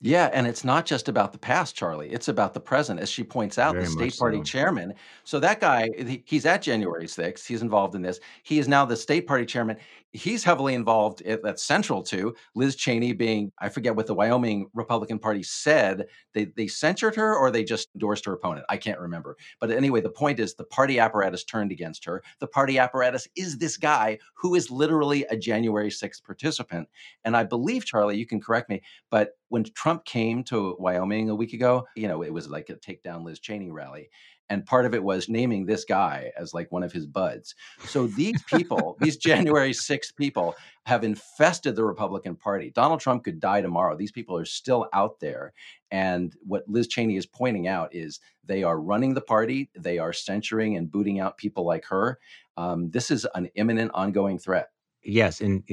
Yeah, 0.05 0.29
and 0.33 0.45
it's 0.45 0.65
not 0.65 0.85
just 0.85 1.07
about 1.07 1.31
the 1.31 1.37
past, 1.37 1.77
Charlie. 1.77 2.11
It's 2.11 2.27
about 2.27 2.53
the 2.53 2.59
present, 2.59 2.99
as 2.99 3.09
she 3.09 3.23
points 3.23 3.57
out, 3.57 3.73
Very 3.73 3.85
the 3.85 3.91
state 3.91 4.17
party 4.19 4.39
so. 4.39 4.43
chairman. 4.43 4.95
So 5.23 5.39
that 5.39 5.61
guy, 5.61 5.89
he's 6.25 6.45
at 6.45 6.61
January 6.61 7.05
6th. 7.05 7.47
He's 7.47 7.61
involved 7.61 7.95
in 7.95 8.01
this. 8.01 8.19
He 8.43 8.59
is 8.59 8.67
now 8.67 8.83
the 8.83 8.97
state 8.97 9.25
party 9.27 9.45
chairman 9.45 9.77
he's 10.13 10.43
heavily 10.43 10.75
involved 10.75 11.23
that's 11.43 11.63
central 11.63 12.03
to 12.03 12.35
liz 12.53 12.75
cheney 12.75 13.13
being 13.13 13.51
i 13.59 13.67
forget 13.67 13.95
what 13.95 14.05
the 14.05 14.13
wyoming 14.13 14.69
republican 14.73 15.17
party 15.17 15.41
said 15.41 16.05
they, 16.33 16.45
they 16.45 16.67
censured 16.67 17.15
her 17.15 17.35
or 17.35 17.49
they 17.49 17.63
just 17.63 17.89
endorsed 17.95 18.25
her 18.25 18.33
opponent 18.33 18.65
i 18.69 18.77
can't 18.77 18.99
remember. 18.99 19.35
But 19.59 19.71
anyway 19.71 20.01
the 20.01 20.09
point 20.09 20.39
is 20.39 20.53
the 20.53 20.63
party 20.65 20.99
apparatus 20.99 21.43
turned 21.43 21.71
against 21.71 22.05
her 22.05 22.23
the 22.39 22.47
party 22.47 22.77
apparatus 22.77 23.27
is 23.35 23.57
this 23.57 23.75
guy 23.75 24.19
who 24.35 24.53
is 24.55 24.69
literally 24.69 25.25
a 25.29 25.37
january 25.37 25.89
6th 25.89 26.23
participant. 26.23 26.87
And 27.25 27.35
i 27.35 27.43
believe 27.43 27.85
charlie 27.85 28.17
you 28.17 28.27
can 28.27 28.39
correct 28.39 28.69
me 28.69 28.83
but 29.09 29.31
when 29.49 29.63
trump 29.63 30.05
came 30.05 30.43
to 30.45 30.75
wyoming 30.79 31.29
a 31.29 31.35
week 31.35 31.53
ago 31.53 31.87
you 31.95 32.07
know 32.07 32.21
it 32.21 32.33
was 32.33 32.47
like 32.49 32.69
a 32.69 32.75
takedown 32.75 33.23
liz 33.23 33.39
cheney 33.39 33.71
rally 33.71 34.09
and 34.49 34.65
part 34.65 34.85
of 34.85 34.93
it 34.93 35.03
was 35.03 35.29
naming 35.29 35.65
this 35.65 35.85
guy 35.85 36.31
as 36.37 36.53
like 36.53 36.71
one 36.71 36.83
of 36.83 36.91
his 36.91 37.05
buds. 37.05 37.55
So 37.85 38.07
these 38.07 38.41
people, 38.47 38.97
these 38.99 39.17
January 39.17 39.71
6th 39.71 40.15
people, 40.15 40.55
have 40.85 41.03
infested 41.03 41.75
the 41.75 41.85
Republican 41.85 42.35
Party. 42.35 42.71
Donald 42.73 42.99
Trump 42.99 43.23
could 43.23 43.39
die 43.39 43.61
tomorrow. 43.61 43.95
These 43.95 44.11
people 44.11 44.37
are 44.37 44.45
still 44.45 44.87
out 44.93 45.19
there. 45.19 45.53
And 45.91 46.35
what 46.41 46.67
Liz 46.67 46.87
Cheney 46.87 47.15
is 47.15 47.25
pointing 47.25 47.67
out 47.67 47.95
is 47.95 48.19
they 48.43 48.63
are 48.63 48.79
running 48.79 49.13
the 49.13 49.21
party, 49.21 49.69
they 49.75 49.97
are 49.99 50.11
censuring 50.11 50.75
and 50.75 50.91
booting 50.91 51.19
out 51.19 51.37
people 51.37 51.65
like 51.65 51.85
her. 51.85 52.19
Um, 52.57 52.91
this 52.91 53.11
is 53.11 53.25
an 53.35 53.49
imminent, 53.55 53.91
ongoing 53.93 54.37
threat. 54.37 54.69
Yes, 55.05 55.41
and 55.41 55.63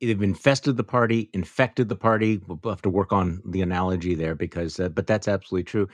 they've 0.00 0.22
infested 0.22 0.76
the 0.76 0.84
party, 0.84 1.30
infected 1.32 1.88
the 1.88 1.96
party. 1.96 2.40
We'll 2.46 2.58
have 2.72 2.82
to 2.82 2.90
work 2.90 3.12
on 3.12 3.40
the 3.44 3.62
analogy 3.62 4.16
there 4.16 4.34
because, 4.34 4.80
uh, 4.80 4.88
but 4.88 5.06
that's 5.06 5.28
absolutely 5.28 5.64
true. 5.64 5.88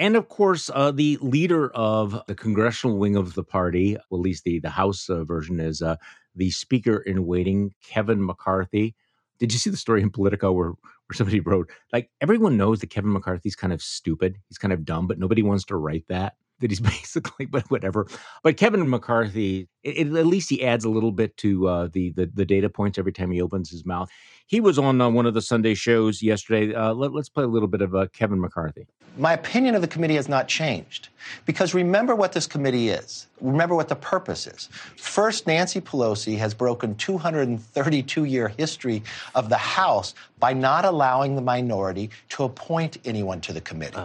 And 0.00 0.16
of 0.16 0.30
course, 0.30 0.70
uh, 0.74 0.92
the 0.92 1.18
leader 1.20 1.70
of 1.72 2.22
the 2.26 2.34
congressional 2.34 2.96
wing 2.96 3.16
of 3.16 3.34
the 3.34 3.44
party, 3.44 3.98
well, 4.08 4.18
at 4.18 4.24
least 4.24 4.44
the 4.44 4.58
the 4.58 4.70
House 4.70 5.10
uh, 5.10 5.24
version, 5.24 5.60
is 5.60 5.82
uh, 5.82 5.96
the 6.34 6.50
Speaker 6.50 6.96
in 6.96 7.26
waiting, 7.26 7.74
Kevin 7.84 8.24
McCarthy. 8.24 8.94
Did 9.38 9.52
you 9.52 9.58
see 9.58 9.68
the 9.68 9.76
story 9.76 10.00
in 10.00 10.08
Politico 10.08 10.52
where 10.52 10.70
where 10.70 11.14
somebody 11.14 11.40
wrote 11.40 11.70
like 11.92 12.08
everyone 12.22 12.56
knows 12.56 12.80
that 12.80 12.88
Kevin 12.88 13.12
McCarthy's 13.12 13.54
kind 13.54 13.74
of 13.74 13.82
stupid, 13.82 14.38
he's 14.48 14.56
kind 14.56 14.72
of 14.72 14.86
dumb, 14.86 15.06
but 15.06 15.18
nobody 15.18 15.42
wants 15.42 15.66
to 15.66 15.76
write 15.76 16.06
that 16.08 16.32
that 16.60 16.70
he's 16.70 16.80
basically, 16.80 17.46
but 17.46 17.70
whatever. 17.70 18.06
But 18.42 18.56
Kevin 18.56 18.88
McCarthy, 18.88 19.68
it, 19.82 20.06
it, 20.08 20.16
at 20.16 20.26
least 20.26 20.50
he 20.50 20.64
adds 20.64 20.84
a 20.84 20.90
little 20.90 21.12
bit 21.12 21.36
to 21.38 21.68
uh, 21.68 21.88
the, 21.92 22.10
the, 22.10 22.26
the 22.26 22.44
data 22.44 22.70
points 22.70 22.98
every 22.98 23.12
time 23.12 23.30
he 23.30 23.42
opens 23.42 23.70
his 23.70 23.84
mouth. 23.84 24.10
He 24.46 24.60
was 24.60 24.78
on 24.78 25.00
uh, 25.00 25.08
one 25.08 25.26
of 25.26 25.34
the 25.34 25.42
Sunday 25.42 25.74
shows 25.74 26.22
yesterday. 26.22 26.74
Uh, 26.74 26.92
let, 26.92 27.14
us 27.14 27.28
play 27.28 27.44
a 27.44 27.48
little 27.48 27.68
bit 27.68 27.82
of 27.82 27.94
uh, 27.94 28.08
Kevin 28.12 28.40
McCarthy. 28.40 28.86
My 29.16 29.32
opinion 29.32 29.74
of 29.74 29.80
the 29.80 29.88
committee 29.88 30.16
has 30.16 30.28
not 30.28 30.48
changed 30.48 31.08
because 31.46 31.74
remember 31.74 32.14
what 32.14 32.32
this 32.32 32.46
committee 32.46 32.88
is. 32.88 33.26
Remember 33.40 33.74
what 33.74 33.88
the 33.88 33.96
purpose 33.96 34.46
is. 34.46 34.68
First, 34.96 35.46
Nancy 35.46 35.80
Pelosi 35.80 36.36
has 36.38 36.52
broken 36.52 36.94
232 36.96 38.24
year 38.24 38.48
history 38.48 39.02
of 39.34 39.48
the 39.48 39.56
House 39.56 40.14
by 40.38 40.52
not 40.52 40.84
allowing 40.84 41.36
the 41.36 41.42
minority 41.42 42.10
to 42.30 42.44
appoint 42.44 42.98
anyone 43.04 43.40
to 43.42 43.52
the 43.52 43.60
committee. 43.60 44.00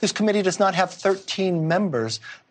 This 0.00 0.12
committee 0.12 0.42
does 0.42 0.58
not 0.58 0.74
have 0.74 0.92
13 0.92 1.66
members 1.66 1.89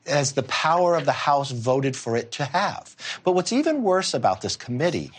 as 0.05 0.33
the 0.33 0.43
power 0.43 0.95
of 0.95 1.05
the 1.05 1.11
House 1.11 1.51
voted 1.51 1.95
for 1.95 2.15
it 2.15 2.31
to 2.33 2.45
have. 2.45 2.95
But 3.23 3.33
what's 3.33 3.53
even 3.53 3.83
worse 3.83 4.13
about 4.13 4.41
this 4.41 4.55
committee 4.55 5.11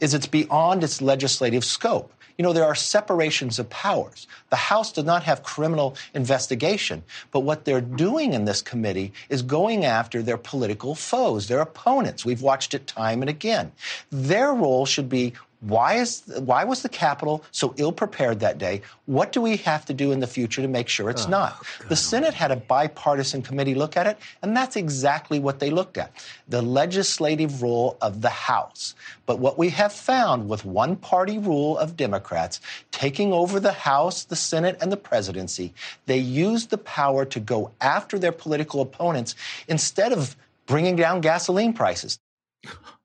is 0.00 0.14
it's 0.14 0.26
beyond 0.26 0.84
its 0.84 1.02
legislative 1.02 1.64
scope. 1.64 2.12
You 2.38 2.44
know, 2.44 2.52
there 2.52 2.64
are 2.64 2.74
separations 2.76 3.58
of 3.58 3.68
powers. 3.68 4.28
The 4.50 4.56
House 4.56 4.92
does 4.92 5.04
not 5.04 5.24
have 5.24 5.42
criminal 5.42 5.96
investigation, 6.14 7.02
but 7.32 7.40
what 7.40 7.64
they're 7.64 7.80
doing 7.80 8.32
in 8.32 8.44
this 8.44 8.62
committee 8.62 9.12
is 9.28 9.42
going 9.42 9.84
after 9.84 10.22
their 10.22 10.38
political 10.38 10.94
foes, 10.94 11.48
their 11.48 11.60
opponents. 11.60 12.24
We've 12.24 12.40
watched 12.40 12.74
it 12.74 12.86
time 12.86 13.22
and 13.22 13.28
again. 13.28 13.72
Their 14.10 14.54
role 14.54 14.86
should 14.86 15.08
be 15.08 15.32
why 15.60 15.94
is 15.94 16.22
why 16.38 16.62
was 16.64 16.82
the 16.82 16.88
Capitol 16.88 17.44
so 17.50 17.74
ill 17.76 17.90
prepared 17.90 18.40
that 18.40 18.58
day? 18.58 18.82
What 19.06 19.32
do 19.32 19.40
we 19.40 19.56
have 19.58 19.84
to 19.86 19.94
do 19.94 20.12
in 20.12 20.20
the 20.20 20.26
future 20.26 20.62
to 20.62 20.68
make 20.68 20.88
sure 20.88 21.10
it's 21.10 21.26
oh, 21.26 21.30
not? 21.30 21.58
God. 21.80 21.88
The 21.88 21.96
Senate 21.96 22.34
had 22.34 22.52
a 22.52 22.56
bipartisan 22.56 23.42
committee 23.42 23.74
look 23.74 23.96
at 23.96 24.06
it, 24.06 24.18
and 24.40 24.56
that's 24.56 24.76
exactly 24.76 25.40
what 25.40 25.58
they 25.58 25.70
looked 25.70 25.98
at: 25.98 26.12
the 26.48 26.62
legislative 26.62 27.60
role 27.60 27.96
of 28.00 28.20
the 28.20 28.28
House. 28.28 28.94
But 29.26 29.40
what 29.40 29.58
we 29.58 29.70
have 29.70 29.92
found 29.92 30.48
with 30.48 30.64
one-party 30.64 31.38
rule 31.38 31.76
of 31.76 31.96
Democrats 31.96 32.60
taking 32.92 33.32
over 33.32 33.58
the 33.58 33.72
House, 33.72 34.24
the 34.24 34.36
Senate, 34.36 34.78
and 34.80 34.92
the 34.92 34.96
presidency, 34.96 35.74
they 36.06 36.18
use 36.18 36.66
the 36.66 36.78
power 36.78 37.24
to 37.24 37.40
go 37.40 37.72
after 37.80 38.18
their 38.18 38.32
political 38.32 38.80
opponents 38.80 39.34
instead 39.66 40.12
of 40.12 40.36
bringing 40.66 40.94
down 40.94 41.20
gasoline 41.20 41.72
prices. 41.72 42.20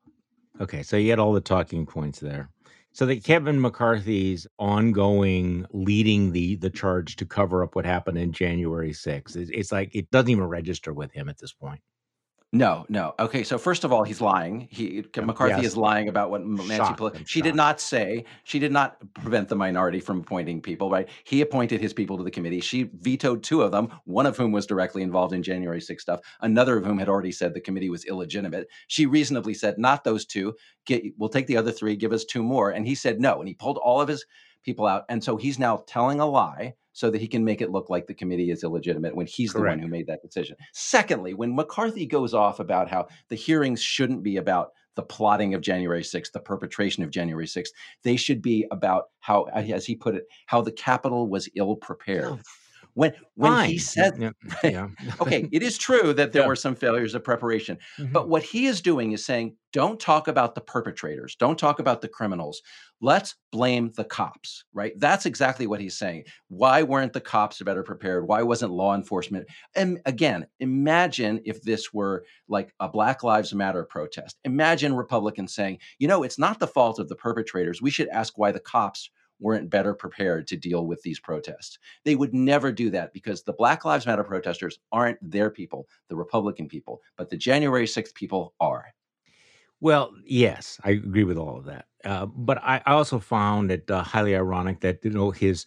Okay, 0.60 0.82
so 0.82 0.96
you 0.96 1.10
had 1.10 1.18
all 1.18 1.32
the 1.32 1.40
talking 1.40 1.84
points 1.86 2.20
there. 2.20 2.48
So 2.92 3.06
that 3.06 3.24
Kevin 3.24 3.60
McCarthy's 3.60 4.46
ongoing 4.58 5.66
leading 5.72 6.30
the 6.30 6.54
the 6.56 6.70
charge 6.70 7.16
to 7.16 7.26
cover 7.26 7.64
up 7.64 7.74
what 7.74 7.84
happened 7.84 8.18
in 8.18 8.32
January 8.32 8.92
6th, 8.92 9.34
it's, 9.36 9.50
it's 9.52 9.72
like 9.72 9.92
it 9.94 10.10
doesn't 10.12 10.30
even 10.30 10.44
register 10.44 10.92
with 10.92 11.12
him 11.12 11.28
at 11.28 11.38
this 11.38 11.52
point. 11.52 11.80
No, 12.54 12.86
no. 12.88 13.14
Okay, 13.18 13.42
so 13.42 13.58
first 13.58 13.82
of 13.82 13.92
all, 13.92 14.04
he's 14.04 14.20
lying. 14.20 14.68
He 14.70 15.04
McCarthy 15.16 15.62
yes. 15.62 15.72
is 15.72 15.76
lying 15.76 16.08
about 16.08 16.30
what 16.30 16.46
Nancy 16.46 16.94
Pelosi. 16.94 17.26
She 17.26 17.42
did 17.42 17.56
not 17.56 17.80
say. 17.80 18.24
She 18.44 18.60
did 18.60 18.70
not 18.70 18.96
prevent 19.12 19.48
the 19.48 19.56
minority 19.56 19.98
from 19.98 20.20
appointing 20.20 20.62
people. 20.62 20.88
Right? 20.88 21.08
He 21.24 21.40
appointed 21.40 21.80
his 21.80 21.92
people 21.92 22.16
to 22.16 22.22
the 22.22 22.30
committee. 22.30 22.60
She 22.60 22.90
vetoed 22.94 23.42
two 23.42 23.62
of 23.62 23.72
them. 23.72 23.88
One 24.04 24.24
of 24.24 24.36
whom 24.36 24.52
was 24.52 24.66
directly 24.66 25.02
involved 25.02 25.34
in 25.34 25.42
January 25.42 25.80
6 25.80 26.00
stuff. 26.00 26.20
Another 26.42 26.78
of 26.78 26.84
whom 26.84 26.98
had 26.98 27.08
already 27.08 27.32
said 27.32 27.54
the 27.54 27.60
committee 27.60 27.90
was 27.90 28.04
illegitimate. 28.04 28.68
She 28.86 29.04
reasonably 29.04 29.54
said, 29.54 29.76
"Not 29.76 30.04
those 30.04 30.24
two. 30.24 30.54
Get, 30.86 31.02
we'll 31.18 31.30
take 31.30 31.48
the 31.48 31.56
other 31.56 31.72
three. 31.72 31.96
Give 31.96 32.12
us 32.12 32.24
two 32.24 32.44
more." 32.44 32.70
And 32.70 32.86
he 32.86 32.94
said 32.94 33.20
no. 33.20 33.40
And 33.40 33.48
he 33.48 33.54
pulled 33.54 33.78
all 33.78 34.00
of 34.00 34.06
his 34.06 34.24
people 34.62 34.86
out. 34.86 35.04
And 35.08 35.24
so 35.24 35.36
he's 35.36 35.58
now 35.58 35.82
telling 35.88 36.20
a 36.20 36.26
lie 36.26 36.74
so 36.94 37.10
that 37.10 37.20
he 37.20 37.28
can 37.28 37.44
make 37.44 37.60
it 37.60 37.70
look 37.70 37.90
like 37.90 38.06
the 38.06 38.14
committee 38.14 38.50
is 38.50 38.64
illegitimate 38.64 39.14
when 39.14 39.26
he's 39.26 39.52
Correct. 39.52 39.64
the 39.64 39.70
one 39.70 39.78
who 39.80 39.88
made 39.88 40.06
that 40.06 40.22
decision. 40.22 40.56
Secondly, 40.72 41.34
when 41.34 41.54
McCarthy 41.54 42.06
goes 42.06 42.32
off 42.32 42.60
about 42.60 42.88
how 42.88 43.08
the 43.28 43.36
hearings 43.36 43.82
shouldn't 43.82 44.22
be 44.22 44.38
about 44.38 44.70
the 44.94 45.02
plotting 45.02 45.54
of 45.54 45.60
January 45.60 46.02
6th, 46.02 46.30
the 46.32 46.40
perpetration 46.40 47.02
of 47.02 47.10
January 47.10 47.46
6th, 47.46 47.70
they 48.04 48.14
should 48.16 48.40
be 48.40 48.64
about 48.70 49.06
how, 49.18 49.42
as 49.52 49.84
he 49.84 49.96
put 49.96 50.14
it, 50.14 50.24
how 50.46 50.62
the 50.62 50.72
Capitol 50.72 51.28
was 51.28 51.48
ill 51.56 51.74
prepared. 51.74 52.24
Oh, 52.26 52.38
when 52.94 53.12
when 53.34 53.52
Fine. 53.52 53.70
he 53.70 53.78
said 53.78 54.14
yeah, 54.18 54.30
yeah. 54.64 54.88
okay 55.20 55.48
it 55.52 55.62
is 55.62 55.76
true 55.76 56.12
that 56.14 56.32
there 56.32 56.42
yeah. 56.42 56.48
were 56.48 56.56
some 56.56 56.74
failures 56.74 57.14
of 57.14 57.22
preparation 57.22 57.78
mm-hmm. 57.98 58.12
but 58.12 58.28
what 58.28 58.42
he 58.42 58.66
is 58.66 58.80
doing 58.80 59.12
is 59.12 59.24
saying 59.24 59.56
don't 59.72 59.98
talk 59.98 60.28
about 60.28 60.54
the 60.54 60.60
perpetrators 60.60 61.36
don't 61.36 61.58
talk 61.58 61.78
about 61.78 62.00
the 62.00 62.08
criminals 62.08 62.62
let's 63.00 63.34
blame 63.52 63.92
the 63.96 64.04
cops 64.04 64.64
right 64.72 64.92
that's 64.98 65.26
exactly 65.26 65.66
what 65.66 65.80
he's 65.80 65.98
saying 65.98 66.24
why 66.48 66.82
weren't 66.82 67.12
the 67.12 67.20
cops 67.20 67.60
better 67.62 67.82
prepared 67.82 68.26
why 68.26 68.42
wasn't 68.42 68.70
law 68.70 68.94
enforcement 68.94 69.46
and 69.74 70.00
again 70.06 70.46
imagine 70.60 71.40
if 71.44 71.60
this 71.62 71.92
were 71.92 72.24
like 72.48 72.72
a 72.80 72.88
black 72.88 73.22
lives 73.22 73.52
matter 73.52 73.84
protest 73.84 74.38
imagine 74.44 74.94
republicans 74.94 75.54
saying 75.54 75.78
you 75.98 76.08
know 76.08 76.22
it's 76.22 76.38
not 76.38 76.60
the 76.60 76.66
fault 76.66 76.98
of 76.98 77.08
the 77.08 77.16
perpetrators 77.16 77.82
we 77.82 77.90
should 77.90 78.08
ask 78.08 78.38
why 78.38 78.52
the 78.52 78.60
cops 78.60 79.10
weren't 79.40 79.70
better 79.70 79.94
prepared 79.94 80.46
to 80.48 80.56
deal 80.56 80.86
with 80.86 81.02
these 81.02 81.20
protests. 81.20 81.78
They 82.04 82.14
would 82.14 82.34
never 82.34 82.72
do 82.72 82.90
that 82.90 83.12
because 83.12 83.42
the 83.42 83.52
Black 83.52 83.84
Lives 83.84 84.06
Matter 84.06 84.24
protesters 84.24 84.78
aren't 84.92 85.18
their 85.22 85.50
people, 85.50 85.86
the 86.08 86.16
Republican 86.16 86.68
people, 86.68 87.00
but 87.16 87.30
the 87.30 87.36
January 87.36 87.86
6th 87.86 88.14
people 88.14 88.54
are. 88.60 88.94
Well, 89.80 90.14
yes, 90.24 90.80
I 90.84 90.92
agree 90.92 91.24
with 91.24 91.36
all 91.36 91.58
of 91.58 91.66
that. 91.66 91.86
Uh, 92.04 92.26
but 92.26 92.58
I, 92.62 92.80
I, 92.86 92.92
also 92.92 93.18
found 93.18 93.70
it 93.70 93.90
uh, 93.90 94.02
highly 94.02 94.34
ironic 94.36 94.80
that 94.80 95.04
you 95.04 95.10
know 95.10 95.30
his 95.30 95.64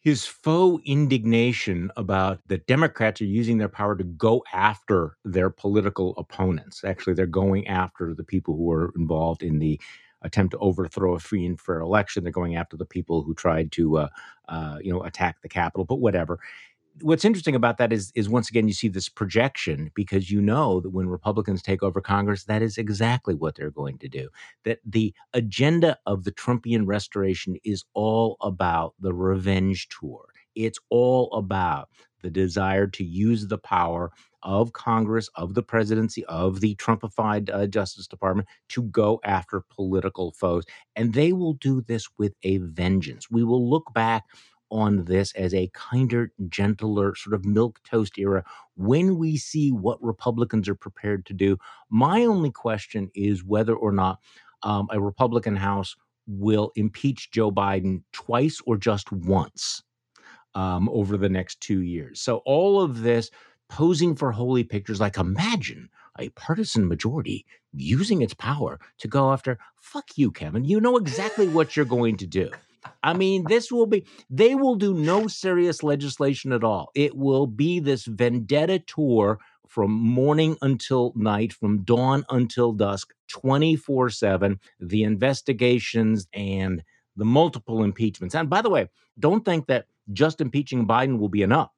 his 0.00 0.24
faux 0.24 0.82
indignation 0.86 1.90
about 1.96 2.40
the 2.46 2.58
Democrats 2.58 3.20
are 3.20 3.26
using 3.26 3.58
their 3.58 3.68
power 3.68 3.96
to 3.96 4.04
go 4.04 4.42
after 4.52 5.16
their 5.24 5.50
political 5.50 6.14
opponents. 6.16 6.84
Actually, 6.84 7.14
they're 7.14 7.26
going 7.26 7.66
after 7.66 8.14
the 8.14 8.24
people 8.24 8.56
who 8.56 8.64
were 8.64 8.92
involved 8.96 9.42
in 9.42 9.58
the 9.58 9.80
attempt 10.22 10.52
to 10.52 10.58
overthrow 10.58 11.14
a 11.14 11.18
free 11.18 11.44
and 11.46 11.60
fair 11.60 11.80
election. 11.80 12.22
They're 12.22 12.32
going 12.32 12.56
after 12.56 12.76
the 12.76 12.86
people 12.86 13.22
who 13.22 13.34
tried 13.34 13.72
to, 13.72 13.98
uh, 13.98 14.08
uh, 14.48 14.78
you 14.82 14.92
know, 14.92 15.02
attack 15.02 15.42
the 15.42 15.48
Capitol. 15.48 15.84
But 15.84 15.96
whatever. 15.96 16.38
What's 17.00 17.24
interesting 17.24 17.54
about 17.54 17.78
that 17.78 17.92
is, 17.92 18.10
is 18.16 18.28
once 18.28 18.50
again 18.50 18.66
you 18.66 18.74
see 18.74 18.88
this 18.88 19.08
projection 19.08 19.92
because 19.94 20.32
you 20.32 20.40
know 20.40 20.80
that 20.80 20.90
when 20.90 21.08
Republicans 21.08 21.62
take 21.62 21.80
over 21.80 22.00
Congress, 22.00 22.44
that 22.44 22.60
is 22.60 22.76
exactly 22.76 23.34
what 23.34 23.54
they're 23.54 23.70
going 23.70 23.98
to 23.98 24.08
do. 24.08 24.30
That 24.64 24.80
the 24.84 25.14
agenda 25.32 25.96
of 26.06 26.24
the 26.24 26.32
Trumpian 26.32 26.88
restoration 26.88 27.56
is 27.64 27.84
all 27.94 28.36
about 28.40 28.94
the 28.98 29.14
revenge 29.14 29.88
tour. 29.88 30.26
It's 30.58 30.78
all 30.90 31.32
about 31.32 31.88
the 32.22 32.30
desire 32.30 32.88
to 32.88 33.04
use 33.04 33.46
the 33.46 33.58
power 33.58 34.10
of 34.42 34.72
Congress, 34.72 35.28
of 35.36 35.54
the 35.54 35.62
presidency, 35.62 36.24
of 36.24 36.60
the 36.60 36.74
Trumpified 36.76 37.48
uh, 37.52 37.66
Justice 37.66 38.08
Department 38.08 38.48
to 38.70 38.82
go 38.82 39.20
after 39.24 39.62
political 39.70 40.32
foes. 40.32 40.64
And 40.96 41.14
they 41.14 41.32
will 41.32 41.54
do 41.54 41.80
this 41.80 42.08
with 42.18 42.34
a 42.42 42.58
vengeance. 42.58 43.30
We 43.30 43.44
will 43.44 43.68
look 43.70 43.92
back 43.94 44.24
on 44.70 45.04
this 45.04 45.32
as 45.32 45.54
a 45.54 45.70
kinder, 45.74 46.32
gentler, 46.48 47.14
sort 47.14 47.34
of 47.34 47.44
milk 47.44 47.80
toast 47.88 48.18
era 48.18 48.44
when 48.74 49.16
we 49.16 49.36
see 49.36 49.70
what 49.70 50.02
Republicans 50.02 50.68
are 50.68 50.74
prepared 50.74 51.24
to 51.26 51.32
do. 51.32 51.56
My 51.88 52.24
only 52.24 52.50
question 52.50 53.10
is 53.14 53.44
whether 53.44 53.74
or 53.74 53.92
not 53.92 54.18
um, 54.64 54.88
a 54.90 55.00
Republican 55.00 55.56
House 55.56 55.96
will 56.26 56.72
impeach 56.76 57.30
Joe 57.30 57.50
Biden 57.50 58.02
twice 58.12 58.60
or 58.66 58.76
just 58.76 59.10
once 59.12 59.82
um, 60.58 60.88
over 60.88 61.16
the 61.16 61.28
next 61.28 61.60
two 61.60 61.82
years. 61.82 62.20
So 62.20 62.38
all 62.44 62.80
of 62.80 63.02
this 63.02 63.30
posing 63.68 64.16
for 64.16 64.32
holy 64.32 64.64
pictures 64.64 65.00
like 65.00 65.16
imagine 65.16 65.88
a 66.18 66.30
partisan 66.30 66.88
majority 66.88 67.46
using 67.72 68.22
its 68.22 68.34
power 68.34 68.80
to 68.96 69.06
go 69.06 69.30
after 69.30 69.58
fuck 69.76 70.06
you 70.16 70.32
kevin 70.32 70.64
you 70.64 70.80
know 70.80 70.96
exactly 70.96 71.46
what 71.46 71.76
you're 71.76 71.84
going 71.84 72.16
to 72.16 72.26
do 72.26 72.48
I 73.02 73.12
mean, 73.12 73.44
this 73.48 73.70
will 73.70 73.86
be, 73.86 74.06
they 74.30 74.54
will 74.54 74.76
do 74.76 74.94
no 74.94 75.26
serious 75.26 75.82
legislation 75.82 76.52
at 76.52 76.64
all. 76.64 76.90
It 76.94 77.16
will 77.16 77.46
be 77.46 77.80
this 77.80 78.04
vendetta 78.04 78.78
tour 78.78 79.38
from 79.66 79.90
morning 79.90 80.56
until 80.62 81.12
night, 81.16 81.52
from 81.52 81.82
dawn 81.82 82.24
until 82.30 82.72
dusk, 82.72 83.12
24 83.28 84.10
7, 84.10 84.60
the 84.80 85.02
investigations 85.02 86.28
and 86.32 86.82
the 87.16 87.24
multiple 87.24 87.82
impeachments. 87.82 88.34
And 88.34 88.48
by 88.48 88.62
the 88.62 88.70
way, 88.70 88.88
don't 89.18 89.44
think 89.44 89.66
that 89.66 89.86
just 90.12 90.40
impeaching 90.40 90.86
Biden 90.86 91.18
will 91.18 91.28
be 91.28 91.42
enough. 91.42 91.70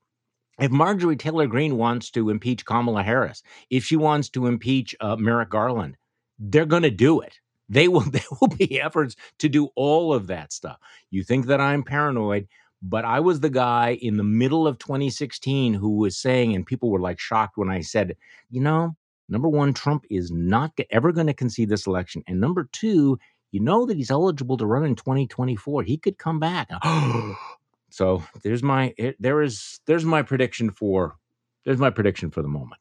If 0.61 0.71
Marjorie 0.71 1.17
Taylor 1.17 1.47
Greene 1.47 1.79
wants 1.79 2.11
to 2.11 2.29
impeach 2.29 2.67
Kamala 2.67 3.03
Harris, 3.03 3.43
if 3.71 3.85
she 3.85 3.97
wants 3.97 4.29
to 4.31 4.47
impeach 4.47 4.95
uh, 5.01 5.17
Merrick 5.17 5.49
Garland, 5.49 5.97
they're 6.39 6.67
going 6.67 6.83
to 6.83 6.91
do 6.91 7.21
it. 7.21 7.39
They 7.69 7.89
will. 7.89 8.01
There 8.11 8.23
will 8.41 8.49
be 8.49 8.81
efforts 8.81 9.17
to 9.39 9.49
do 9.49 9.71
all 9.75 10.13
of 10.13 10.27
that 10.27 10.53
stuff. 10.53 10.79
You 11.11 11.23
think 11.23 11.47
that 11.47 11.61
I'm 11.61 11.83
paranoid, 11.83 12.47
but 12.83 13.05
I 13.05 13.21
was 13.21 13.41
the 13.41 13.51
guy 13.51 13.99
in 14.03 14.17
the 14.17 14.25
middle 14.25 14.67
of 14.67 14.79
2016 14.79 15.75
who 15.75 15.97
was 15.97 16.17
saying, 16.17 16.55
and 16.55 16.67
people 16.67 16.91
were 16.91 17.01
like 17.01 17.19
shocked 17.19 17.57
when 17.57 17.71
I 17.71 17.81
said, 17.81 18.17
you 18.51 18.61
know, 18.61 18.97
number 19.29 19.49
one, 19.49 19.73
Trump 19.73 20.05
is 20.11 20.31
not 20.31 20.73
ever 20.91 21.13
going 21.13 21.29
to 21.29 21.35
concede 21.35 21.69
this 21.71 21.87
election, 21.87 22.23
and 22.27 22.41
number 22.41 22.69
two, 22.73 23.19
you 23.53 23.61
know 23.61 23.87
that 23.87 23.97
he's 23.97 24.11
eligible 24.11 24.57
to 24.59 24.67
run 24.67 24.85
in 24.85 24.95
2024. 24.95 25.83
He 25.85 25.97
could 25.97 26.19
come 26.19 26.39
back. 26.39 26.69
so 27.91 28.23
there's 28.43 28.63
my 28.63 28.95
there 29.19 29.43
is 29.43 29.81
there's 29.87 30.05
my 30.05 30.23
prediction 30.23 30.71
for 30.71 31.17
there's 31.65 31.79
my 31.79 31.91
prediction 31.91 32.31
for 32.31 32.43
the 32.43 32.49
moment. 32.49 32.81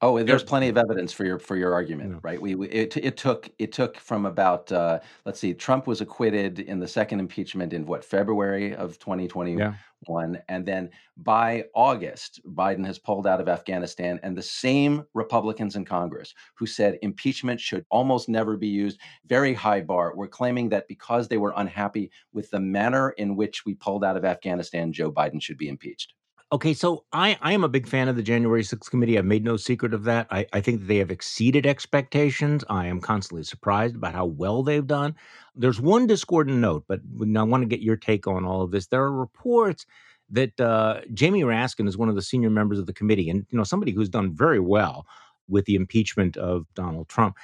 Oh, 0.00 0.22
there's 0.22 0.44
plenty 0.44 0.68
of 0.68 0.76
evidence 0.76 1.12
for 1.12 1.24
your 1.24 1.40
for 1.40 1.56
your 1.56 1.72
argument, 1.72 2.10
yeah. 2.12 2.18
right? 2.22 2.40
We, 2.40 2.54
we, 2.54 2.68
it 2.68 2.96
it 2.96 3.16
took 3.16 3.50
it 3.58 3.72
took 3.72 3.96
from 3.96 4.26
about 4.26 4.70
uh, 4.70 5.00
let's 5.24 5.40
see, 5.40 5.52
Trump 5.54 5.88
was 5.88 6.00
acquitted 6.00 6.60
in 6.60 6.78
the 6.78 6.86
second 6.86 7.18
impeachment 7.18 7.72
in 7.72 7.84
what 7.84 8.04
February 8.04 8.76
of 8.76 9.00
2021, 9.00 9.58
yeah. 9.58 10.40
and 10.48 10.64
then 10.64 10.90
by 11.16 11.64
August, 11.74 12.40
Biden 12.54 12.86
has 12.86 12.96
pulled 12.96 13.26
out 13.26 13.40
of 13.40 13.48
Afghanistan, 13.48 14.20
and 14.22 14.36
the 14.36 14.42
same 14.42 15.04
Republicans 15.14 15.74
in 15.74 15.84
Congress 15.84 16.32
who 16.54 16.66
said 16.66 17.00
impeachment 17.02 17.60
should 17.60 17.84
almost 17.90 18.28
never 18.28 18.56
be 18.56 18.68
used, 18.68 19.00
very 19.26 19.52
high 19.52 19.80
bar, 19.80 20.14
were 20.14 20.28
claiming 20.28 20.68
that 20.68 20.86
because 20.86 21.26
they 21.26 21.38
were 21.38 21.54
unhappy 21.56 22.08
with 22.32 22.48
the 22.50 22.60
manner 22.60 23.10
in 23.18 23.34
which 23.34 23.64
we 23.66 23.74
pulled 23.74 24.04
out 24.04 24.16
of 24.16 24.24
Afghanistan, 24.24 24.92
Joe 24.92 25.10
Biden 25.10 25.42
should 25.42 25.58
be 25.58 25.68
impeached. 25.68 26.14
Okay, 26.50 26.72
so 26.72 27.04
I, 27.12 27.36
I 27.42 27.52
am 27.52 27.62
a 27.62 27.68
big 27.68 27.86
fan 27.86 28.08
of 28.08 28.16
the 28.16 28.22
January 28.22 28.62
6th 28.62 28.88
committee. 28.88 29.18
I've 29.18 29.26
made 29.26 29.44
no 29.44 29.58
secret 29.58 29.92
of 29.92 30.04
that. 30.04 30.26
I, 30.30 30.46
I 30.54 30.62
think 30.62 30.86
they 30.86 30.96
have 30.96 31.10
exceeded 31.10 31.66
expectations. 31.66 32.64
I 32.70 32.86
am 32.86 33.00
constantly 33.02 33.44
surprised 33.44 33.96
about 33.96 34.14
how 34.14 34.24
well 34.24 34.62
they've 34.62 34.86
done. 34.86 35.14
There's 35.54 35.78
one 35.78 36.06
discordant 36.06 36.56
note, 36.56 36.84
but 36.88 37.00
I 37.36 37.42
want 37.42 37.62
to 37.62 37.68
get 37.68 37.82
your 37.82 37.96
take 37.96 38.26
on 38.26 38.46
all 38.46 38.62
of 38.62 38.70
this. 38.70 38.86
There 38.86 39.02
are 39.02 39.12
reports 39.12 39.84
that 40.30 40.58
uh, 40.58 41.02
Jamie 41.12 41.42
Raskin 41.42 41.86
is 41.86 41.98
one 41.98 42.08
of 42.08 42.14
the 42.14 42.22
senior 42.22 42.50
members 42.50 42.78
of 42.78 42.86
the 42.86 42.94
committee, 42.94 43.28
and 43.28 43.46
you 43.50 43.58
know 43.58 43.64
somebody 43.64 43.92
who's 43.92 44.08
done 44.08 44.34
very 44.34 44.60
well 44.60 45.06
with 45.48 45.66
the 45.66 45.74
impeachment 45.74 46.38
of 46.38 46.64
Donald 46.74 47.08
Trump 47.08 47.36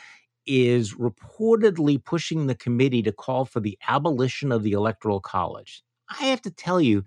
is 0.47 0.95
reportedly 0.95 2.03
pushing 2.03 2.47
the 2.47 2.55
committee 2.55 3.03
to 3.03 3.13
call 3.13 3.45
for 3.45 3.61
the 3.61 3.79
abolition 3.87 4.51
of 4.51 4.63
the 4.63 4.73
electoral 4.73 5.21
college. 5.21 5.83
I 6.09 6.27
have 6.27 6.43
to 6.43 6.51
tell 6.51 6.81
you 6.81 7.05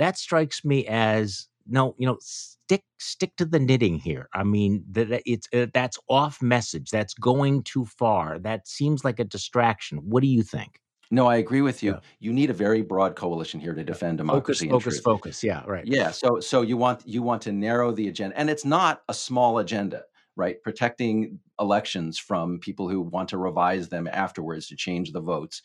that 0.00 0.18
strikes 0.18 0.64
me 0.64 0.86
as 0.86 1.46
no, 1.66 1.94
you 1.98 2.06
know, 2.06 2.16
stick 2.20 2.82
stick 2.98 3.36
to 3.36 3.44
the 3.44 3.58
knitting 3.58 3.98
here. 3.98 4.28
I 4.32 4.44
mean, 4.44 4.82
that 4.92 5.22
it's 5.26 5.46
uh, 5.54 5.66
that's 5.72 5.98
off 6.08 6.42
message. 6.42 6.90
That's 6.90 7.14
going 7.14 7.62
too 7.62 7.84
far. 7.84 8.38
That 8.38 8.66
seems 8.66 9.04
like 9.04 9.20
a 9.20 9.24
distraction. 9.24 9.98
What 9.98 10.22
do 10.22 10.26
you 10.26 10.42
think? 10.42 10.80
No, 11.10 11.26
I 11.26 11.36
agree 11.36 11.60
with 11.60 11.82
you. 11.82 11.92
Yeah. 11.92 12.00
You 12.18 12.32
need 12.32 12.50
a 12.50 12.54
very 12.54 12.82
broad 12.82 13.14
coalition 13.14 13.60
here 13.60 13.74
to 13.74 13.84
defend 13.84 14.18
democracy. 14.18 14.68
Focus, 14.68 14.84
focus, 14.84 15.00
focus. 15.00 15.44
Yeah, 15.44 15.62
right. 15.66 15.84
Yeah. 15.86 16.12
So, 16.12 16.40
so 16.40 16.62
you 16.62 16.76
want 16.76 17.06
you 17.06 17.22
want 17.22 17.42
to 17.42 17.52
narrow 17.52 17.92
the 17.92 18.08
agenda, 18.08 18.38
and 18.38 18.48
it's 18.48 18.64
not 18.64 19.02
a 19.08 19.14
small 19.14 19.58
agenda, 19.58 20.04
right? 20.34 20.62
Protecting 20.62 21.40
elections 21.60 22.18
from 22.18 22.58
people 22.58 22.88
who 22.88 23.02
want 23.02 23.28
to 23.30 23.38
revise 23.38 23.90
them 23.90 24.08
afterwards 24.10 24.66
to 24.68 24.76
change 24.76 25.12
the 25.12 25.20
votes. 25.20 25.60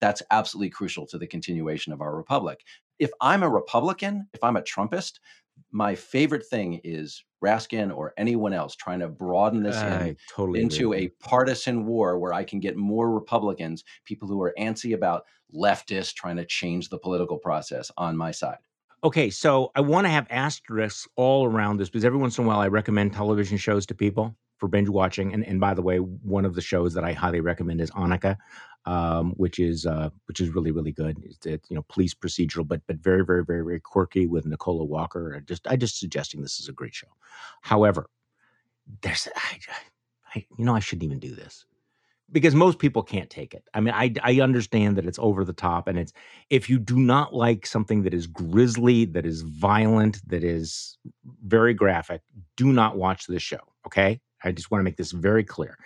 That's 0.00 0.22
absolutely 0.30 0.70
crucial 0.70 1.06
to 1.08 1.18
the 1.18 1.26
continuation 1.26 1.92
of 1.92 2.00
our 2.00 2.14
republic 2.14 2.60
if 3.00 3.10
I'm 3.20 3.42
a 3.42 3.48
Republican, 3.48 4.28
if 4.34 4.44
I'm 4.44 4.56
a 4.56 4.62
Trumpist, 4.62 5.18
my 5.72 5.94
favorite 5.94 6.46
thing 6.46 6.80
is 6.84 7.24
Raskin 7.42 7.96
or 7.96 8.12
anyone 8.16 8.52
else 8.52 8.76
trying 8.76 9.00
to 9.00 9.08
broaden 9.08 9.62
this 9.62 9.80
in, 9.80 10.16
totally 10.28 10.60
into 10.60 10.92
agree. 10.92 11.06
a 11.06 11.24
partisan 11.24 11.86
war 11.86 12.18
where 12.18 12.32
I 12.32 12.44
can 12.44 12.60
get 12.60 12.76
more 12.76 13.10
Republicans, 13.10 13.84
people 14.04 14.28
who 14.28 14.40
are 14.42 14.54
antsy 14.58 14.94
about 14.94 15.24
leftists 15.54 16.14
trying 16.14 16.36
to 16.36 16.44
change 16.44 16.90
the 16.90 16.98
political 16.98 17.38
process 17.38 17.90
on 17.96 18.16
my 18.16 18.30
side. 18.30 18.58
Okay, 19.02 19.30
so 19.30 19.72
I 19.74 19.80
want 19.80 20.04
to 20.04 20.10
have 20.10 20.26
asterisks 20.28 21.08
all 21.16 21.46
around 21.46 21.78
this 21.78 21.88
because 21.88 22.04
every 22.04 22.18
once 22.18 22.36
in 22.36 22.44
a 22.44 22.46
while 22.46 22.60
I 22.60 22.68
recommend 22.68 23.14
television 23.14 23.56
shows 23.56 23.86
to 23.86 23.94
people 23.94 24.36
for 24.58 24.68
binge 24.68 24.90
watching. 24.90 25.32
And, 25.32 25.44
and 25.46 25.58
by 25.58 25.72
the 25.72 25.80
way, 25.80 25.96
one 25.96 26.44
of 26.44 26.54
the 26.54 26.60
shows 26.60 26.92
that 26.94 27.04
I 27.04 27.14
highly 27.14 27.40
recommend 27.40 27.80
is 27.80 27.90
Annika, 27.92 28.36
um, 28.86 29.32
which 29.32 29.58
is 29.58 29.86
uh, 29.86 30.10
which 30.26 30.40
is 30.40 30.50
really 30.50 30.70
really 30.70 30.92
good. 30.92 31.18
It's, 31.22 31.70
you 31.70 31.76
know 31.76 31.84
police 31.88 32.14
procedural, 32.14 32.66
but 32.66 32.80
but 32.86 32.96
very 32.96 33.24
very 33.24 33.44
very 33.44 33.62
very 33.62 33.80
quirky 33.80 34.26
with 34.26 34.46
Nicola 34.46 34.84
Walker. 34.84 35.34
I 35.36 35.40
just 35.40 35.66
I 35.66 35.76
just 35.76 35.98
suggesting 35.98 36.42
this 36.42 36.60
is 36.60 36.68
a 36.68 36.72
great 36.72 36.94
show. 36.94 37.08
However, 37.62 38.08
there's 39.02 39.28
I, 39.36 39.58
I 40.34 40.46
you 40.56 40.64
know 40.64 40.74
I 40.74 40.80
shouldn't 40.80 41.04
even 41.04 41.18
do 41.18 41.34
this 41.34 41.66
because 42.32 42.54
most 42.54 42.78
people 42.78 43.02
can't 43.02 43.30
take 43.30 43.54
it. 43.54 43.64
I 43.74 43.80
mean, 43.80 43.94
I 43.94 44.12
I 44.22 44.40
understand 44.40 44.96
that 44.96 45.06
it's 45.06 45.18
over 45.18 45.44
the 45.44 45.52
top, 45.52 45.88
and 45.88 45.98
it's 45.98 46.12
if 46.48 46.70
you 46.70 46.78
do 46.78 46.98
not 46.98 47.34
like 47.34 47.66
something 47.66 48.02
that 48.02 48.14
is 48.14 48.26
grisly, 48.26 49.04
that 49.06 49.26
is 49.26 49.42
violent, 49.42 50.26
that 50.28 50.44
is 50.44 50.98
very 51.44 51.74
graphic, 51.74 52.22
do 52.56 52.72
not 52.72 52.96
watch 52.96 53.26
this 53.26 53.42
show. 53.42 53.60
Okay, 53.86 54.20
I 54.44 54.52
just 54.52 54.70
want 54.70 54.80
to 54.80 54.84
make 54.84 54.96
this 54.96 55.12
very 55.12 55.44
clear. 55.44 55.76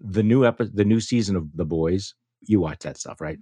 The 0.00 0.22
new 0.22 0.44
episode, 0.44 0.76
the 0.76 0.84
new 0.84 1.00
season 1.00 1.34
of 1.36 1.56
The 1.56 1.64
Boys 1.64 2.14
you 2.46 2.60
watch 2.60 2.80
that 2.80 2.96
stuff, 2.96 3.20
right? 3.20 3.38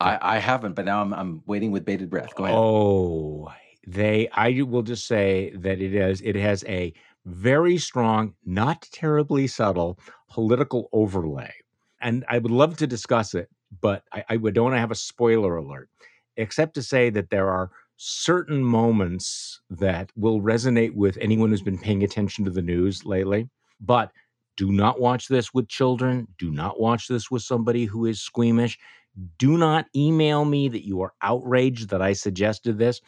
I, 0.00 0.36
I 0.36 0.38
haven't, 0.38 0.74
but 0.74 0.86
now 0.86 1.02
I'm 1.02 1.12
I'm 1.12 1.42
waiting 1.46 1.72
with 1.72 1.84
bated 1.84 2.10
breath. 2.10 2.34
Go 2.34 2.44
ahead. 2.44 2.56
Oh, 2.58 3.52
they. 3.86 4.28
I 4.32 4.62
will 4.62 4.82
just 4.82 5.06
say 5.06 5.52
that 5.56 5.80
it 5.80 5.94
is. 5.94 6.20
It 6.22 6.36
has 6.36 6.64
a 6.66 6.92
very 7.26 7.76
strong, 7.76 8.34
not 8.46 8.88
terribly 8.92 9.46
subtle 9.46 9.98
political 10.30 10.88
overlay, 10.92 11.52
and 12.00 12.24
I 12.28 12.38
would 12.38 12.50
love 12.50 12.76
to 12.78 12.86
discuss 12.86 13.34
it, 13.34 13.50
but 13.80 14.04
I, 14.12 14.24
I 14.30 14.36
don't 14.36 14.64
want 14.64 14.74
to 14.74 14.80
have 14.80 14.90
a 14.90 14.96
spoiler 14.96 15.56
alert, 15.56 15.90
except 16.36 16.74
to 16.74 16.82
say 16.82 17.10
that 17.10 17.30
there 17.30 17.50
are 17.50 17.70
certain 18.02 18.64
moments 18.64 19.60
that 19.68 20.10
will 20.16 20.40
resonate 20.40 20.94
with 20.94 21.18
anyone 21.20 21.50
who's 21.50 21.60
been 21.60 21.78
paying 21.78 22.02
attention 22.02 22.46
to 22.46 22.50
the 22.50 22.62
news 22.62 23.04
lately. 23.04 23.50
But 23.78 24.10
do 24.60 24.70
not 24.70 25.00
watch 25.00 25.26
this 25.28 25.54
with 25.54 25.68
children. 25.68 26.28
Do 26.36 26.50
not 26.50 26.78
watch 26.78 27.08
this 27.08 27.30
with 27.30 27.40
somebody 27.40 27.86
who 27.86 28.04
is 28.04 28.20
squeamish. 28.20 28.78
Do 29.38 29.56
not 29.56 29.86
email 29.96 30.44
me 30.44 30.68
that 30.68 30.86
you 30.86 31.00
are 31.00 31.14
outraged 31.22 31.88
that 31.88 32.02
I 32.02 32.12
suggested 32.12 32.76
this. 32.76 33.00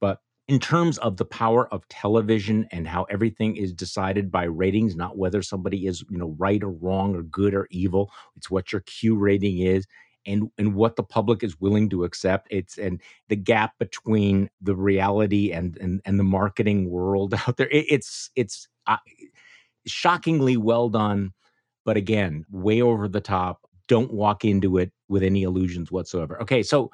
But 0.00 0.20
in 0.46 0.60
terms 0.60 0.98
of 0.98 1.16
the 1.16 1.24
power 1.24 1.66
of 1.74 1.88
television 1.88 2.68
and 2.70 2.86
how 2.86 3.02
everything 3.10 3.56
is 3.56 3.72
decided 3.72 4.30
by 4.30 4.44
ratings, 4.44 4.94
not 4.94 5.18
whether 5.18 5.42
somebody 5.42 5.88
is, 5.88 6.04
you 6.08 6.18
know, 6.18 6.36
right 6.38 6.62
or 6.62 6.70
wrong 6.70 7.16
or 7.16 7.24
good 7.24 7.52
or 7.52 7.66
evil, 7.72 8.12
it's 8.36 8.48
what 8.48 8.70
your 8.70 8.82
Q 8.82 9.16
rating 9.16 9.58
is 9.58 9.84
and 10.24 10.52
and 10.56 10.76
what 10.76 10.94
the 10.94 11.02
public 11.02 11.42
is 11.42 11.60
willing 11.60 11.90
to 11.90 12.04
accept 12.04 12.46
it's 12.48 12.78
and 12.78 13.00
the 13.26 13.34
gap 13.34 13.72
between 13.80 14.48
the 14.60 14.76
reality 14.76 15.50
and 15.50 15.76
and, 15.78 16.00
and 16.04 16.16
the 16.16 16.22
marketing 16.22 16.88
world 16.88 17.34
out 17.48 17.56
there 17.56 17.68
it, 17.70 17.86
it's 17.88 18.30
it's 18.36 18.68
uh, 18.86 18.98
shockingly 19.86 20.56
well 20.56 20.88
done, 20.88 21.32
but 21.84 21.96
again, 21.96 22.44
way 22.50 22.82
over 22.82 23.08
the 23.08 23.20
top. 23.20 23.60
Don't 23.88 24.12
walk 24.12 24.44
into 24.44 24.78
it 24.78 24.92
with 25.08 25.22
any 25.22 25.42
illusions 25.42 25.90
whatsoever. 25.90 26.40
Okay, 26.42 26.62
so 26.62 26.90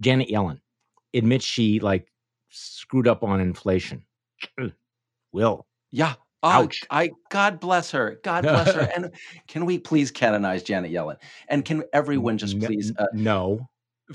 Janet 0.00 0.28
Yellen 0.28 0.60
admits 1.14 1.44
she 1.44 1.80
like 1.80 2.08
screwed 2.50 3.06
up 3.08 3.22
on 3.22 3.40
inflation. 3.40 4.04
Will. 5.32 5.66
Yeah. 5.90 6.14
Oh, 6.42 6.64
Ouch. 6.64 6.82
I 6.90 7.10
God 7.30 7.60
bless 7.60 7.90
her. 7.90 8.20
God 8.22 8.42
bless 8.42 8.72
her. 8.72 8.88
And 8.96 9.10
can 9.48 9.66
we 9.66 9.78
please 9.78 10.10
canonize 10.10 10.62
Janet 10.62 10.92
Yellen? 10.92 11.16
And 11.48 11.64
can 11.64 11.84
everyone 11.92 12.38
just 12.38 12.60
please 12.60 12.92
uh, 12.98 13.06
no. 13.12 13.68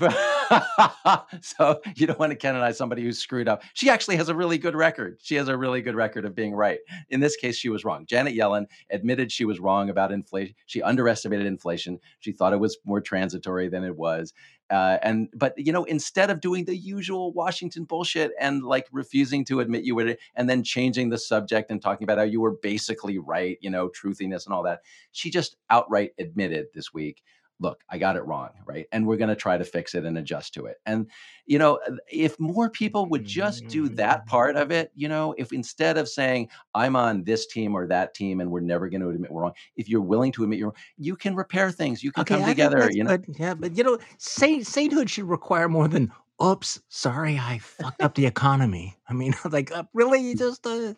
so 1.40 1.80
you 1.96 2.06
don't 2.06 2.18
want 2.18 2.30
to 2.30 2.36
canonize 2.36 2.76
somebody 2.76 3.02
who's 3.02 3.18
screwed 3.18 3.48
up. 3.48 3.62
She 3.74 3.90
actually 3.90 4.16
has 4.16 4.28
a 4.28 4.34
really 4.34 4.58
good 4.58 4.74
record. 4.74 5.18
She 5.22 5.36
has 5.36 5.48
a 5.48 5.56
really 5.56 5.82
good 5.82 5.94
record 5.94 6.24
of 6.24 6.34
being 6.34 6.54
right. 6.54 6.78
In 7.10 7.20
this 7.20 7.36
case, 7.36 7.56
she 7.56 7.68
was 7.68 7.84
wrong. 7.84 8.06
Janet 8.06 8.34
Yellen 8.34 8.66
admitted 8.90 9.32
she 9.32 9.44
was 9.44 9.60
wrong 9.60 9.90
about 9.90 10.12
inflation. 10.12 10.54
She 10.66 10.82
underestimated 10.82 11.46
inflation. 11.46 11.98
She 12.20 12.32
thought 12.32 12.52
it 12.52 12.60
was 12.60 12.78
more 12.84 13.00
transitory 13.00 13.68
than 13.68 13.84
it 13.84 13.96
was. 13.96 14.32
Uh, 14.70 14.96
and 15.02 15.28
but 15.34 15.52
you 15.58 15.70
know, 15.70 15.84
instead 15.84 16.30
of 16.30 16.40
doing 16.40 16.64
the 16.64 16.76
usual 16.76 17.32
Washington 17.32 17.84
bullshit 17.84 18.32
and 18.40 18.62
like 18.62 18.86
refusing 18.90 19.44
to 19.44 19.60
admit 19.60 19.84
you 19.84 19.94
were, 19.94 20.16
and 20.34 20.48
then 20.48 20.62
changing 20.62 21.10
the 21.10 21.18
subject 21.18 21.70
and 21.70 21.82
talking 21.82 22.04
about 22.04 22.16
how 22.16 22.24
you 22.24 22.40
were 22.40 22.56
basically 22.62 23.18
right, 23.18 23.58
you 23.60 23.68
know, 23.68 23.90
truthiness 23.90 24.46
and 24.46 24.54
all 24.54 24.62
that, 24.62 24.80
she 25.10 25.30
just 25.30 25.56
outright 25.68 26.12
admitted 26.18 26.66
this 26.74 26.92
week 26.92 27.22
look, 27.62 27.84
I 27.88 27.96
got 27.96 28.16
it 28.16 28.26
wrong, 28.26 28.50
right? 28.66 28.86
And 28.92 29.06
we're 29.06 29.16
going 29.16 29.28
to 29.28 29.36
try 29.36 29.56
to 29.56 29.64
fix 29.64 29.94
it 29.94 30.04
and 30.04 30.18
adjust 30.18 30.52
to 30.54 30.66
it. 30.66 30.78
And, 30.84 31.08
you 31.46 31.58
know, 31.58 31.78
if 32.10 32.38
more 32.38 32.68
people 32.68 33.06
would 33.06 33.24
just 33.24 33.68
do 33.68 33.88
that 33.90 34.26
part 34.26 34.56
of 34.56 34.70
it, 34.72 34.90
you 34.94 35.08
know, 35.08 35.34
if 35.38 35.52
instead 35.52 35.96
of 35.96 36.08
saying, 36.08 36.48
I'm 36.74 36.96
on 36.96 37.22
this 37.22 37.46
team 37.46 37.74
or 37.74 37.86
that 37.86 38.14
team 38.14 38.40
and 38.40 38.50
we're 38.50 38.60
never 38.60 38.88
going 38.88 39.00
to 39.00 39.10
admit 39.10 39.30
we're 39.30 39.42
wrong, 39.42 39.52
if 39.76 39.88
you're 39.88 40.00
willing 40.02 40.32
to 40.32 40.42
admit 40.42 40.58
you're 40.58 40.68
wrong, 40.68 40.76
you 40.98 41.16
can 41.16 41.36
repair 41.36 41.70
things. 41.70 42.02
You 42.02 42.10
can 42.12 42.22
okay, 42.22 42.36
come 42.36 42.48
together, 42.48 42.90
you 42.90 43.04
know. 43.04 43.16
But, 43.16 43.38
yeah, 43.38 43.54
but, 43.54 43.76
you 43.76 43.84
know, 43.84 43.98
saint, 44.18 44.66
sainthood 44.66 45.08
should 45.08 45.28
require 45.28 45.68
more 45.68 45.86
than, 45.86 46.12
oops, 46.44 46.80
sorry, 46.88 47.38
I 47.38 47.58
fucked 47.58 48.02
up 48.02 48.16
the 48.16 48.26
economy. 48.34 48.96
I 49.08 49.12
mean, 49.12 49.34
like, 49.50 49.70
uh, 49.70 49.84
really? 49.94 50.34
Just, 50.34 50.66
uh, 50.66 50.94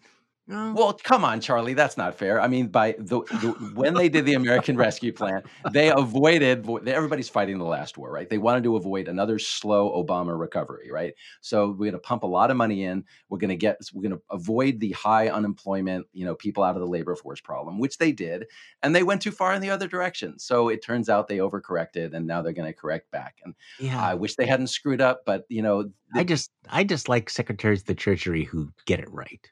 no. 0.47 0.74
Well, 0.76 0.92
come 0.92 1.24
on, 1.24 1.40
Charlie. 1.40 1.72
That's 1.72 1.97
not 1.97 2.16
fair. 2.16 2.38
I 2.38 2.49
mean, 2.49 2.66
by 2.66 2.95
the, 2.99 3.20
the 3.20 3.72
when 3.74 3.95
they 3.95 4.11
did 4.11 4.26
the 4.26 4.34
American 4.34 4.76
Rescue 4.76 5.12
Plan, 5.12 5.42
they 5.72 5.90
avoided. 5.90 6.68
Everybody's 6.86 7.30
fighting 7.30 7.59
the 7.59 7.64
last 7.64 7.97
war, 7.97 8.12
right? 8.12 8.28
They 8.28 8.36
wanted 8.36 8.64
to 8.64 8.76
avoid 8.76 9.09
another 9.09 9.38
slow 9.38 10.03
Obama 10.03 10.38
recovery, 10.38 10.90
right? 10.90 11.14
So 11.40 11.70
we're 11.70 11.90
going 11.90 11.92
to 11.92 11.99
pump 11.99 12.24
a 12.24 12.26
lot 12.26 12.51
of 12.51 12.59
money 12.59 12.84
in. 12.84 13.05
We're 13.30 13.38
going 13.38 13.51
to 13.51 13.57
get. 13.57 13.78
We're 13.95 14.03
going 14.03 14.18
to 14.18 14.22
avoid 14.30 14.80
the 14.80 14.92
high 14.92 15.28
unemployment, 15.28 16.07
you 16.12 16.26
know, 16.26 16.34
people 16.34 16.62
out 16.62 16.76
of 16.76 16.80
the 16.80 16.88
labor 16.88 17.16
force 17.16 17.40
problem, 17.40 17.78
which 17.78 17.97
they 17.97 18.12
did, 18.12 18.45
and 18.82 18.95
they 18.95 19.03
went 19.03 19.22
too 19.22 19.30
far 19.32 19.55
in 19.55 19.62
the 19.62 19.70
other 19.70 19.88
direction. 19.88 20.38
So 20.38 20.68
it 20.68 20.82
turns 20.82 21.09
out 21.09 21.26
they 21.26 21.38
overcorrected, 21.38 22.12
and 22.12 22.26
now 22.26 22.42
they're 22.42 22.53
going 22.53 22.70
to 22.70 22.78
correct 22.78 23.11
back. 23.11 23.38
And 23.45 23.55
yeah. 23.80 24.03
I 24.03 24.14
wish 24.14 24.36
they 24.36 24.47
hadn't 24.47 24.66
screwed 24.66 25.01
up, 25.01 25.22
but 25.24 25.45
you 25.49 25.62
know, 25.62 25.84
the, 25.84 26.20
I 26.20 26.24
just, 26.24 26.51
I 26.68 26.84
just 26.84 27.09
like 27.09 27.30
secretaries 27.30 27.80
of 27.80 27.86
the 27.86 27.95
Treasury 27.95 28.45
who 28.45 28.70
get 28.84 29.01
it 29.01 29.11
right. 29.11 29.51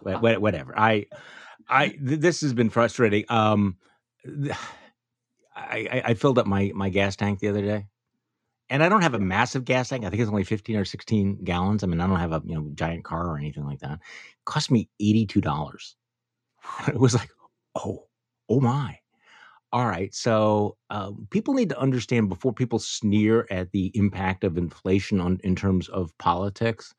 Whatever. 0.00 0.78
I, 0.78 1.06
I 1.68 1.96
this 2.00 2.40
has 2.40 2.52
been 2.52 2.70
frustrating. 2.70 3.24
Um, 3.28 3.76
I, 5.54 6.02
I 6.04 6.14
filled 6.14 6.38
up 6.38 6.46
my 6.46 6.72
my 6.74 6.88
gas 6.88 7.16
tank 7.16 7.40
the 7.40 7.48
other 7.48 7.62
day, 7.62 7.86
and 8.68 8.82
I 8.82 8.88
don't 8.88 9.02
have 9.02 9.14
a 9.14 9.20
massive 9.20 9.64
gas 9.64 9.88
tank. 9.88 10.04
I 10.04 10.10
think 10.10 10.20
it's 10.22 10.30
only 10.30 10.44
fifteen 10.44 10.76
or 10.76 10.84
sixteen 10.84 11.42
gallons. 11.44 11.82
I 11.82 11.86
mean, 11.86 12.00
I 12.00 12.06
don't 12.06 12.18
have 12.18 12.32
a 12.32 12.42
you 12.44 12.54
know 12.54 12.70
giant 12.74 13.04
car 13.04 13.26
or 13.26 13.38
anything 13.38 13.64
like 13.64 13.80
that. 13.80 13.94
It 13.94 14.44
cost 14.44 14.70
me 14.70 14.88
eighty 15.00 15.26
two 15.26 15.40
dollars. 15.40 15.96
It 16.88 16.98
was 16.98 17.14
like, 17.14 17.30
oh, 17.74 18.06
oh 18.48 18.60
my. 18.60 18.98
All 19.72 19.86
right, 19.86 20.12
so 20.12 20.76
uh, 20.90 21.12
people 21.30 21.54
need 21.54 21.68
to 21.68 21.78
understand 21.78 22.28
before 22.28 22.52
people 22.52 22.80
sneer 22.80 23.46
at 23.50 23.70
the 23.70 23.92
impact 23.94 24.42
of 24.42 24.58
inflation 24.58 25.20
on 25.20 25.38
in 25.44 25.54
terms 25.54 25.88
of 25.88 26.16
politics 26.18 26.92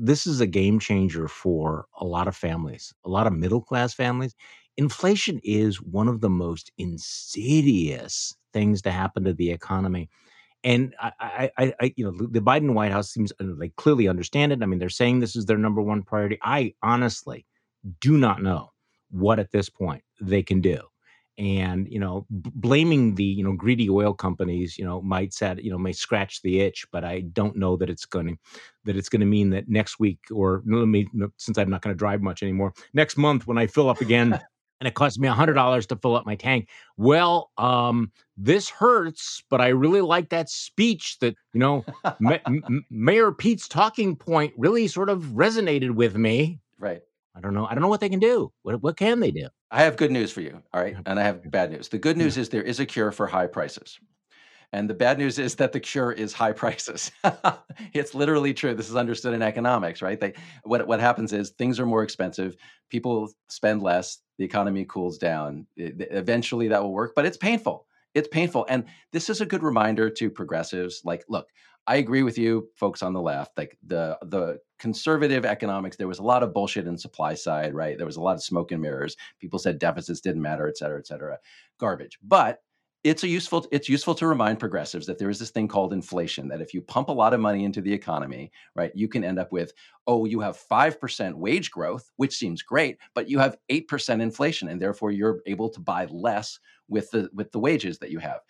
this 0.00 0.26
is 0.26 0.40
a 0.40 0.46
game 0.46 0.78
changer 0.78 1.28
for 1.28 1.86
a 2.00 2.04
lot 2.04 2.26
of 2.26 2.34
families, 2.34 2.94
a 3.04 3.08
lot 3.08 3.26
of 3.26 3.34
middle 3.34 3.60
class 3.60 3.92
families. 3.92 4.34
Inflation 4.76 5.40
is 5.44 5.82
one 5.82 6.08
of 6.08 6.20
the 6.20 6.30
most 6.30 6.72
insidious 6.78 8.34
things 8.52 8.80
to 8.82 8.90
happen 8.90 9.24
to 9.24 9.34
the 9.34 9.50
economy. 9.50 10.08
And 10.64 10.94
I, 11.00 11.50
I, 11.58 11.74
I, 11.80 11.94
you 11.96 12.04
know, 12.04 12.12
the 12.12 12.40
Biden 12.40 12.74
White 12.74 12.92
House 12.92 13.10
seems 13.10 13.32
uh, 13.40 13.44
like 13.56 13.76
clearly 13.76 14.08
understand 14.08 14.52
it. 14.52 14.62
I 14.62 14.66
mean, 14.66 14.78
they're 14.78 14.88
saying 14.88 15.20
this 15.20 15.36
is 15.36 15.46
their 15.46 15.58
number 15.58 15.82
one 15.82 16.02
priority. 16.02 16.38
I 16.42 16.74
honestly 16.82 17.46
do 18.00 18.16
not 18.16 18.42
know 18.42 18.72
what 19.10 19.38
at 19.38 19.52
this 19.52 19.68
point 19.68 20.02
they 20.20 20.42
can 20.42 20.60
do 20.60 20.80
and 21.40 21.90
you 21.90 21.98
know 21.98 22.26
b- 22.42 22.50
blaming 22.54 23.14
the 23.14 23.24
you 23.24 23.42
know 23.42 23.54
greedy 23.54 23.88
oil 23.88 24.12
companies 24.12 24.76
you 24.76 24.84
know 24.84 25.00
might 25.00 25.32
set 25.32 25.64
you 25.64 25.70
know 25.70 25.78
may 25.78 25.92
scratch 25.92 26.42
the 26.42 26.60
itch 26.60 26.86
but 26.92 27.02
i 27.02 27.20
don't 27.20 27.56
know 27.56 27.76
that 27.76 27.88
it's 27.88 28.04
going 28.04 28.26
to 28.26 28.36
that 28.84 28.94
it's 28.94 29.08
going 29.08 29.20
to 29.20 29.26
mean 29.26 29.48
that 29.48 29.66
next 29.66 29.98
week 29.98 30.18
or 30.30 30.62
let 30.66 30.86
me 30.86 31.08
since 31.38 31.56
i'm 31.56 31.70
not 31.70 31.80
going 31.80 31.94
to 31.94 31.98
drive 31.98 32.20
much 32.20 32.42
anymore 32.42 32.74
next 32.92 33.16
month 33.16 33.46
when 33.46 33.56
i 33.56 33.66
fill 33.66 33.88
up 33.88 34.02
again 34.02 34.38
and 34.80 34.86
it 34.86 34.94
costs 34.94 35.18
me 35.18 35.28
a 35.28 35.32
hundred 35.32 35.54
dollars 35.54 35.86
to 35.86 35.96
fill 35.96 36.14
up 36.14 36.26
my 36.26 36.34
tank 36.34 36.68
well 36.98 37.50
um 37.56 38.12
this 38.36 38.68
hurts 38.68 39.42
but 39.48 39.62
i 39.62 39.68
really 39.68 40.02
like 40.02 40.28
that 40.28 40.50
speech 40.50 41.18
that 41.20 41.34
you 41.54 41.60
know 41.60 41.82
Ma- 42.20 42.38
M- 42.46 42.84
mayor 42.90 43.32
pete's 43.32 43.66
talking 43.66 44.14
point 44.14 44.52
really 44.58 44.86
sort 44.88 45.08
of 45.08 45.22
resonated 45.32 45.92
with 45.92 46.16
me. 46.16 46.60
Right 46.78 47.02
I 47.34 47.40
don't 47.40 47.54
know. 47.54 47.66
I 47.66 47.74
don't 47.74 47.82
know 47.82 47.88
what 47.88 48.00
they 48.00 48.08
can 48.08 48.18
do. 48.18 48.52
What 48.62 48.82
what 48.82 48.96
can 48.96 49.20
they 49.20 49.30
do? 49.30 49.48
I 49.70 49.84
have 49.84 49.96
good 49.96 50.10
news 50.10 50.32
for 50.32 50.40
you. 50.40 50.62
All 50.72 50.82
right. 50.82 50.96
And 51.06 51.18
I 51.18 51.22
have 51.22 51.48
bad 51.50 51.70
news. 51.70 51.88
The 51.88 51.98
good 51.98 52.16
news 52.16 52.36
is 52.36 52.48
there 52.48 52.62
is 52.62 52.80
a 52.80 52.86
cure 52.86 53.12
for 53.12 53.26
high 53.26 53.46
prices. 53.46 53.98
And 54.72 54.88
the 54.88 54.94
bad 54.94 55.18
news 55.18 55.38
is 55.38 55.56
that 55.56 55.72
the 55.72 55.80
cure 55.80 56.12
is 56.12 56.32
high 56.32 56.52
prices. 56.62 57.10
it's 57.92 58.14
literally 58.14 58.54
true. 58.54 58.74
This 58.74 58.88
is 58.88 58.96
understood 58.96 59.34
in 59.34 59.42
economics, 59.42 60.02
right? 60.02 60.18
They, 60.18 60.34
what, 60.64 60.86
what 60.86 61.00
happens 61.00 61.32
is 61.32 61.50
things 61.50 61.80
are 61.80 61.86
more 61.86 62.02
expensive. 62.02 62.56
People 62.88 63.30
spend 63.48 63.82
less. 63.82 64.18
The 64.38 64.44
economy 64.44 64.84
cools 64.84 65.18
down. 65.18 65.66
It, 65.76 66.08
eventually 66.10 66.68
that 66.68 66.82
will 66.82 66.92
work, 66.92 67.12
but 67.14 67.26
it's 67.26 67.36
painful. 67.36 67.86
It's 68.14 68.28
painful. 68.28 68.66
And 68.68 68.86
this 69.12 69.28
is 69.28 69.40
a 69.40 69.46
good 69.46 69.62
reminder 69.62 70.10
to 70.10 70.30
progressives 70.30 71.02
like, 71.04 71.24
look, 71.28 71.48
I 71.86 71.96
agree 71.96 72.22
with 72.22 72.38
you, 72.38 72.68
folks 72.76 73.02
on 73.02 73.12
the 73.12 73.20
left. 73.20 73.56
Like 73.56 73.76
the 73.86 74.18
the 74.22 74.60
conservative 74.78 75.44
economics, 75.44 75.96
there 75.96 76.08
was 76.08 76.18
a 76.18 76.24
lot 76.24 76.42
of 76.42 76.52
bullshit 76.54 76.86
in 76.86 76.96
supply 76.96 77.34
side, 77.34 77.74
right? 77.74 77.96
There 77.96 78.06
was 78.06 78.16
a 78.16 78.20
lot 78.22 78.36
of 78.36 78.42
smoke 78.42 78.70
and 78.72 78.80
mirrors. 78.80 79.16
People 79.40 79.58
said 79.58 79.78
deficits 79.78 80.20
didn't 80.20 80.42
matter, 80.42 80.68
et 80.68 80.76
cetera, 80.76 80.98
et 80.98 81.06
cetera. 81.06 81.38
Garbage. 81.78 82.18
But 82.22 82.62
it's 83.02 83.24
a 83.24 83.28
useful 83.28 83.66
it's 83.72 83.88
useful 83.88 84.14
to 84.14 84.26
remind 84.26 84.58
progressives 84.58 85.06
that 85.06 85.18
there 85.18 85.30
is 85.30 85.38
this 85.38 85.50
thing 85.50 85.66
called 85.66 85.92
inflation 85.92 86.48
that 86.48 86.60
if 86.60 86.74
you 86.74 86.82
pump 86.82 87.08
a 87.08 87.12
lot 87.12 87.32
of 87.32 87.40
money 87.40 87.64
into 87.64 87.80
the 87.80 87.92
economy 87.92 88.52
right 88.74 88.92
you 88.94 89.08
can 89.08 89.24
end 89.24 89.38
up 89.38 89.50
with 89.52 89.72
oh 90.06 90.26
you 90.26 90.40
have 90.40 90.58
5% 90.70 91.34
wage 91.34 91.70
growth 91.70 92.10
which 92.16 92.36
seems 92.36 92.62
great 92.62 92.98
but 93.14 93.28
you 93.28 93.38
have 93.38 93.56
8% 93.70 94.20
inflation 94.20 94.68
and 94.68 94.80
therefore 94.82 95.12
you're 95.12 95.40
able 95.46 95.70
to 95.70 95.80
buy 95.80 96.04
less 96.10 96.58
with 96.88 97.10
the 97.10 97.30
with 97.32 97.50
the 97.52 97.58
wages 97.58 97.98
that 98.00 98.10
you 98.10 98.18
have 98.18 98.40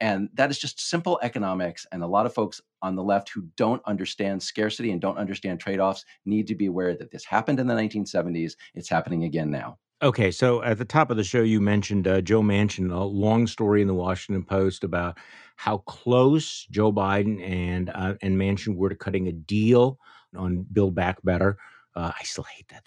and 0.00 0.28
that 0.34 0.50
is 0.50 0.58
just 0.58 0.80
simple 0.80 1.18
economics. 1.22 1.86
And 1.92 2.02
a 2.02 2.06
lot 2.06 2.26
of 2.26 2.34
folks 2.34 2.60
on 2.82 2.96
the 2.96 3.02
left 3.02 3.28
who 3.28 3.42
don't 3.56 3.82
understand 3.84 4.42
scarcity 4.42 4.90
and 4.90 5.00
don't 5.00 5.18
understand 5.18 5.60
trade 5.60 5.80
offs 5.80 6.04
need 6.24 6.46
to 6.48 6.54
be 6.54 6.66
aware 6.66 6.96
that 6.96 7.10
this 7.10 7.24
happened 7.24 7.60
in 7.60 7.66
the 7.66 7.74
1970s. 7.74 8.54
It's 8.74 8.88
happening 8.88 9.24
again 9.24 9.50
now. 9.50 9.78
Okay, 10.02 10.30
so 10.30 10.62
at 10.62 10.78
the 10.78 10.86
top 10.86 11.10
of 11.10 11.18
the 11.18 11.24
show, 11.24 11.42
you 11.42 11.60
mentioned 11.60 12.08
uh, 12.08 12.22
Joe 12.22 12.40
Manchin, 12.40 12.90
a 12.90 13.04
long 13.04 13.46
story 13.46 13.82
in 13.82 13.88
the 13.88 13.94
Washington 13.94 14.42
Post 14.42 14.82
about 14.82 15.18
how 15.56 15.78
close 15.78 16.66
Joe 16.70 16.90
Biden 16.90 17.46
and 17.46 17.90
uh, 17.90 18.14
and 18.22 18.38
Manchin 18.38 18.76
were 18.76 18.88
to 18.88 18.94
cutting 18.94 19.28
a 19.28 19.32
deal 19.32 19.98
on 20.34 20.64
Build 20.72 20.94
Back 20.94 21.18
Better. 21.22 21.58
Uh, 21.96 22.12
I 22.16 22.22
still 22.22 22.44
hate 22.44 22.68
that 22.68 22.84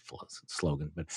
slogan, 0.47 0.89
but 0.95 1.07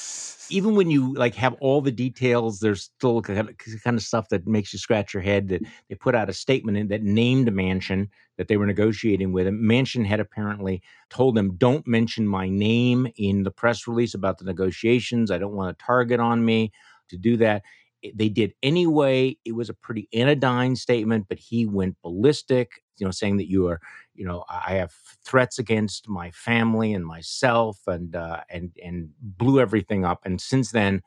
even 0.51 0.74
when 0.74 0.91
you 0.91 1.14
like 1.14 1.37
have 1.37 1.55
all 1.61 1.80
the 1.80 1.93
details, 1.93 2.59
there's 2.59 2.82
still 2.82 3.22
kind 3.22 3.49
of, 3.49 4.03
stuff 4.03 4.28
that 4.30 4.45
makes 4.47 4.72
you 4.72 4.78
scratch 4.80 5.14
your 5.14 5.22
head. 5.22 5.49
That 5.49 5.62
they 5.89 5.95
put 5.95 6.16
out 6.16 6.28
a 6.28 6.32
statement 6.32 6.89
that 6.89 7.03
named 7.03 7.47
Manchin 7.49 8.09
that 8.39 8.49
they 8.49 8.57
were 8.57 8.66
negotiating 8.66 9.32
with. 9.32 9.47
Manchin 9.47 10.05
had 10.05 10.18
apparently 10.18 10.82
told 11.11 11.37
them, 11.37 11.55
"Don't 11.57 11.87
mention 11.87 12.26
my 12.26 12.49
name 12.49 13.07
in 13.16 13.45
the 13.45 13.53
press 13.53 13.87
release 13.87 14.14
about 14.14 14.39
the 14.39 14.45
negotiations. 14.45 15.30
I 15.30 15.39
don't 15.39 15.55
want 15.55 15.70
a 15.70 15.84
target 15.84 16.18
on 16.18 16.45
me 16.45 16.72
to 17.11 17.16
do 17.16 17.37
that." 17.37 17.62
They 18.14 18.28
did 18.28 18.53
anyway. 18.64 19.39
It 19.45 19.53
was 19.53 19.68
a 19.70 19.74
pretty 19.74 20.09
anodyne 20.12 20.74
statement, 20.74 21.26
but 21.28 21.39
he 21.39 21.66
went 21.66 21.97
ballistic 22.03 22.82
you 22.99 23.05
know, 23.07 23.11
saying 23.11 23.37
that 23.37 23.51
you 23.51 23.66
are, 23.68 23.80
you 24.17 24.27
know, 24.27 24.45
I 24.49 24.75
have 24.75 24.93
threats 25.25 25.59
against 25.59 26.09
my 26.09 26.31
family 26.31 26.93
and 26.93 27.05
myself, 27.05 27.79
and 27.87 28.14
uh, 28.14 28.41
and 28.51 28.73
and 28.83 29.11
blew 29.21 29.61
everything 29.61 30.05
up. 30.05 30.21
And 30.25 30.41
since 30.41 30.71
then, 30.71 31.03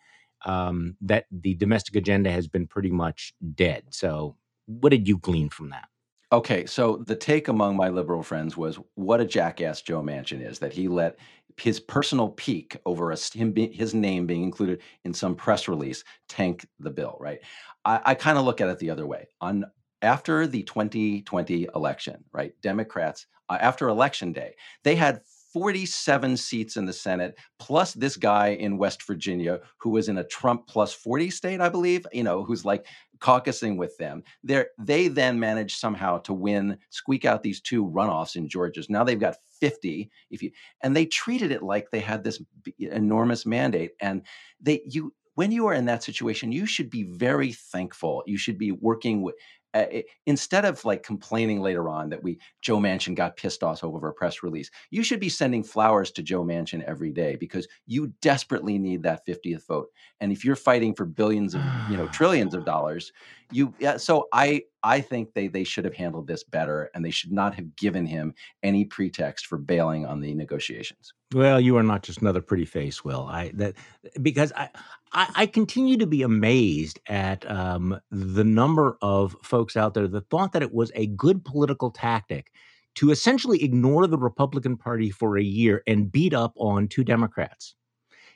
um, 0.45 0.95
that 1.01 1.25
the 1.31 1.55
domestic 1.55 1.95
agenda 1.95 2.31
has 2.31 2.47
been 2.47 2.67
pretty 2.67 2.91
much 2.91 3.33
dead. 3.55 3.83
So, 3.89 4.35
what 4.65 4.89
did 4.89 5.07
you 5.07 5.17
glean 5.17 5.49
from 5.49 5.69
that? 5.69 5.87
Okay, 6.31 6.67
so 6.67 6.97
the 7.07 7.15
take 7.15 7.47
among 7.47 7.75
my 7.75 7.89
liberal 7.89 8.21
friends 8.21 8.55
was 8.55 8.79
what 8.93 9.19
a 9.19 9.25
jackass 9.25 9.81
Joe 9.81 10.03
Manchin 10.03 10.47
is 10.47 10.59
that 10.59 10.71
he 10.71 10.87
let 10.87 11.17
his 11.57 11.79
personal 11.79 12.29
pique 12.29 12.77
over 12.85 13.11
a, 13.11 13.17
him 13.33 13.51
be, 13.51 13.67
his 13.67 13.95
name 13.95 14.27
being 14.27 14.43
included 14.43 14.81
in 15.05 15.13
some 15.13 15.35
press 15.35 15.67
release 15.67 16.03
tank 16.27 16.67
the 16.79 16.91
bill, 16.91 17.17
right? 17.19 17.39
I, 17.83 18.01
I 18.05 18.15
kind 18.15 18.37
of 18.37 18.45
look 18.45 18.61
at 18.61 18.69
it 18.69 18.77
the 18.77 18.91
other 18.91 19.07
way. 19.07 19.27
On 19.41 19.65
after 20.01 20.47
the 20.47 20.63
2020 20.63 21.67
election, 21.75 22.23
right? 22.31 22.53
Democrats, 22.61 23.27
uh, 23.49 23.57
after 23.59 23.87
election 23.87 24.31
day, 24.31 24.55
they 24.83 24.95
had 24.95 25.21
47 25.53 26.37
seats 26.37 26.77
in 26.77 26.85
the 26.85 26.93
Senate, 26.93 27.37
plus 27.57 27.93
this 27.93 28.15
guy 28.15 28.49
in 28.49 28.77
West 28.77 29.05
Virginia 29.05 29.59
who 29.77 29.89
was 29.89 30.07
in 30.07 30.19
a 30.19 30.23
Trump 30.23 30.67
plus 30.67 30.93
40 30.93 31.31
state, 31.31 31.59
I 31.59 31.69
believe, 31.69 32.05
you 32.13 32.23
know, 32.23 32.43
who's 32.43 32.65
like 32.65 32.85
caucusing 33.19 33.75
with 33.75 33.97
them. 33.97 34.23
they 34.43 34.65
they 34.77 35.07
then 35.07 35.39
managed 35.39 35.79
somehow 35.79 36.19
to 36.19 36.33
win, 36.33 36.77
squeak 36.89 37.25
out 37.25 37.43
these 37.43 37.61
two 37.61 37.85
runoffs 37.85 38.35
in 38.35 38.47
Georgia. 38.47 38.83
Now 38.89 39.03
they've 39.03 39.19
got 39.19 39.37
50 39.59 40.09
if 40.29 40.41
you 40.41 40.51
and 40.81 40.95
they 40.95 41.05
treated 41.05 41.51
it 41.51 41.63
like 41.63 41.89
they 41.91 41.99
had 41.99 42.23
this 42.23 42.41
enormous 42.77 43.45
mandate 43.45 43.91
and 43.99 44.21
they 44.61 44.81
you 44.85 45.13
when 45.39 45.53
you 45.53 45.67
are 45.67 45.73
in 45.73 45.85
that 45.85 46.03
situation, 46.03 46.51
you 46.51 46.65
should 46.65 46.89
be 46.89 47.03
very 47.03 47.53
thankful. 47.53 48.23
You 48.25 48.37
should 48.37 48.57
be 48.57 48.73
working 48.73 49.21
with, 49.21 49.35
uh, 49.73 49.85
it, 49.91 50.05
instead 50.25 50.65
of 50.65 50.83
like 50.83 51.03
complaining 51.03 51.61
later 51.61 51.89
on 51.89 52.09
that 52.09 52.23
we 52.23 52.39
Joe 52.61 52.77
Manchin 52.77 53.15
got 53.15 53.37
pissed 53.37 53.63
off 53.63 53.83
over 53.83 54.07
a 54.07 54.13
press 54.13 54.41
release, 54.41 54.71
you 54.89 55.03
should 55.03 55.19
be 55.19 55.29
sending 55.29 55.63
flowers 55.63 56.11
to 56.11 56.23
Joe 56.23 56.43
Manchin 56.43 56.83
every 56.83 57.11
day 57.11 57.35
because 57.35 57.67
you 57.85 58.13
desperately 58.21 58.77
need 58.79 59.03
that 59.03 59.25
50th 59.27 59.67
vote. 59.67 59.89
And 60.19 60.31
if 60.31 60.43
you're 60.43 60.55
fighting 60.55 60.95
for 60.95 61.05
billions 61.05 61.55
of 61.55 61.61
you 61.89 61.97
know 61.97 62.07
trillions 62.11 62.53
of 62.53 62.65
dollars, 62.65 63.11
you 63.51 63.73
yeah, 63.79 63.97
so 63.97 64.27
I 64.33 64.63
I 64.83 65.01
think 65.01 65.33
they 65.33 65.47
they 65.47 65.63
should 65.63 65.85
have 65.85 65.93
handled 65.93 66.27
this 66.27 66.43
better 66.43 66.89
and 66.93 67.03
they 67.03 67.11
should 67.11 67.31
not 67.31 67.55
have 67.55 67.75
given 67.75 68.05
him 68.05 68.33
any 68.63 68.85
pretext 68.85 69.47
for 69.47 69.57
bailing 69.57 70.05
on 70.05 70.19
the 70.21 70.33
negotiations. 70.33 71.13
Well, 71.33 71.59
you 71.59 71.77
are 71.77 71.83
not 71.83 72.03
just 72.03 72.21
another 72.21 72.41
pretty 72.41 72.65
face, 72.65 73.03
Will. 73.03 73.27
I 73.29 73.51
that 73.55 73.75
because 74.21 74.51
I 74.55 74.69
I, 75.13 75.31
I 75.35 75.45
continue 75.45 75.97
to 75.97 76.07
be 76.07 76.21
amazed 76.21 76.99
at 77.07 77.49
um, 77.49 77.99
the 78.11 78.43
number 78.43 78.97
of 79.01 79.35
folks 79.41 79.75
out 79.75 79.93
there 79.93 80.07
that 80.07 80.29
thought 80.29 80.53
that 80.53 80.63
it 80.63 80.73
was 80.73 80.91
a 80.95 81.07
good 81.07 81.43
political 81.43 81.91
tactic 81.91 82.51
to 82.95 83.11
essentially 83.11 83.63
ignore 83.63 84.07
the 84.07 84.17
Republican 84.17 84.77
Party 84.77 85.09
for 85.09 85.37
a 85.37 85.43
year 85.43 85.83
and 85.87 86.11
beat 86.11 86.33
up 86.33 86.53
on 86.57 86.87
two 86.87 87.03
Democrats. 87.03 87.75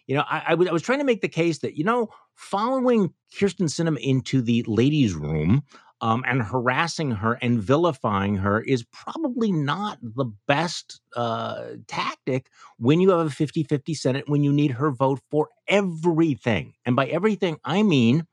You 0.08 0.16
know, 0.16 0.24
I, 0.30 0.56
was, 0.56 0.70
was 0.70 0.82
trying 0.82 1.00
to 1.00 1.06
make 1.06 1.22
the 1.22 1.30
case 1.30 1.60
that, 1.60 1.78
you 1.78 1.84
know, 1.84 2.10
following 2.36 3.14
Kyrsten 3.34 3.68
Sinema 3.68 4.00
into 4.00 4.42
the 4.42 4.64
ladies' 4.68 5.14
room 5.14 5.64
um, 6.02 6.24
and 6.28 6.44
harassing 6.44 7.12
her 7.12 7.36
and 7.42 7.64
vilifying 7.64 8.36
her 8.36 8.60
is 8.60 8.84
probably 8.92 9.54
not 9.54 10.00
the 10.02 10.26
best 10.48 11.00
uh, 11.16 11.68
tactic 11.88 12.50
when 12.78 13.00
you 13.00 13.12
have 13.12 13.28
a 13.28 13.30
50 13.30 13.64
50 13.64 13.94
Senate, 13.94 14.28
when 14.28 14.44
you 14.44 14.52
need 14.52 14.72
her 14.72 14.92
vote 14.92 15.22
for 15.32 15.48
everything. 15.68 16.74
And 16.86 16.96
by 16.96 17.06
everything, 17.06 17.58
I 17.64 17.84
mean 17.84 18.28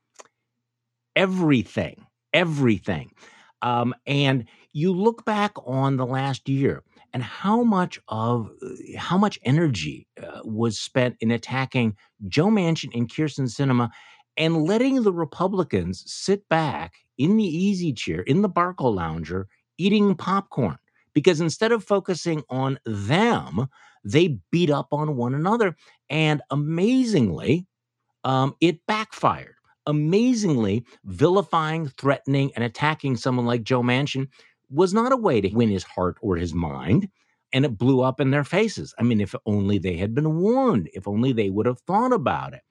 everything, 1.15 2.05
everything. 2.33 3.11
Um, 3.61 3.95
and 4.05 4.45
you 4.73 4.91
look 4.91 5.23
back 5.23 5.53
on 5.65 5.95
the 5.95 6.05
last 6.05 6.49
year 6.49 6.83
and 7.13 7.23
how 7.23 7.63
much 7.63 7.99
of 8.07 8.49
how 8.97 9.17
much 9.17 9.39
energy 9.43 10.07
uh, 10.21 10.41
was 10.43 10.79
spent 10.79 11.15
in 11.19 11.31
attacking 11.31 11.95
Joe 12.27 12.47
Manchin 12.47 12.95
and 12.95 13.09
Kyrsten 13.09 13.49
Sinema 13.49 13.89
and 14.37 14.63
letting 14.63 15.03
the 15.03 15.13
Republicans 15.13 16.03
sit 16.07 16.47
back 16.49 16.93
in 17.17 17.37
the 17.37 17.43
easy 17.43 17.93
chair, 17.93 18.21
in 18.21 18.41
the 18.41 18.49
Barcalounger, 18.49 19.45
eating 19.77 20.15
popcorn. 20.15 20.77
Because 21.13 21.41
instead 21.41 21.73
of 21.73 21.83
focusing 21.83 22.41
on 22.49 22.79
them, 22.85 23.67
they 24.05 24.39
beat 24.49 24.69
up 24.69 24.87
on 24.91 25.17
one 25.17 25.35
another. 25.35 25.75
And 26.09 26.41
amazingly, 26.49 27.67
um, 28.23 28.55
it 28.61 28.79
backfired. 28.87 29.55
Amazingly, 29.87 30.85
vilifying, 31.05 31.87
threatening, 31.87 32.51
and 32.55 32.63
attacking 32.63 33.17
someone 33.17 33.45
like 33.45 33.63
Joe 33.63 33.81
Manchin 33.81 34.27
was 34.71 34.93
not 34.93 35.11
a 35.11 35.17
way 35.17 35.41
to 35.41 35.49
win 35.49 35.69
his 35.69 35.83
heart 35.83 36.17
or 36.21 36.37
his 36.37 36.53
mind. 36.53 37.09
And 37.53 37.65
it 37.65 37.77
blew 37.77 38.01
up 38.01 38.21
in 38.21 38.31
their 38.31 38.45
faces. 38.45 38.93
I 38.97 39.03
mean, 39.03 39.19
if 39.19 39.35
only 39.45 39.77
they 39.77 39.97
had 39.97 40.15
been 40.15 40.37
warned, 40.39 40.89
if 40.93 41.07
only 41.07 41.33
they 41.33 41.49
would 41.49 41.65
have 41.65 41.79
thought 41.81 42.13
about 42.13 42.53
it. 42.53 42.61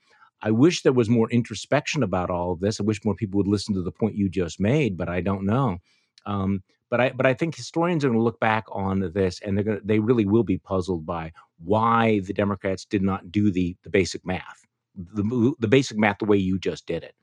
I 0.43 0.53
wish 0.53 0.83
there 0.83 0.93
was 0.93 1.11
more 1.11 1.31
introspection 1.31 2.03
about 2.03 2.31
all 2.31 2.53
of 2.53 2.61
this. 2.61 2.81
I 2.81 2.85
wish 2.85 3.05
more 3.05 3.15
people 3.15 3.37
would 3.39 3.47
listen 3.47 3.75
to 3.75 3.83
the 3.83 3.93
point 3.93 4.17
you 4.17 4.31
just 4.31 4.59
made, 4.59 4.97
but 4.97 5.11
I 5.11 5.21
don't 5.21 5.45
know. 5.45 5.79
Um, 6.25 6.63
but 6.89 7.01
I 7.01 7.11
but 7.11 7.27
I 7.27 7.35
think 7.35 7.55
historians 7.55 8.05
are 8.05 8.09
going 8.09 8.19
to 8.19 8.25
look 8.25 8.41
back 8.41 8.65
on 8.73 9.13
this 9.15 9.41
and 9.41 9.57
they're 9.57 9.65
going 9.65 9.79
to, 9.79 9.87
they 9.87 9.99
really 9.99 10.25
will 10.25 10.43
be 10.43 10.59
puzzled 10.59 11.05
by 11.05 11.33
why 11.59 12.21
the 12.21 12.33
Democrats 12.33 12.87
did 12.87 13.03
not 13.03 13.31
do 13.31 13.51
the 13.51 13.77
the 13.85 13.91
basic 13.91 14.25
math, 14.25 14.67
the 14.97 15.55
the 15.61 15.69
basic 15.69 15.99
math 15.99 16.19
the 16.19 16.25
way 16.25 16.39
you 16.39 16.59
just 16.59 16.87
did 16.87 17.05
it 17.05 17.15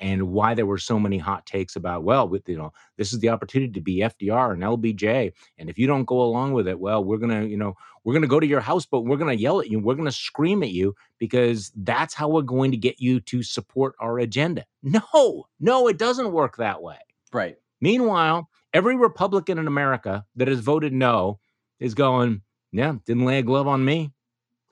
and 0.00 0.30
why 0.30 0.54
there 0.54 0.66
were 0.66 0.78
so 0.78 0.98
many 0.98 1.18
hot 1.18 1.46
takes 1.46 1.76
about, 1.76 2.02
well, 2.02 2.28
with 2.28 2.48
you 2.48 2.56
know, 2.56 2.72
this 2.96 3.12
is 3.12 3.20
the 3.20 3.28
opportunity 3.28 3.72
to 3.72 3.80
be 3.80 3.98
FDR 3.98 4.52
and 4.52 4.62
LBJ, 4.62 5.32
and 5.58 5.70
if 5.70 5.78
you 5.78 5.86
don't 5.86 6.04
go 6.04 6.20
along 6.20 6.52
with 6.52 6.68
it, 6.68 6.78
well, 6.78 7.04
we're 7.04 7.18
gonna, 7.18 7.44
you 7.44 7.56
know, 7.56 7.74
we're 8.04 8.14
gonna 8.14 8.26
go 8.26 8.40
to 8.40 8.46
your 8.46 8.60
house, 8.60 8.86
but 8.86 9.02
we're 9.02 9.16
gonna 9.16 9.32
yell 9.34 9.60
at 9.60 9.70
you, 9.70 9.78
we're 9.78 9.94
gonna 9.94 10.12
scream 10.12 10.62
at 10.62 10.70
you 10.70 10.94
because 11.18 11.72
that's 11.76 12.14
how 12.14 12.28
we're 12.28 12.42
going 12.42 12.70
to 12.70 12.76
get 12.76 13.00
you 13.00 13.20
to 13.20 13.42
support 13.42 13.94
our 14.00 14.18
agenda. 14.18 14.64
No, 14.82 15.46
no, 15.60 15.88
it 15.88 15.98
doesn't 15.98 16.32
work 16.32 16.56
that 16.58 16.82
way. 16.82 16.98
Right. 17.32 17.56
Meanwhile, 17.80 18.48
every 18.72 18.96
Republican 18.96 19.58
in 19.58 19.66
America 19.66 20.24
that 20.36 20.48
has 20.48 20.60
voted 20.60 20.92
no 20.92 21.38
is 21.80 21.94
going, 21.94 22.42
yeah, 22.72 22.94
didn't 23.06 23.24
lay 23.24 23.38
a 23.38 23.42
glove 23.42 23.66
on 23.66 23.84
me 23.84 24.12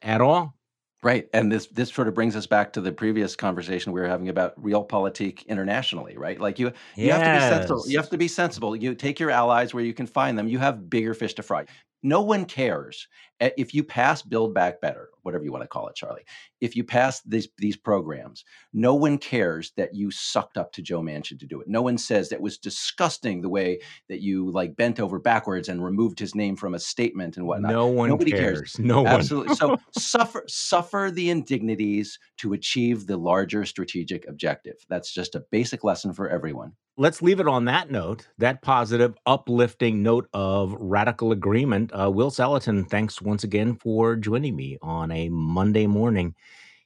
at 0.02 0.20
all. 0.20 0.54
Right. 1.02 1.28
And 1.32 1.50
this 1.50 1.66
this 1.66 1.92
sort 1.92 2.06
of 2.06 2.14
brings 2.14 2.36
us 2.36 2.46
back 2.46 2.72
to 2.74 2.80
the 2.80 2.92
previous 2.92 3.34
conversation 3.34 3.92
we 3.92 4.00
were 4.00 4.06
having 4.06 4.28
about 4.28 4.60
realpolitik 4.62 5.44
internationally, 5.48 6.16
right? 6.16 6.40
Like 6.40 6.60
you 6.60 6.68
you 6.96 7.06
yes. 7.06 7.20
have 7.20 7.24
to 7.24 7.32
be 7.32 7.40
sensible. 7.40 7.84
You 7.88 7.98
have 7.98 8.10
to 8.10 8.18
be 8.18 8.28
sensible. 8.28 8.76
You 8.76 8.94
take 8.94 9.18
your 9.18 9.30
allies 9.30 9.74
where 9.74 9.82
you 9.82 9.94
can 9.94 10.06
find 10.06 10.38
them. 10.38 10.46
You 10.46 10.58
have 10.60 10.88
bigger 10.88 11.12
fish 11.14 11.34
to 11.34 11.42
fry 11.42 11.66
no 12.02 12.22
one 12.22 12.44
cares 12.44 13.08
eh, 13.40 13.50
if 13.56 13.74
you 13.74 13.84
pass 13.84 14.22
build 14.22 14.54
back 14.54 14.80
better 14.80 15.10
whatever 15.22 15.44
you 15.44 15.52
want 15.52 15.62
to 15.62 15.68
call 15.68 15.88
it 15.88 15.94
charlie 15.94 16.24
if 16.60 16.74
you 16.76 16.84
pass 16.84 17.20
these 17.22 17.48
these 17.58 17.76
programs 17.76 18.44
no 18.72 18.94
one 18.94 19.18
cares 19.18 19.72
that 19.76 19.94
you 19.94 20.10
sucked 20.10 20.56
up 20.56 20.72
to 20.72 20.82
joe 20.82 21.00
manchin 21.02 21.38
to 21.42 21.46
do 21.46 21.60
it. 21.60 21.68
No 21.68 21.82
one 21.82 21.98
says 21.98 22.28
that 22.30 22.40
was 22.40 22.58
disgusting 22.58 23.42
the 23.42 23.48
way 23.48 23.80
that 24.08 24.20
you 24.20 24.50
like 24.50 24.76
bent 24.76 24.98
over 25.00 25.18
backwards 25.18 25.68
and 25.68 25.84
removed 25.84 26.18
his 26.18 26.34
name 26.34 26.56
from 26.56 26.74
a 26.74 26.78
statement 26.78 27.36
and 27.36 27.46
whatnot. 27.46 27.72
No 27.72 27.86
one 27.86 28.08
nobody 28.08 28.30
cares, 28.30 28.58
cares. 28.58 28.78
no 28.78 29.06
absolutely. 29.06 29.54
So 29.56 29.76
suffer 29.98 30.44
suffer 30.48 31.10
the 31.12 31.30
indignities 31.30 32.18
to 32.38 32.52
achieve 32.54 33.06
the 33.06 33.16
larger 33.16 33.64
strategic 33.64 34.26
objective. 34.28 34.76
That's 34.88 35.12
just 35.12 35.34
a 35.34 35.44
basic 35.50 35.84
lesson 35.84 36.14
for 36.14 36.28
everyone 36.28 36.72
let's 37.02 37.20
leave 37.20 37.40
it 37.40 37.48
on 37.48 37.64
that 37.64 37.90
note, 37.90 38.28
that 38.38 38.62
positive, 38.62 39.12
uplifting 39.26 40.04
note 40.04 40.28
of 40.32 40.72
radical 40.78 41.32
agreement. 41.32 41.90
Uh, 41.92 42.08
Will 42.08 42.30
Saletan, 42.30 42.88
thanks 42.88 43.20
once 43.20 43.42
again 43.42 43.74
for 43.74 44.14
joining 44.14 44.54
me 44.54 44.78
on 44.82 45.10
a 45.10 45.28
Monday 45.28 45.88
morning 45.88 46.32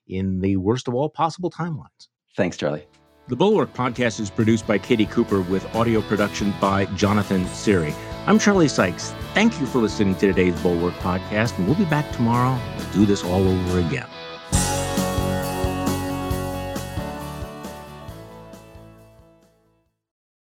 in 0.08 0.40
the 0.40 0.56
worst 0.56 0.88
of 0.88 0.94
all 0.94 1.10
possible 1.10 1.50
timelines. 1.50 2.08
Thanks, 2.34 2.56
Charlie. 2.56 2.86
The 3.28 3.36
Bulwark 3.36 3.74
podcast 3.74 4.18
is 4.18 4.30
produced 4.30 4.66
by 4.66 4.78
Katie 4.78 5.04
Cooper 5.04 5.42
with 5.42 5.66
audio 5.76 6.00
production 6.00 6.54
by 6.62 6.86
Jonathan 6.94 7.44
Siri. 7.48 7.94
I'm 8.26 8.38
Charlie 8.38 8.68
Sykes. 8.68 9.12
Thank 9.34 9.60
you 9.60 9.66
for 9.66 9.80
listening 9.80 10.14
to 10.14 10.28
today's 10.28 10.58
Bulwark 10.62 10.94
podcast, 10.94 11.58
and 11.58 11.66
we'll 11.66 11.76
be 11.76 11.84
back 11.84 12.10
tomorrow 12.12 12.58
to 12.78 12.84
do 12.94 13.04
this 13.04 13.22
all 13.22 13.46
over 13.46 13.80
again. 13.80 14.06